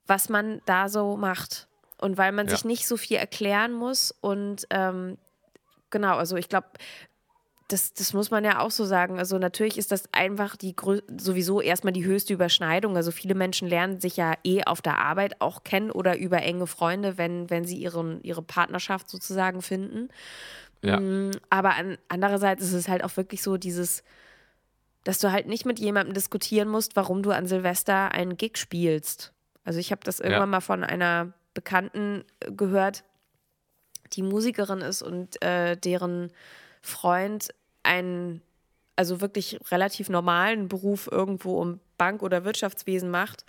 was 0.06 0.30
man 0.30 0.62
da 0.66 0.90
so 0.90 1.18
macht. 1.18 1.68
Und 2.00 2.18
weil 2.18 2.32
man 2.32 2.46
ja. 2.48 2.52
sich 2.52 2.64
nicht 2.64 2.88
so 2.88 2.96
viel 2.96 3.18
erklären 3.18 3.74
muss. 3.74 4.12
Und 4.22 4.68
ähm, 4.70 5.18
genau, 5.90 6.18
also 6.18 6.36
ich 6.36 6.48
glaube, 6.48 6.68
das, 7.68 7.94
das 7.94 8.14
muss 8.14 8.32
man 8.32 8.46
ja 8.46 8.60
auch 8.60 8.72
so 8.72 8.86
sagen. 8.86 9.20
Also 9.20 9.38
natürlich 9.38 9.78
ist 9.78 9.92
das 9.92 10.04
einfach 10.14 10.56
die 10.56 10.76
sowieso 11.18 11.60
erstmal 11.60 11.94
die 11.94 12.06
höchste 12.06 12.34
Überschneidung. 12.34 12.96
Also 12.96 13.12
viele 13.12 13.36
Menschen 13.36 13.68
lernen 13.68 14.00
sich 14.00 14.16
ja 14.16 14.36
eh 14.44 14.64
auf 14.64 14.82
der 14.82 15.00
Arbeit 15.00 15.42
auch 15.42 15.64
kennen 15.64 15.92
oder 15.92 16.18
über 16.18 16.42
enge 16.42 16.68
Freunde, 16.68 17.18
wenn, 17.18 17.50
wenn 17.50 17.66
sie 17.66 17.78
ihren, 17.78 18.22
ihre 18.24 18.42
Partnerschaft 18.42 19.10
sozusagen 19.10 19.62
finden. 19.62 20.10
Ja. 20.82 21.00
Mm, 21.00 21.32
aber 21.50 21.76
an, 21.76 21.98
andererseits 22.08 22.64
ist 22.64 22.74
es 22.74 22.88
halt 22.88 23.04
auch 23.04 23.18
wirklich 23.18 23.42
so 23.42 23.58
dieses, 23.58 24.04
dass 25.04 25.20
du 25.20 25.32
halt 25.32 25.48
nicht 25.48 25.66
mit 25.66 25.80
jemandem 25.80 26.14
diskutieren 26.14 26.68
musst, 26.68 26.96
warum 26.96 27.24
du 27.24 27.32
an 27.32 27.48
Silvester 27.48 28.12
einen 28.12 28.38
Gig 28.38 28.58
spielst. 28.58 29.34
Also 29.64 29.80
ich 29.80 29.92
habe 29.92 30.02
das 30.04 30.20
irgendwann 30.20 30.42
ja. 30.42 30.46
mal 30.48 30.62
von 30.62 30.84
einer 30.84 31.34
Bekannten 31.54 32.24
äh, 32.40 32.52
gehört, 32.52 33.04
die 34.14 34.22
Musikerin 34.24 34.82
ist 34.82 35.02
und 35.02 35.42
äh, 35.42 35.76
deren 35.76 36.32
Freund 36.82 37.50
einen, 37.84 38.42
also 38.96 39.22
wirklich 39.22 39.60
relativ 39.72 40.10
normalen 40.10 40.70
Beruf 40.70 41.10
irgendwo 41.12 41.62
im 41.62 41.80
Bank- 41.98 42.22
oder 42.22 42.46
Wirtschaftswesen 42.46 43.10
macht. 43.10 43.44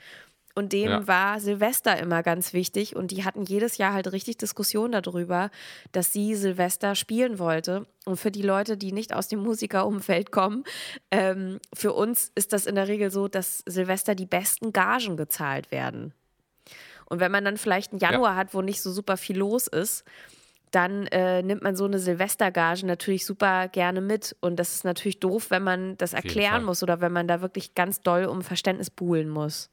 Und 0.59 0.73
dem 0.73 0.91
Ja. 0.91 1.07
war 1.07 1.41
Silvester 1.41 1.99
immer 1.99 2.23
ganz 2.23 2.53
wichtig. 2.53 2.97
Und 2.97 3.11
die 3.13 3.25
hatten 3.25 3.43
jedes 3.45 3.79
Jahr 3.79 3.93
halt 3.95 4.11
richtig 4.13 4.39
Diskussionen 4.39 5.01
darüber, 5.03 5.51
dass 5.93 6.13
sie 6.13 6.35
Silvester 6.35 6.95
spielen 6.95 7.39
wollte. 7.39 7.87
Und 8.05 8.17
für 8.17 8.31
die 8.31 8.43
Leute, 8.43 8.77
die 8.77 8.93
nicht 8.93 9.15
aus 9.15 9.29
dem 9.29 9.39
Musikerumfeld 9.41 10.33
kommen, 10.33 10.65
ähm, 11.11 11.61
für 11.73 11.93
uns 11.93 12.33
ist 12.35 12.53
das 12.53 12.67
in 12.67 12.75
der 12.75 12.89
Regel 12.89 13.11
so, 13.11 13.29
dass 13.29 13.63
Silvester 13.67 14.15
die 14.15 14.27
besten 14.27 14.73
Gagen 14.73 15.17
gezahlt 15.17 15.71
werden. 15.71 16.13
Und 17.07 17.21
wenn 17.21 17.33
man 17.33 17.45
dann 17.45 17.57
vielleicht 17.57 17.93
einen 17.93 18.01
Januar 18.01 18.35
hat, 18.37 18.53
wo 18.53 18.61
nicht 18.61 18.83
so 18.83 18.91
super 18.93 19.17
viel 19.17 19.39
los 19.39 19.67
ist, 19.67 20.05
dann 20.71 21.07
äh, 21.07 21.43
nimmt 21.43 21.63
man 21.63 21.77
so 21.77 21.85
eine 21.87 21.99
Silvestergage 21.99 22.85
natürlich 22.85 23.25
super 23.25 23.69
gerne 23.69 24.01
mit. 24.03 24.37
Und 24.41 24.57
das 24.57 24.75
ist 24.75 24.85
natürlich 24.85 25.19
doof, 25.21 25.51
wenn 25.51 25.63
man 25.63 25.97
das 25.97 26.13
erklären 26.13 26.65
muss 26.65 26.83
oder 26.83 27.01
wenn 27.01 27.13
man 27.13 27.27
da 27.29 27.41
wirklich 27.41 27.75
ganz 27.75 28.01
doll 28.03 28.25
um 28.27 28.43
Verständnis 28.43 28.91
buhlen 28.91 29.29
muss. 29.31 29.71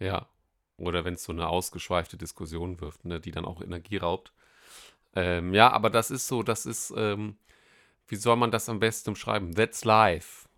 Ja. 0.00 0.26
Oder 0.76 1.04
wenn 1.04 1.14
es 1.14 1.22
so 1.24 1.32
eine 1.32 1.46
ausgeschweifte 1.48 2.16
Diskussion 2.16 2.80
wirft, 2.80 3.04
ne, 3.04 3.20
die 3.20 3.30
dann 3.30 3.44
auch 3.44 3.60
Energie 3.62 3.98
raubt. 3.98 4.32
Ähm, 5.14 5.54
ja, 5.54 5.70
aber 5.70 5.90
das 5.90 6.10
ist 6.10 6.26
so, 6.26 6.42
das 6.42 6.66
ist, 6.66 6.92
ähm, 6.96 7.36
wie 8.08 8.16
soll 8.16 8.36
man 8.36 8.50
das 8.50 8.68
am 8.68 8.80
besten 8.80 9.10
umschreiben? 9.10 9.54
That's 9.54 9.84
life. 9.84 10.48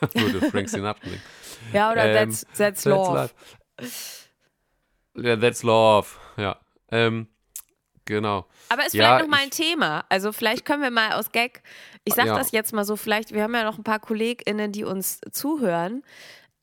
Würde 0.12 0.50
Frank 0.50 0.68
Sinatra 0.68 1.08
nehmen. 1.08 1.22
Ja, 1.72 1.90
oder 1.92 2.04
Ähm, 2.04 2.14
that's, 2.30 2.46
that's 2.56 2.84
love. 2.84 3.14
life. 3.14 3.34
Ja, 5.16 5.36
that's 5.36 5.62
love. 5.62 6.08
Ja. 6.36 6.58
Ähm, 6.90 7.28
genau. 8.04 8.46
Aber 8.68 8.84
ist 8.86 8.94
Ja, 8.94 9.16
vielleicht 9.16 9.24
noch 9.24 9.30
mal 9.36 9.42
ein 9.42 9.50
Thema. 9.50 10.04
Also 10.08 10.32
vielleicht 10.32 10.64
können 10.64 10.82
wir 10.82 10.90
mal 10.90 11.12
aus 11.12 11.32
Gag, 11.32 11.62
ich 12.04 12.14
sag 12.14 12.26
Ja. 12.26 12.36
das 12.36 12.52
jetzt 12.52 12.72
mal 12.72 12.84
so, 12.84 12.96
vielleicht, 12.96 13.32
wir 13.32 13.42
haben 13.42 13.54
ja 13.54 13.64
noch 13.64 13.78
ein 13.78 13.84
paar 13.84 14.00
KollegInnen, 14.00 14.72
die 14.72 14.84
uns 14.84 15.20
zuhören, 15.32 16.02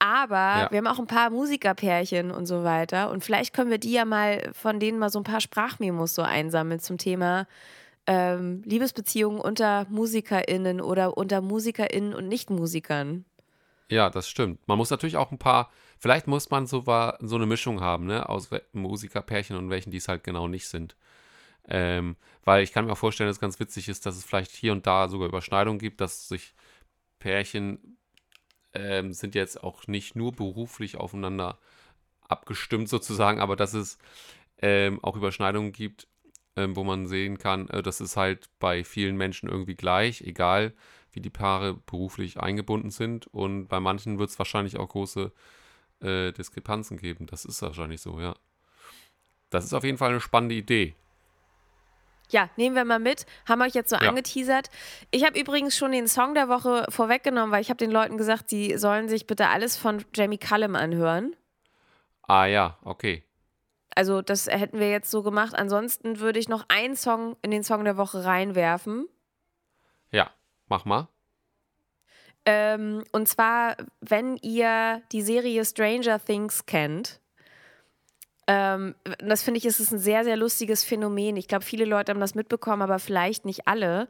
aber 0.04 0.36
Ja. 0.36 0.68
wir 0.70 0.80
haben 0.80 0.88
auch 0.88 1.00
ein 1.00 1.08
paar 1.08 1.30
Musikerpärchen 1.30 2.30
und 2.30 2.46
so 2.46 2.66
weiter 2.66 3.10
und 3.10 3.24
vielleicht 3.24 3.54
können 3.54 3.72
wir 3.72 3.78
die 3.78 3.94
ja 3.94 4.04
mal, 4.04 4.52
von 4.52 4.82
denen 4.82 5.00
mal 5.00 5.10
so 5.10 5.20
ein 5.20 5.24
paar 5.24 5.40
Sprachmemos 5.40 6.14
so 6.14 6.22
einsammeln 6.24 6.82
zum 6.82 6.98
Thema 6.98 7.48
ähm, 8.06 8.64
Liebesbeziehungen 8.66 9.40
unter 9.40 9.88
MusikerInnen 9.90 10.82
oder 10.82 11.16
unter 11.16 11.40
MusikerInnen 11.40 12.14
und 12.14 12.28
Nicht-Musikern. 12.28 13.24
Ja, 13.90 14.10
das 14.10 14.28
stimmt. 14.28 14.68
Man 14.68 14.78
muss 14.78 14.90
natürlich 14.90 15.16
auch 15.16 15.32
ein 15.32 15.38
paar, 15.38 15.72
vielleicht 16.00 16.28
muss 16.28 16.50
man 16.50 16.68
so, 16.68 16.84
so 17.22 17.36
eine 17.36 17.46
Mischung 17.46 17.80
haben, 17.80 18.06
ne, 18.06 18.28
aus 18.28 18.50
Musikerpärchen 18.74 19.56
und 19.56 19.70
welchen, 19.70 19.92
die 19.92 19.98
es 19.98 20.10
halt 20.10 20.26
genau 20.26 20.50
nicht 20.50 20.68
sind. 20.68 20.98
Ähm, 21.66 22.18
weil 22.44 22.62
ich 22.62 22.74
kann 22.74 22.84
mir 22.86 22.92
auch 22.92 22.98
vorstellen, 22.98 23.30
dass 23.30 23.38
es 23.38 23.42
ganz 23.42 23.58
witzig 23.62 23.88
ist, 23.88 24.06
dass 24.06 24.18
es 24.18 24.26
vielleicht 24.26 24.52
hier 24.52 24.74
und 24.74 24.86
da 24.86 25.08
sogar 25.08 25.30
Überschneidungen 25.30 25.80
gibt, 25.80 26.02
dass 26.02 26.28
sich 26.28 26.54
Pärchen 27.20 27.96
ähm, 28.74 29.14
sind 29.14 29.36
jetzt 29.36 29.64
auch 29.64 29.88
nicht 29.88 30.16
nur 30.16 30.32
beruflich 30.32 30.98
aufeinander 30.98 31.60
abgestimmt 32.28 32.90
sozusagen, 32.90 33.40
aber 33.40 33.56
dass 33.56 33.74
es 33.74 33.98
ähm, 34.62 35.04
auch 35.04 35.16
Überschneidungen 35.16 35.72
gibt, 35.72 36.08
ähm, 36.56 36.76
wo 36.76 36.84
man 36.84 37.08
sehen 37.08 37.38
kann, 37.38 37.70
äh, 37.70 37.84
das 37.84 38.02
ist 38.02 38.18
halt 38.18 38.50
bei 38.60 38.84
vielen 38.84 39.18
Menschen 39.18 39.50
irgendwie 39.50 39.76
gleich, 39.76 40.22
egal 40.22 40.74
wie 41.12 41.22
die 41.22 41.30
Paare 41.30 41.76
beruflich 41.86 42.40
eingebunden 42.40 42.90
sind. 42.90 43.28
Und 43.28 43.68
bei 43.68 43.80
manchen 43.80 44.20
wird 44.20 44.30
es 44.30 44.40
wahrscheinlich 44.40 44.78
auch 44.78 44.90
große 44.90 45.32
äh, 46.02 46.32
Diskrepanzen 46.32 46.98
geben. 46.98 47.28
Das 47.28 47.46
ist 47.46 47.62
wahrscheinlich 47.62 48.02
so, 48.02 48.20
ja. 48.20 48.36
Das 49.50 49.64
ist 49.66 49.74
auf 49.74 49.84
jeden 49.84 49.98
Fall 50.00 50.10
eine 50.10 50.22
spannende 50.22 50.56
Idee. 50.56 50.96
Ja, 52.34 52.50
nehmen 52.58 52.76
wir 52.76 52.84
mal 52.84 53.00
mit. 53.00 53.26
Haben 53.48 53.60
wir 53.60 53.66
euch 53.66 53.76
jetzt 53.76 53.92
so 53.92 53.96
Ja. 53.96 54.10
angeteasert. 54.10 54.70
Ich 55.12 55.24
habe 55.24 55.40
übrigens 55.40 55.78
schon 55.78 55.92
den 55.92 56.08
Song 56.08 56.34
der 56.34 56.50
Woche 56.50 56.86
vorweggenommen, 56.90 57.52
weil 57.52 57.62
ich 57.62 57.70
habe 57.70 57.78
den 57.78 57.92
Leuten 57.92 58.18
gesagt, 58.18 58.50
sie 58.50 58.76
sollen 58.78 59.08
sich 59.08 59.28
bitte 59.28 59.50
alles 59.50 59.78
von 59.78 60.04
Jamie 60.16 60.40
Cullum 60.40 60.76
anhören. 60.76 61.36
Ah 62.24 62.46
ja, 62.46 62.78
okay. 62.84 63.24
Also 63.96 64.24
das 64.24 64.48
hätten 64.48 64.80
wir 64.80 64.90
jetzt 64.90 65.12
so 65.12 65.22
gemacht. 65.22 65.54
Ansonsten 65.56 66.20
würde 66.20 66.40
ich 66.40 66.50
noch 66.50 66.66
einen 66.70 66.96
Song 66.96 67.38
in 67.44 67.52
den 67.52 67.64
Song 67.64 67.84
der 67.84 67.98
Woche 67.98 68.26
reinwerfen. 68.26 69.08
Ja, 70.10 70.32
mach 70.68 70.86
mal. 70.86 71.08
Ähm, 72.46 73.04
und 73.12 73.28
zwar, 73.30 73.78
wenn 74.02 74.38
ihr 74.38 75.02
die 75.12 75.22
Serie 75.22 75.64
Stranger 75.64 76.20
Things 76.20 76.66
kennt. 76.66 77.20
Ähm, 78.48 78.96
das 79.20 79.42
finde 79.44 79.58
ich, 79.60 79.66
ist 79.66 79.80
es 79.80 79.92
ein 79.92 80.00
sehr, 80.00 80.24
sehr 80.24 80.36
lustiges 80.36 80.84
Phänomen. 80.84 81.38
Ich 81.38 81.48
glaube, 81.48 81.64
viele 81.64 81.86
Leute 81.86 82.12
haben 82.12 82.20
das 82.20 82.36
mitbekommen, 82.36 82.82
aber 82.82 83.00
vielleicht 83.00 83.46
nicht 83.46 83.68
alle. 83.68 84.08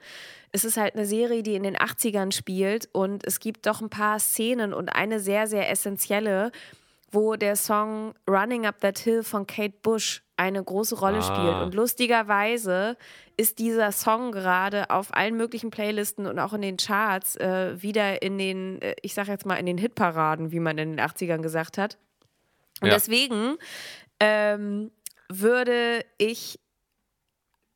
Es 0.52 0.66
ist 0.66 0.78
halt 0.78 0.96
eine 0.96 1.06
Serie, 1.06 1.44
die 1.44 1.56
in 1.56 1.64
den 1.64 1.78
80ern 1.78 2.32
spielt 2.32 2.90
und 2.94 3.26
es 3.26 3.40
gibt 3.40 3.66
doch 3.68 3.82
ein 3.82 3.90
paar 3.90 4.20
Szenen 4.20 4.74
und 4.74 4.90
eine 4.90 5.20
sehr, 5.20 5.46
sehr 5.48 5.70
essentielle, 5.70 6.52
wo 7.12 7.36
der 7.36 7.56
Song 7.56 8.16
Running 8.28 8.66
Up 8.66 8.80
That 8.80 8.98
Hill 8.98 9.22
von 9.24 9.46
Kate 9.46 9.76
Bush 9.84 10.24
eine 10.36 10.64
große 10.64 10.96
Rolle 10.98 11.20
Ah. 11.20 11.22
spielt. 11.22 11.62
Und 11.62 11.76
lustigerweise 11.76 12.98
ist 13.38 13.60
dieser 13.60 13.92
Song 13.92 14.32
gerade 14.32 14.90
auf 14.90 15.14
allen 15.14 15.36
möglichen 15.38 15.70
Playlisten 15.70 16.26
und 16.26 16.40
auch 16.40 16.54
in 16.54 16.62
den 16.64 16.78
Charts 16.78 17.36
äh, 17.36 17.80
wieder 17.82 18.24
in 18.24 18.40
den, 18.40 18.82
äh, 18.82 18.96
ich 19.04 19.14
sag 19.14 19.28
jetzt 19.28 19.46
mal, 19.46 19.56
in 19.56 19.68
den 19.68 19.78
Hitparaden, 19.78 20.52
wie 20.52 20.60
man 20.60 20.78
in 20.80 20.96
den 20.96 21.00
80ern 21.00 21.42
gesagt 21.44 21.78
hat. 21.78 21.98
Und 22.82 22.88
Ja. 22.88 22.96
deswegen 22.96 23.58
ähm, 24.24 24.91
würde 25.30 26.05
ich 26.17 26.59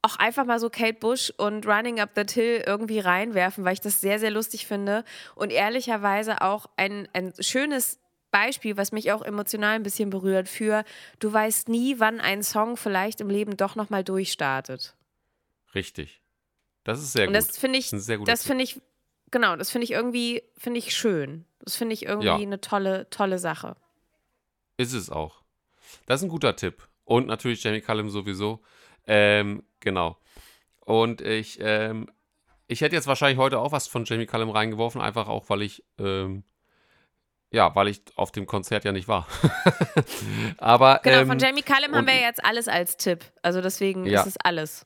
auch 0.02 0.16
einfach 0.18 0.46
mal 0.46 0.60
so 0.60 0.70
Kate 0.70 0.94
Bush 1.00 1.34
und 1.38 1.66
Running 1.68 2.00
Up 2.00 2.14
That 2.14 2.32
Hill 2.32 2.64
irgendwie 2.66 3.00
reinwerfen, 3.00 3.66
weil 3.66 3.74
ich 3.74 3.82
das 3.82 4.00
sehr, 4.00 4.20
sehr 4.20 4.32
lustig 4.32 4.66
finde 4.68 5.04
und 5.36 5.52
ehrlicherweise 5.52 6.42
auch 6.42 6.68
ein, 6.78 7.10
ein 7.14 7.34
schönes 7.40 8.00
Beispiel, 8.32 8.78
was 8.78 8.92
mich 8.92 9.12
auch 9.12 9.22
emotional 9.24 9.76
ein 9.76 9.84
bisschen 9.84 10.10
berührt, 10.10 10.48
für 10.48 10.84
du 11.20 11.32
weißt 11.34 11.68
nie, 11.70 12.00
wann 12.00 12.20
ein 12.22 12.44
Song 12.44 12.78
vielleicht 12.78 13.20
im 13.22 13.30
Leben 13.30 13.58
doch 13.58 13.76
nochmal 13.76 14.04
durchstartet. 14.04 14.96
Richtig. 15.76 16.22
Das 16.84 17.00
ist 17.02 17.14
sehr 17.14 17.28
und 17.28 17.34
gut. 17.34 17.38
das 17.44 17.58
finde 17.58 17.80
ich, 17.80 17.90
das 17.90 18.44
finde 18.46 18.64
ich, 18.64 18.82
genau, 19.32 19.56
das 19.58 19.72
finde 19.72 19.84
ich 19.86 19.92
irgendwie, 19.92 20.44
finde 20.58 20.80
ich 20.80 20.96
schön. 20.96 21.46
Das 21.62 21.76
finde 21.76 21.94
ich 21.94 22.06
irgendwie 22.06 22.28
Ja. 22.28 22.36
eine 22.36 22.62
tolle, 22.62 23.10
tolle 23.10 23.40
Sache. 23.40 23.76
Ist 24.78 24.94
es 24.94 25.10
auch. 25.10 25.37
Das 26.06 26.22
ist 26.22 26.26
ein 26.26 26.30
guter 26.30 26.56
Tipp. 26.56 26.88
Und 27.04 27.28
natürlich 27.28 27.64
Jamie 27.64 27.82
Cullum 27.82 28.10
sowieso. 28.10 28.62
Ähm, 29.06 29.64
genau. 29.80 30.18
Und 30.82 31.22
ich, 31.22 31.58
ähm, 31.62 32.10
ich 32.68 32.82
hätte 32.82 32.96
jetzt 32.96 33.08
wahrscheinlich 33.08 33.38
heute 33.38 33.60
auch 33.60 33.72
was 33.72 33.88
von 33.88 34.04
Jamie 34.06 34.26
Cullum 34.26 34.50
reingeworfen, 34.50 35.00
einfach 35.02 35.28
auch, 35.28 35.50
weil 35.50 35.62
ich, 35.62 35.84
ähm, 36.00 36.44
ja, 37.52 37.74
weil 37.76 37.88
ich 37.88 38.02
auf 38.18 38.32
dem 38.34 38.46
Konzert 38.46 38.84
ja 38.84 38.92
nicht 38.92 39.08
war. 39.08 39.26
Aber 40.58 41.00
Genau, 41.04 41.20
ähm, 41.22 41.28
von 41.28 41.40
Jamie 41.40 41.62
Cullum 41.62 41.96
haben 41.96 42.08
wir 42.08 42.20
jetzt 42.20 42.44
alles 42.44 42.68
als 42.68 42.98
Tipp. 42.98 43.24
Also 43.42 43.62
deswegen 43.62 44.06
Ja. 44.06 44.22
ist 44.22 44.28
es 44.28 44.38
alles. 44.38 44.86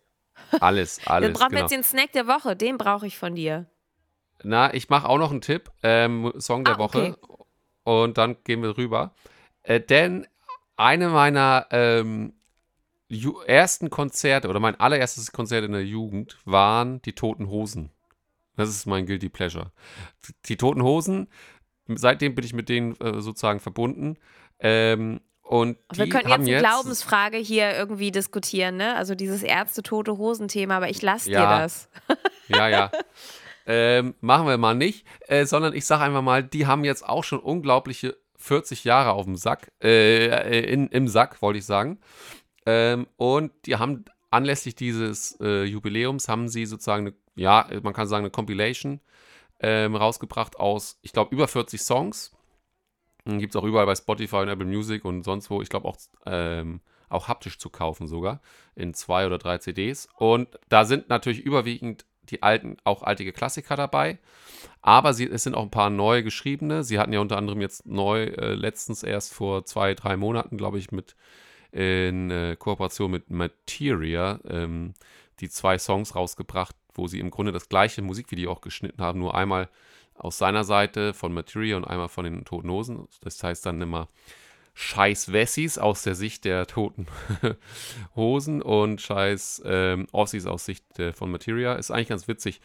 alles, 0.60 1.00
alles. 1.08 1.28
Dann 1.28 1.34
brauchen 1.34 1.52
wir 1.52 1.58
genau. 1.60 1.62
jetzt 1.62 1.72
den 1.72 1.84
Snack 1.84 2.12
der 2.14 2.28
Woche. 2.28 2.56
Den 2.56 2.78
brauche 2.78 3.08
ich 3.08 3.18
von 3.18 3.36
dir. 3.36 3.66
Na, 4.44 4.74
ich 4.74 4.90
mache 4.90 5.08
auch 5.08 5.18
noch 5.18 5.32
einen 5.32 5.42
Tipp, 5.42 5.72
ähm, 5.84 6.32
Song 6.40 6.64
der 6.64 6.76
Ah, 6.76 6.80
Woche. 6.80 7.16
okay. 7.22 7.44
Und 7.84 8.18
dann 8.18 8.38
gehen 8.44 8.62
wir 8.62 8.78
rüber. 8.78 9.14
Äh, 9.64 9.80
denn 9.80 10.28
eine 10.82 11.10
meiner 11.10 11.68
ähm, 11.72 12.34
ersten 13.46 13.90
Konzerte 13.90 14.50
oder 14.50 14.60
mein 14.60 14.80
allererstes 14.80 15.32
Konzert 15.32 15.64
in 15.64 15.74
der 15.74 15.86
Jugend 15.86 16.38
waren 16.46 17.02
die 17.04 17.14
Toten 17.14 17.50
Hosen. 17.50 17.92
Das 18.56 18.70
ist 18.70 18.86
mein 18.86 19.06
Guilty 19.06 19.30
Pleasure. 19.30 19.72
Die 20.46 20.58
Toten 20.58 20.84
Hosen, 20.84 21.28
seitdem 21.88 22.36
bin 22.36 22.46
ich 22.46 22.54
mit 22.54 22.70
denen 22.70 23.00
äh, 23.00 23.22
sozusagen 23.22 23.60
verbunden. 23.60 24.18
Ähm, 24.60 25.22
und 25.42 25.78
Wir 25.94 26.08
könnten 26.08 26.30
jetzt 26.30 26.40
eine 26.40 26.50
jetzt 26.50 26.62
Glaubensfrage 26.64 27.38
hier 27.38 27.76
irgendwie 27.76 28.12
diskutieren, 28.12 28.78
ne? 28.78 28.96
Also 28.96 29.16
dieses 29.16 29.44
Ärzte-tote 29.44 30.18
Hosen-Thema, 30.18 30.78
aber 30.78 30.90
ich 30.90 31.02
lasse 31.02 31.30
Ja. 31.30 31.42
dir 31.42 31.62
das. 31.64 31.90
Ja, 32.48 32.70
ja. 32.70 32.92
ähm, 33.66 34.16
machen 34.22 34.48
wir 34.48 34.58
mal 34.58 34.76
nicht, 34.76 35.06
äh, 35.28 35.46
sondern 35.46 35.74
ich 35.74 35.86
sage 35.86 36.04
einfach 36.04 36.22
mal, 36.22 36.42
die 36.44 36.68
haben 36.68 36.86
jetzt 36.86 37.08
auch 37.08 37.24
schon 37.26 37.40
unglaubliche 37.40 38.18
40 38.42 38.84
Jahre 38.84 39.12
auf 39.12 39.26
dem 39.26 39.36
Sack, 39.36 39.72
äh, 39.84 40.28
äh, 40.28 40.74
in, 40.74 40.88
im 40.88 41.08
Sack, 41.08 41.42
wollte 41.42 41.60
ich 41.60 41.66
sagen. 41.66 42.00
Ähm, 42.66 43.08
und 43.18 43.52
die 43.66 43.78
haben 43.78 44.06
anlässlich 44.30 44.76
dieses 44.76 45.40
äh, 45.42 45.64
Jubiläums 45.64 46.28
haben 46.28 46.48
sie 46.48 46.66
sozusagen, 46.66 47.08
eine, 47.08 47.16
ja, 47.36 47.68
man 47.84 47.94
kann 47.94 48.08
sagen, 48.08 48.24
eine 48.24 48.32
Compilation 48.32 49.00
ähm, 49.60 49.96
rausgebracht 49.96 50.60
aus, 50.60 51.00
ich 51.02 51.14
glaube, 51.14 51.34
über 51.34 51.48
40 51.48 51.82
Songs. 51.82 52.32
Gibt 53.26 53.54
es 53.54 53.56
auch 53.56 53.66
überall 53.66 53.86
bei 53.86 53.96
Spotify 53.96 54.38
und 54.38 54.50
Apple 54.50 54.66
Music 54.66 55.06
und 55.06 55.24
sonst 55.24 55.52
wo. 55.52 55.62
Ich 55.62 55.70
glaube 55.70 55.88
auch, 55.88 55.98
ähm, 56.26 56.82
auch 57.08 57.28
haptisch 57.28 57.60
zu 57.60 57.70
kaufen 57.70 58.08
sogar. 58.08 58.42
In 58.74 58.96
zwei 58.96 59.28
oder 59.28 59.38
drei 59.38 59.60
CDs. 59.60 60.10
Und 60.18 60.60
da 60.70 60.86
sind 60.86 61.10
natürlich 61.10 61.42
überwiegend 61.42 62.06
die 62.30 62.44
alten, 62.44 62.78
auch 62.84 63.04
alte 63.04 63.30
Klassiker 63.32 63.76
dabei. 63.76 64.20
Aber 64.82 65.14
sie, 65.14 65.26
es 65.30 65.44
sind 65.44 65.56
auch 65.56 65.64
ein 65.64 65.72
paar 65.72 65.90
neu 65.90 66.24
geschriebene. 66.24 66.84
Sie 66.84 67.00
hatten 67.00 67.14
ja 67.14 67.20
unter 67.20 67.38
anderem 67.38 67.62
jetzt 67.62 67.86
neu, 67.86 68.24
äh, 68.24 68.54
letztens 68.54 69.04
erst 69.04 69.34
vor 69.34 69.66
zwei, 69.66 69.94
drei 69.94 70.18
Monaten, 70.18 70.58
glaube 70.58 70.80
ich, 70.80 70.92
mit 70.92 71.16
in 71.72 72.32
äh, 72.32 72.56
Kooperation 72.58 73.12
mit 73.12 73.30
Materia 73.30 74.40
ähm, 74.48 74.94
die 75.40 75.50
zwei 75.50 75.78
Songs 75.78 76.16
rausgebracht, 76.16 76.76
wo 76.94 77.08
sie 77.08 77.20
im 77.20 77.32
Grunde 77.32 77.52
das 77.52 77.70
gleiche 77.70 78.02
Musikvideo 78.02 78.52
auch 78.52 78.62
geschnitten 78.62 79.02
haben, 79.02 79.20
nur 79.20 79.36
einmal 79.36 79.70
aus 80.16 80.38
seiner 80.38 80.64
Seite 80.64 81.14
von 81.14 81.34
Materia 81.34 81.78
und 81.78 81.86
einmal 81.86 82.10
von 82.10 82.26
den 82.26 82.46
Toten 82.46 82.70
Hosen. 82.70 83.08
Das 83.22 83.42
heißt 83.42 83.66
dann 83.66 83.82
immer 83.82 84.08
Scheiß 84.74 85.32
Wessis 85.34 85.78
aus 85.78 86.04
der 86.04 86.16
Sicht 86.16 86.46
der 86.46 86.66
Toten 86.68 87.08
Hosen 88.16 88.62
und 88.62 89.02
Scheiß 89.02 89.64
ähm, 89.66 90.08
Ossis 90.12 90.46
aus 90.46 90.66
Sicht 90.66 91.00
äh, 91.00 91.14
von 91.14 91.32
Materia. 91.32 91.74
Ist 91.74 91.92
eigentlich 91.92 92.10
ganz 92.10 92.28
witzig. 92.28 92.62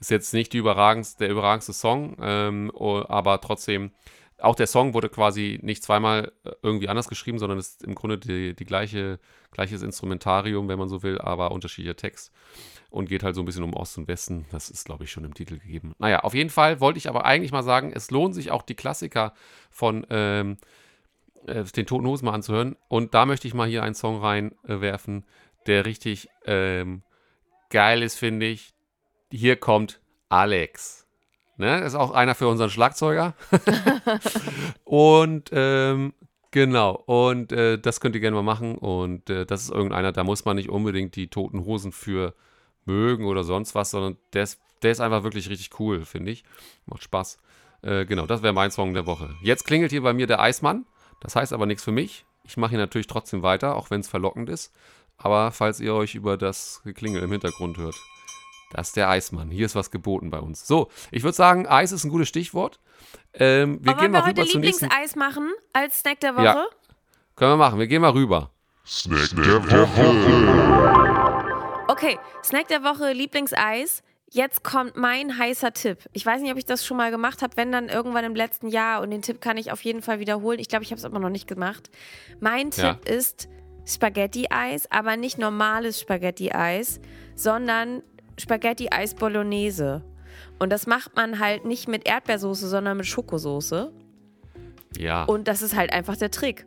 Ist 0.00 0.10
jetzt 0.10 0.32
nicht 0.32 0.54
überragendste, 0.54 1.24
der 1.24 1.30
überragendste 1.30 1.72
Song, 1.72 2.16
ähm, 2.20 2.72
aber 2.76 3.40
trotzdem 3.40 3.92
auch 4.38 4.54
der 4.54 4.66
Song 4.66 4.94
wurde 4.94 5.10
quasi 5.10 5.58
nicht 5.62 5.82
zweimal 5.82 6.32
äh, 6.44 6.52
irgendwie 6.62 6.88
anders 6.88 7.08
geschrieben, 7.08 7.38
sondern 7.38 7.58
ist 7.58 7.82
im 7.84 7.94
Grunde 7.94 8.18
die, 8.18 8.54
die 8.54 8.64
gleiche, 8.64 9.18
gleiches 9.50 9.82
Instrumentarium, 9.82 10.68
wenn 10.68 10.78
man 10.78 10.88
so 10.88 11.02
will, 11.02 11.18
aber 11.18 11.52
unterschiedlicher 11.52 11.96
Text 11.96 12.32
und 12.90 13.08
geht 13.08 13.22
halt 13.22 13.34
so 13.34 13.42
ein 13.42 13.44
bisschen 13.44 13.62
um 13.62 13.74
Ost 13.74 13.98
und 13.98 14.08
Westen. 14.08 14.46
Das 14.50 14.68
ist, 14.68 14.84
glaube 14.84 15.04
ich, 15.04 15.12
schon 15.12 15.24
im 15.24 15.34
Titel 15.34 15.58
gegeben. 15.58 15.94
Naja, 15.98 16.20
auf 16.20 16.34
jeden 16.34 16.50
Fall 16.50 16.80
wollte 16.80 16.98
ich 16.98 17.08
aber 17.08 17.24
eigentlich 17.24 17.52
mal 17.52 17.62
sagen, 17.62 17.92
es 17.94 18.10
lohnt 18.10 18.34
sich 18.34 18.50
auch 18.50 18.62
die 18.62 18.74
Klassiker 18.74 19.32
von 19.70 20.06
ähm, 20.10 20.56
äh, 21.46 21.64
den 21.64 21.86
Toten 21.86 22.06
Hosen 22.06 22.26
mal 22.26 22.34
anzuhören. 22.34 22.76
Und 22.88 23.14
da 23.14 23.26
möchte 23.26 23.48
ich 23.48 23.54
mal 23.54 23.68
hier 23.68 23.82
einen 23.82 23.94
Song 23.94 24.20
reinwerfen, 24.20 25.24
der 25.66 25.86
richtig 25.86 26.28
ähm, 26.44 27.02
geil 27.70 28.02
ist, 28.02 28.16
finde 28.16 28.46
ich. 28.46 28.74
Hier 29.30 29.56
kommt 29.56 30.00
Alex. 30.28 31.06
Ne? 31.56 31.80
Ist 31.80 31.94
auch 31.94 32.10
einer 32.12 32.34
für 32.34 32.48
unseren 32.48 32.70
Schlagzeuger. 32.70 33.34
und 34.84 35.50
ähm, 35.52 36.14
genau, 36.50 37.02
und 37.06 37.52
äh, 37.52 37.78
das 37.78 38.00
könnt 38.00 38.14
ihr 38.14 38.20
gerne 38.20 38.36
mal 38.36 38.42
machen. 38.42 38.76
Und 38.76 39.30
äh, 39.30 39.46
das 39.46 39.62
ist 39.62 39.70
irgendeiner, 39.70 40.12
da 40.12 40.24
muss 40.24 40.44
man 40.44 40.56
nicht 40.56 40.70
unbedingt 40.70 41.16
die 41.16 41.28
toten 41.28 41.64
Hosen 41.64 41.92
für 41.92 42.34
mögen 42.86 43.26
oder 43.26 43.44
sonst 43.44 43.74
was, 43.74 43.90
sondern 43.90 44.16
der 44.32 44.44
ist, 44.44 44.60
der 44.82 44.92
ist 44.92 45.00
einfach 45.00 45.22
wirklich 45.22 45.50
richtig 45.50 45.78
cool, 45.78 46.04
finde 46.04 46.32
ich. 46.32 46.44
Macht 46.86 47.02
Spaß. 47.02 47.38
Äh, 47.82 48.04
genau, 48.06 48.26
das 48.26 48.42
wäre 48.42 48.52
mein 48.52 48.70
Song 48.70 48.94
der 48.94 49.06
Woche. 49.06 49.34
Jetzt 49.42 49.64
klingelt 49.64 49.90
hier 49.90 50.02
bei 50.02 50.12
mir 50.12 50.26
der 50.26 50.40
Eismann. 50.40 50.86
Das 51.20 51.36
heißt 51.36 51.52
aber 51.52 51.66
nichts 51.66 51.84
für 51.84 51.92
mich. 51.92 52.24
Ich 52.44 52.56
mache 52.56 52.70
hier 52.70 52.78
natürlich 52.78 53.06
trotzdem 53.06 53.42
weiter, 53.42 53.76
auch 53.76 53.90
wenn 53.90 54.00
es 54.00 54.08
verlockend 54.08 54.48
ist. 54.48 54.72
Aber 55.18 55.52
falls 55.52 55.80
ihr 55.80 55.94
euch 55.94 56.14
über 56.14 56.36
das 56.36 56.80
Geklingel 56.84 57.22
im 57.22 57.30
Hintergrund 57.30 57.76
hört, 57.76 57.94
das 58.72 58.88
ist 58.88 58.96
der 58.96 59.10
Eismann. 59.10 59.50
Hier 59.50 59.66
ist 59.66 59.74
was 59.74 59.90
geboten 59.90 60.30
bei 60.30 60.38
uns. 60.38 60.66
So, 60.66 60.88
ich 61.10 61.22
würde 61.22 61.36
sagen, 61.36 61.66
Eis 61.66 61.92
ist 61.92 62.04
ein 62.04 62.10
gutes 62.10 62.28
Stichwort. 62.28 62.80
Ähm, 63.34 63.84
wir 63.84 63.92
Aber 63.92 64.00
gehen 64.00 64.12
wir 64.12 64.20
mal 64.20 64.28
rüber 64.28 64.42
heute 64.42 64.50
zum 64.50 64.60
nächsten. 64.62 64.86
Lieblingseis 64.86 65.16
machen 65.16 65.50
als 65.72 66.00
Snack 66.00 66.20
der 66.20 66.36
Woche? 66.36 66.44
Ja. 66.44 66.66
Können 67.36 67.52
wir 67.52 67.56
machen. 67.56 67.78
Wir 67.78 67.86
gehen 67.86 68.02
mal 68.02 68.12
rüber. 68.12 68.50
Snack 68.86 69.30
der 69.36 69.62
Woche. 69.70 71.84
Okay, 71.88 72.18
Snack 72.44 72.68
der 72.68 72.82
Woche, 72.82 73.12
Lieblingseis. 73.12 74.02
Jetzt 74.32 74.62
kommt 74.62 74.96
mein 74.96 75.38
heißer 75.38 75.72
Tipp. 75.72 75.98
Ich 76.12 76.24
weiß 76.24 76.40
nicht, 76.40 76.52
ob 76.52 76.58
ich 76.58 76.64
das 76.64 76.86
schon 76.86 76.96
mal 76.96 77.10
gemacht 77.10 77.42
habe, 77.42 77.56
wenn 77.56 77.72
dann 77.72 77.88
irgendwann 77.88 78.24
im 78.24 78.36
letzten 78.36 78.68
Jahr. 78.68 79.02
Und 79.02 79.10
den 79.10 79.22
Tipp 79.22 79.40
kann 79.40 79.56
ich 79.56 79.72
auf 79.72 79.82
jeden 79.82 80.02
Fall 80.02 80.20
wiederholen. 80.20 80.60
Ich 80.60 80.68
glaube, 80.68 80.84
ich 80.84 80.92
habe 80.92 80.98
es 80.98 81.04
aber 81.04 81.18
noch 81.18 81.30
nicht 81.30 81.48
gemacht. 81.48 81.90
Mein 82.38 82.70
Ja. 82.70 82.94
Tipp 82.94 83.08
ist 83.08 83.48
Spaghetti-Eis, 83.84 84.88
aber 84.92 85.16
nicht 85.16 85.38
normales 85.38 86.00
Spaghetti-Eis, 86.00 87.00
sondern 87.34 88.02
Spaghetti-Eis 88.38 89.14
Bolognese. 89.14 90.02
Und 90.60 90.70
das 90.70 90.86
macht 90.86 91.16
man 91.16 91.40
halt 91.40 91.64
nicht 91.64 91.88
mit 91.88 92.06
Erdbeersoße, 92.06 92.68
sondern 92.68 92.98
mit 92.98 93.06
Schokosoße. 93.06 93.92
Ja. 94.96 95.24
Und 95.24 95.48
das 95.48 95.60
ist 95.60 95.74
halt 95.74 95.92
einfach 95.92 96.16
der 96.16 96.30
Trick. 96.30 96.66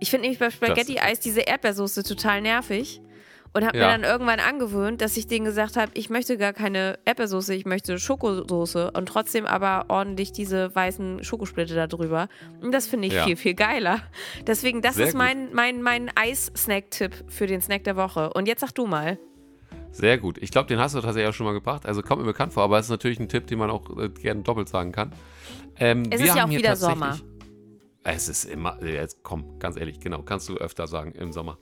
Ich 0.00 0.10
finde 0.10 0.22
nämlich 0.22 0.40
bei 0.40 0.50
Spaghetti-Eis 0.50 1.20
diese 1.20 1.42
Erdbeersoße 1.42 2.02
total 2.02 2.40
nervig. 2.40 3.00
Und 3.56 3.64
habe 3.64 3.78
Ja. 3.78 3.86
mir 3.86 3.92
dann 3.92 4.02
irgendwann 4.02 4.40
angewöhnt, 4.40 5.00
dass 5.00 5.16
ich 5.16 5.28
denen 5.28 5.44
gesagt 5.44 5.76
habe, 5.76 5.92
ich 5.94 6.10
möchte 6.10 6.36
gar 6.36 6.52
keine 6.52 6.98
Erdbeersoße, 7.04 7.54
ich 7.54 7.66
möchte 7.66 7.98
Schokosoße 8.00 8.90
und 8.90 9.06
trotzdem 9.06 9.46
aber 9.46 9.84
ordentlich 9.88 10.32
diese 10.32 10.74
weißen 10.74 11.22
Schokosplitte 11.22 11.74
da 11.76 11.86
drüber. 11.86 12.28
Und 12.60 12.72
das 12.72 12.88
finde 12.88 13.06
ich 13.06 13.14
Ja. 13.14 13.24
viel, 13.24 13.36
viel 13.36 13.54
geiler. 13.54 14.00
Deswegen, 14.46 14.82
das 14.82 14.96
Sehr 14.96 15.06
ist 15.06 15.14
mein, 15.14 15.54
mein, 15.54 15.82
mein 15.82 16.10
Eis-Snack-Tipp 16.16 17.12
für 17.28 17.46
den 17.46 17.60
Snack 17.60 17.84
der 17.84 17.94
Woche. 17.96 18.32
Und 18.32 18.46
jetzt 18.48 18.60
sag 18.60 18.72
du 18.72 18.86
mal. 18.86 19.18
Sehr 19.92 20.18
gut. 20.18 20.38
Ich 20.38 20.50
glaube, 20.50 20.66
den 20.66 20.80
hast 20.80 20.96
du 20.96 21.00
tatsächlich 21.00 21.28
auch 21.30 21.34
schon 21.34 21.46
mal 21.46 21.52
gebracht. 21.52 21.86
Also 21.86 22.02
kommt 22.02 22.20
mir 22.22 22.26
bekannt 22.26 22.52
vor, 22.52 22.64
aber 22.64 22.78
es 22.80 22.86
ist 22.86 22.90
natürlich 22.90 23.20
ein 23.20 23.28
Tipp, 23.28 23.46
den 23.46 23.58
man 23.60 23.70
auch 23.70 23.96
äh, 23.96 24.08
gerne 24.08 24.42
doppelt 24.42 24.68
sagen 24.68 24.90
kann. 24.90 25.12
Ähm, 25.78 26.02
Es 26.10 26.18
wir 26.20 26.26
ist 26.26 26.34
ja 26.34 26.44
auch 26.44 26.50
wieder 26.50 26.74
Sommer. 26.74 27.18
Es 28.02 28.28
ist 28.28 28.44
immer, 28.44 28.82
äh, 28.82 28.94
jetzt 28.96 29.22
komm, 29.22 29.58
ganz 29.60 29.76
ehrlich, 29.78 30.00
genau, 30.00 30.22
kannst 30.22 30.48
du 30.48 30.56
öfter 30.56 30.86
sagen 30.88 31.12
im 31.12 31.32
Sommer. 31.32 31.56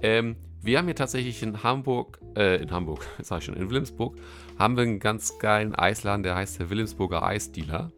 Ähm, 0.00 0.36
wir 0.62 0.78
haben 0.78 0.86
hier 0.86 0.94
tatsächlich 0.94 1.42
in 1.42 1.62
Hamburg, 1.62 2.20
äh, 2.36 2.62
in 2.62 2.70
Hamburg, 2.70 3.04
jetzt 3.18 3.28
sage 3.28 3.40
ich 3.40 3.44
schon, 3.46 3.56
in 3.56 3.68
Wilhelmsburg, 3.68 4.16
haben 4.58 4.76
wir 4.76 4.84
einen 4.84 5.00
ganz 5.00 5.38
geilen 5.38 5.74
Eisladen, 5.74 6.22
der 6.22 6.36
heißt 6.36 6.60
der 6.60 6.70
Wilhelmsburger 6.70 7.22
Eisdealer. 7.22 7.90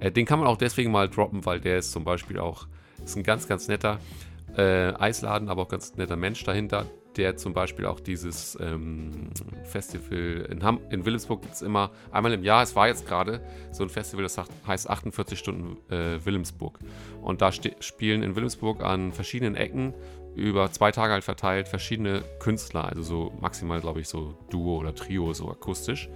Äh, 0.00 0.12
den 0.12 0.24
kann 0.24 0.38
man 0.38 0.48
auch 0.48 0.56
deswegen 0.56 0.92
mal 0.92 1.08
droppen, 1.08 1.44
weil 1.44 1.60
der 1.60 1.78
ist 1.78 1.92
zum 1.92 2.04
Beispiel 2.04 2.38
auch, 2.38 2.66
ist 3.04 3.16
ein 3.16 3.22
ganz, 3.24 3.48
ganz 3.48 3.68
netter 3.68 3.98
äh, 4.56 4.92
Eisladen, 4.94 5.48
aber 5.48 5.62
auch 5.62 5.68
ganz 5.68 5.96
netter 5.96 6.16
Mensch 6.16 6.44
dahinter, 6.44 6.86
der 7.16 7.36
zum 7.36 7.52
Beispiel 7.52 7.86
auch 7.86 8.00
dieses 8.00 8.58
ähm, 8.60 9.30
Festival 9.64 10.46
in, 10.50 10.62
Ham 10.62 10.80
in 10.90 11.04
Wilhelmsburg 11.04 11.42
gibt 11.42 11.54
es 11.54 11.62
immer 11.62 11.90
einmal 12.10 12.32
im 12.32 12.42
Jahr. 12.42 12.62
Es 12.62 12.74
war 12.76 12.88
jetzt 12.88 13.06
gerade 13.06 13.40
so 13.72 13.82
ein 13.82 13.88
Festival, 13.88 14.22
das 14.22 14.40
heißt 14.66 14.88
48 14.88 15.38
Stunden 15.38 15.76
äh, 15.92 16.24
Wilhelmsburg. 16.24 16.78
Und 17.22 17.40
da 17.40 17.50
spielen 17.52 18.22
in 18.22 18.34
Wilhelmsburg 18.34 18.82
an 18.82 19.12
verschiedenen 19.12 19.54
Ecken 19.54 19.94
über 20.34 20.70
zwei 20.72 20.90
Tage 20.90 21.12
halt 21.12 21.24
verteilt 21.24 21.68
verschiedene 21.68 22.22
Künstler, 22.40 22.84
also 22.84 23.02
so 23.02 23.32
maximal, 23.40 23.80
glaube 23.80 24.00
ich, 24.00 24.08
so 24.08 24.36
Duo 24.50 24.78
oder 24.78 24.94
Trio, 24.94 25.32
so 25.32 25.50
akustisch. 25.50 26.08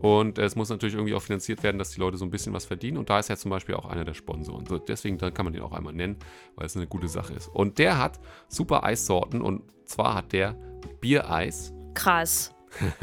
Und 0.00 0.38
es 0.38 0.54
muss 0.54 0.68
natürlich 0.68 0.94
irgendwie 0.94 1.14
auch 1.14 1.22
finanziert 1.22 1.62
werden, 1.62 1.78
dass 1.78 1.90
die 1.90 2.00
Leute 2.00 2.16
so 2.16 2.24
ein 2.24 2.30
bisschen 2.30 2.52
was 2.52 2.64
verdienen. 2.64 2.98
Und 2.98 3.10
da 3.10 3.18
ist 3.18 3.30
er 3.30 3.36
zum 3.36 3.50
Beispiel 3.50 3.74
auch 3.74 3.86
einer 3.86 4.04
der 4.04 4.14
Sponsoren. 4.14 4.64
So, 4.64 4.78
deswegen 4.78 5.18
kann 5.18 5.44
man 5.44 5.52
den 5.52 5.62
auch 5.62 5.72
einmal 5.72 5.92
nennen, 5.92 6.16
weil 6.54 6.66
es 6.66 6.76
eine 6.76 6.86
gute 6.86 7.08
Sache 7.08 7.34
ist. 7.34 7.48
Und 7.48 7.78
der 7.78 7.98
hat 7.98 8.20
super 8.46 8.84
Eissorten. 8.84 9.42
Und 9.42 9.62
zwar 9.86 10.14
hat 10.14 10.32
der 10.32 10.56
Biereis 11.00 11.72
Krass. 11.94 12.54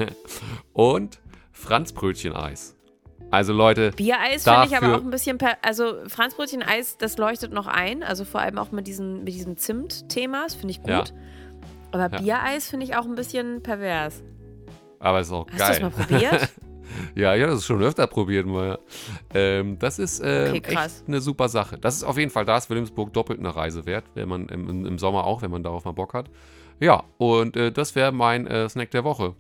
und 0.73 1.19
Franzbrötchen-Eis. 1.51 2.74
Also 3.35 3.53
Leute, 3.53 3.91
Biereis 3.91 4.43
finde 4.43 4.65
ich 4.67 4.75
aber 4.77 4.95
auch 4.95 5.01
ein 5.01 5.09
bisschen, 5.09 5.37
per 5.37 5.57
also 5.61 5.95
Franzbrötchen-Eis, 6.07 6.97
das 6.97 7.17
leuchtet 7.17 7.51
noch 7.53 7.67
ein, 7.67 8.01
also 8.03 8.25
vor 8.25 8.41
allem 8.41 8.57
auch 8.57 8.71
mit, 8.71 8.87
diesen, 8.87 9.23
mit 9.23 9.33
diesem 9.33 9.57
Zimt-Thema, 9.57 10.43
das 10.45 10.55
finde 10.55 10.71
ich 10.71 10.79
gut. 10.81 10.89
Ja. 10.89 11.03
Aber 11.91 12.15
Ja. 12.15 12.21
Biereis 12.21 12.69
finde 12.69 12.85
ich 12.85 12.95
auch 12.95 13.05
ein 13.05 13.15
bisschen 13.15 13.61
pervers. 13.61 14.21
aber 14.99 15.19
es 15.19 15.27
ist 15.27 15.33
auch 15.33 15.45
Hast 15.47 15.53
du 15.53 15.57
geil. 15.59 15.69
das 15.71 15.81
mal 15.81 15.89
probiert? 16.05 16.49
Ja, 17.15 17.35
ich 17.35 17.41
habe 17.41 17.51
das 17.53 17.65
schon 17.65 17.81
öfter 17.81 18.05
probiert 18.07 18.45
mal. 18.45 18.77
Ähm, 19.33 19.77
das 19.79 19.97
ist 19.99 20.21
ähm, 20.23 20.55
Okay, 20.55 20.75
echt 20.75 21.03
eine 21.07 21.19
super 21.19 21.49
Sache. 21.49 21.77
Das 21.77 21.95
ist 21.95 22.03
auf 22.03 22.17
jeden 22.17 22.29
Fall, 22.31 22.45
da 22.45 22.55
ist 22.57 22.69
Wilhelmsburg 22.69 23.11
doppelt 23.11 23.39
eine 23.39 23.53
Reise 23.53 23.85
wert, 23.85 24.05
wenn 24.13 24.29
man 24.29 24.47
im, 24.49 24.69
im- 24.69 24.85
im 24.85 24.99
Sommer 24.99 25.25
auch, 25.25 25.41
wenn 25.41 25.49
man 25.51 25.63
darauf 25.63 25.83
mal 25.83 25.91
Bock 25.93 26.13
hat. 26.13 26.29
Ja, 26.79 27.03
und 27.17 27.57
äh, 27.57 27.71
das 27.71 27.95
wäre 27.95 28.11
mein 28.11 28.45
äh, 28.47 28.69
Snack 28.69 28.91
der 28.91 29.03
Woche. 29.03 29.33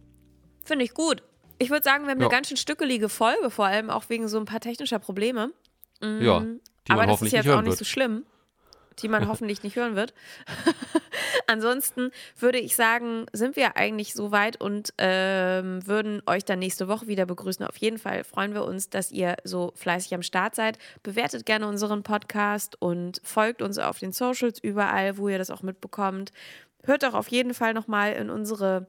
finde 0.63 0.83
ich 0.85 0.93
gut. 0.93 1.23
Ich 1.57 1.69
würde 1.69 1.83
sagen, 1.83 2.03
wir 2.05 2.11
haben 2.11 2.19
Ja. 2.21 2.27
eine 2.27 2.35
ganz 2.35 2.47
schön 2.47 2.57
stückelige 2.57 3.09
Folge, 3.09 3.49
vor 3.49 3.65
allem 3.65 3.89
auch 3.89 4.09
wegen 4.09 4.27
so 4.27 4.37
ein 4.37 4.45
paar 4.45 4.59
technischer 4.59 4.99
Probleme. 4.99 5.51
Mhm. 6.01 6.21
Ja, 6.21 6.39
die 6.41 6.91
aber 6.91 7.01
man 7.01 7.09
das 7.09 7.21
ist 7.21 7.31
jetzt 7.31 7.47
auch 7.49 7.61
nicht 7.61 7.69
wird. 7.69 7.77
so 7.79 7.85
schlimm, 7.85 8.25
die 8.99 9.07
man 9.07 9.27
hoffentlich 9.29 9.63
nicht 9.63 9.75
hören 9.75 9.95
wird. 9.95 10.13
Ansonsten 11.47 12.11
würde 12.39 12.59
ich 12.59 12.75
sagen, 12.75 13.25
sind 13.33 13.55
wir 13.55 13.77
eigentlich 13.77 14.13
soweit 14.13 14.59
und 14.59 14.93
ähm, 14.97 15.85
würden 15.85 16.21
euch 16.25 16.43
dann 16.43 16.59
nächste 16.59 16.87
Woche 16.87 17.07
wieder 17.07 17.25
begrüßen. 17.25 17.65
Auf 17.65 17.77
jeden 17.77 17.97
Fall 17.97 18.23
freuen 18.23 18.53
wir 18.53 18.63
uns, 18.65 18.89
dass 18.89 19.11
ihr 19.11 19.35
so 19.43 19.71
fleißig 19.75 20.13
am 20.15 20.23
Start 20.23 20.55
seid. 20.55 20.77
Bewertet 21.03 21.45
gerne 21.45 21.67
unseren 21.67 22.03
Podcast 22.03 22.81
und 22.81 23.21
folgt 23.23 23.61
uns 23.61 23.77
auf 23.77 23.99
den 23.99 24.11
Socials 24.11 24.59
überall, 24.61 25.17
wo 25.17 25.29
ihr 25.29 25.37
das 25.37 25.51
auch 25.51 25.61
mitbekommt. 25.61 26.31
Hört 26.83 27.03
doch 27.03 27.13
auf 27.13 27.27
jeden 27.29 27.53
Fall 27.53 27.73
nochmal 27.73 28.13
in 28.13 28.29
unsere 28.29 28.87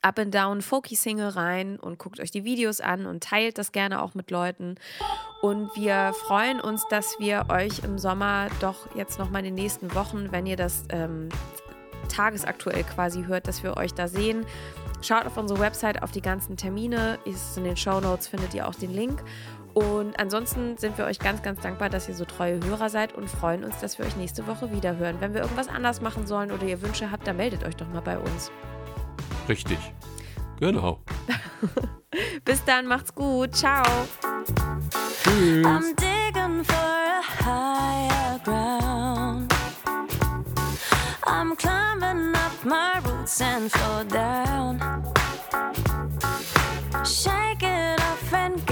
Up 0.00 0.18
and 0.18 0.32
Down 0.32 0.62
Folky 0.62 0.94
Single 0.94 1.30
rein 1.30 1.78
und 1.78 1.98
guckt 1.98 2.20
euch 2.20 2.30
die 2.30 2.44
Videos 2.44 2.80
an 2.80 3.06
und 3.06 3.22
teilt 3.22 3.58
das 3.58 3.72
gerne 3.72 4.02
auch 4.02 4.14
mit 4.14 4.30
Leuten. 4.30 4.76
Und 5.42 5.74
wir 5.74 6.12
freuen 6.26 6.60
uns, 6.60 6.86
dass 6.88 7.18
wir 7.18 7.46
euch 7.48 7.82
im 7.84 7.98
Sommer 7.98 8.48
doch 8.60 8.94
jetzt 8.94 9.18
nochmal 9.18 9.44
in 9.44 9.54
den 9.54 9.62
nächsten 9.62 9.94
Wochen, 9.94 10.30
wenn 10.30 10.46
ihr 10.46 10.56
das 10.56 10.84
ähm, 10.90 11.28
tagesaktuell 12.08 12.84
quasi 12.84 13.24
hört, 13.24 13.48
dass 13.48 13.62
wir 13.62 13.76
euch 13.76 13.94
da 13.94 14.08
sehen. 14.08 14.46
Schaut 15.02 15.26
auf 15.26 15.36
unsere 15.36 15.60
Website 15.60 16.02
auf 16.02 16.10
die 16.10 16.22
ganzen 16.22 16.56
Termine. 16.56 17.18
In 17.24 17.64
den 17.64 17.76
Show 17.76 18.00
Notes 18.00 18.28
findet 18.28 18.54
ihr 18.54 18.68
auch 18.68 18.74
den 18.74 18.92
Link. 18.92 19.22
Und 19.74 20.18
ansonsten 20.18 20.76
sind 20.76 20.98
wir 20.98 21.04
euch 21.04 21.20
ganz, 21.20 21.42
ganz 21.42 21.60
dankbar, 21.60 21.88
dass 21.88 22.08
ihr 22.08 22.14
so 22.14 22.24
treue 22.24 22.64
Hörer 22.64 22.88
seid 22.88 23.14
und 23.14 23.30
freuen 23.30 23.62
uns, 23.62 23.78
dass 23.78 23.98
wir 23.98 24.06
euch 24.06 24.16
nächste 24.16 24.46
Woche 24.46 24.72
wieder 24.72 24.96
hören. 24.96 25.16
Wenn 25.20 25.34
wir 25.34 25.42
irgendwas 25.42 25.68
anders 25.68 26.00
machen 26.00 26.26
sollen 26.26 26.50
oder 26.50 26.64
ihr 26.64 26.82
Wünsche 26.82 27.12
habt, 27.12 27.26
dann 27.26 27.36
meldet 27.36 27.64
euch 27.64 27.76
doch 27.76 27.88
mal 27.88 28.00
bei 28.00 28.18
uns. 28.18 28.50
Richtig. 29.48 29.78
Genau. 30.60 31.00
Bis 32.44 32.64
dann, 32.64 32.86
macht's 32.86 33.14
gut. 33.14 33.54
Ciao. 33.54 33.84
Tschüss. 35.22 35.66
I'm 35.66 35.94
digging 35.96 36.64
for 36.64 36.74
a 36.74 37.22
higher 37.44 38.38
ground. 38.44 39.52
I'm 41.26 41.56
climbing 41.56 42.34
up 42.34 42.64
my 42.64 43.00
roots 43.04 43.40
and 43.40 43.70
fall 43.70 44.04
down. 44.04 44.78
Shake 47.04 47.62
it 47.62 48.00
off 48.00 48.32
and 48.32 48.66
go 48.66 48.67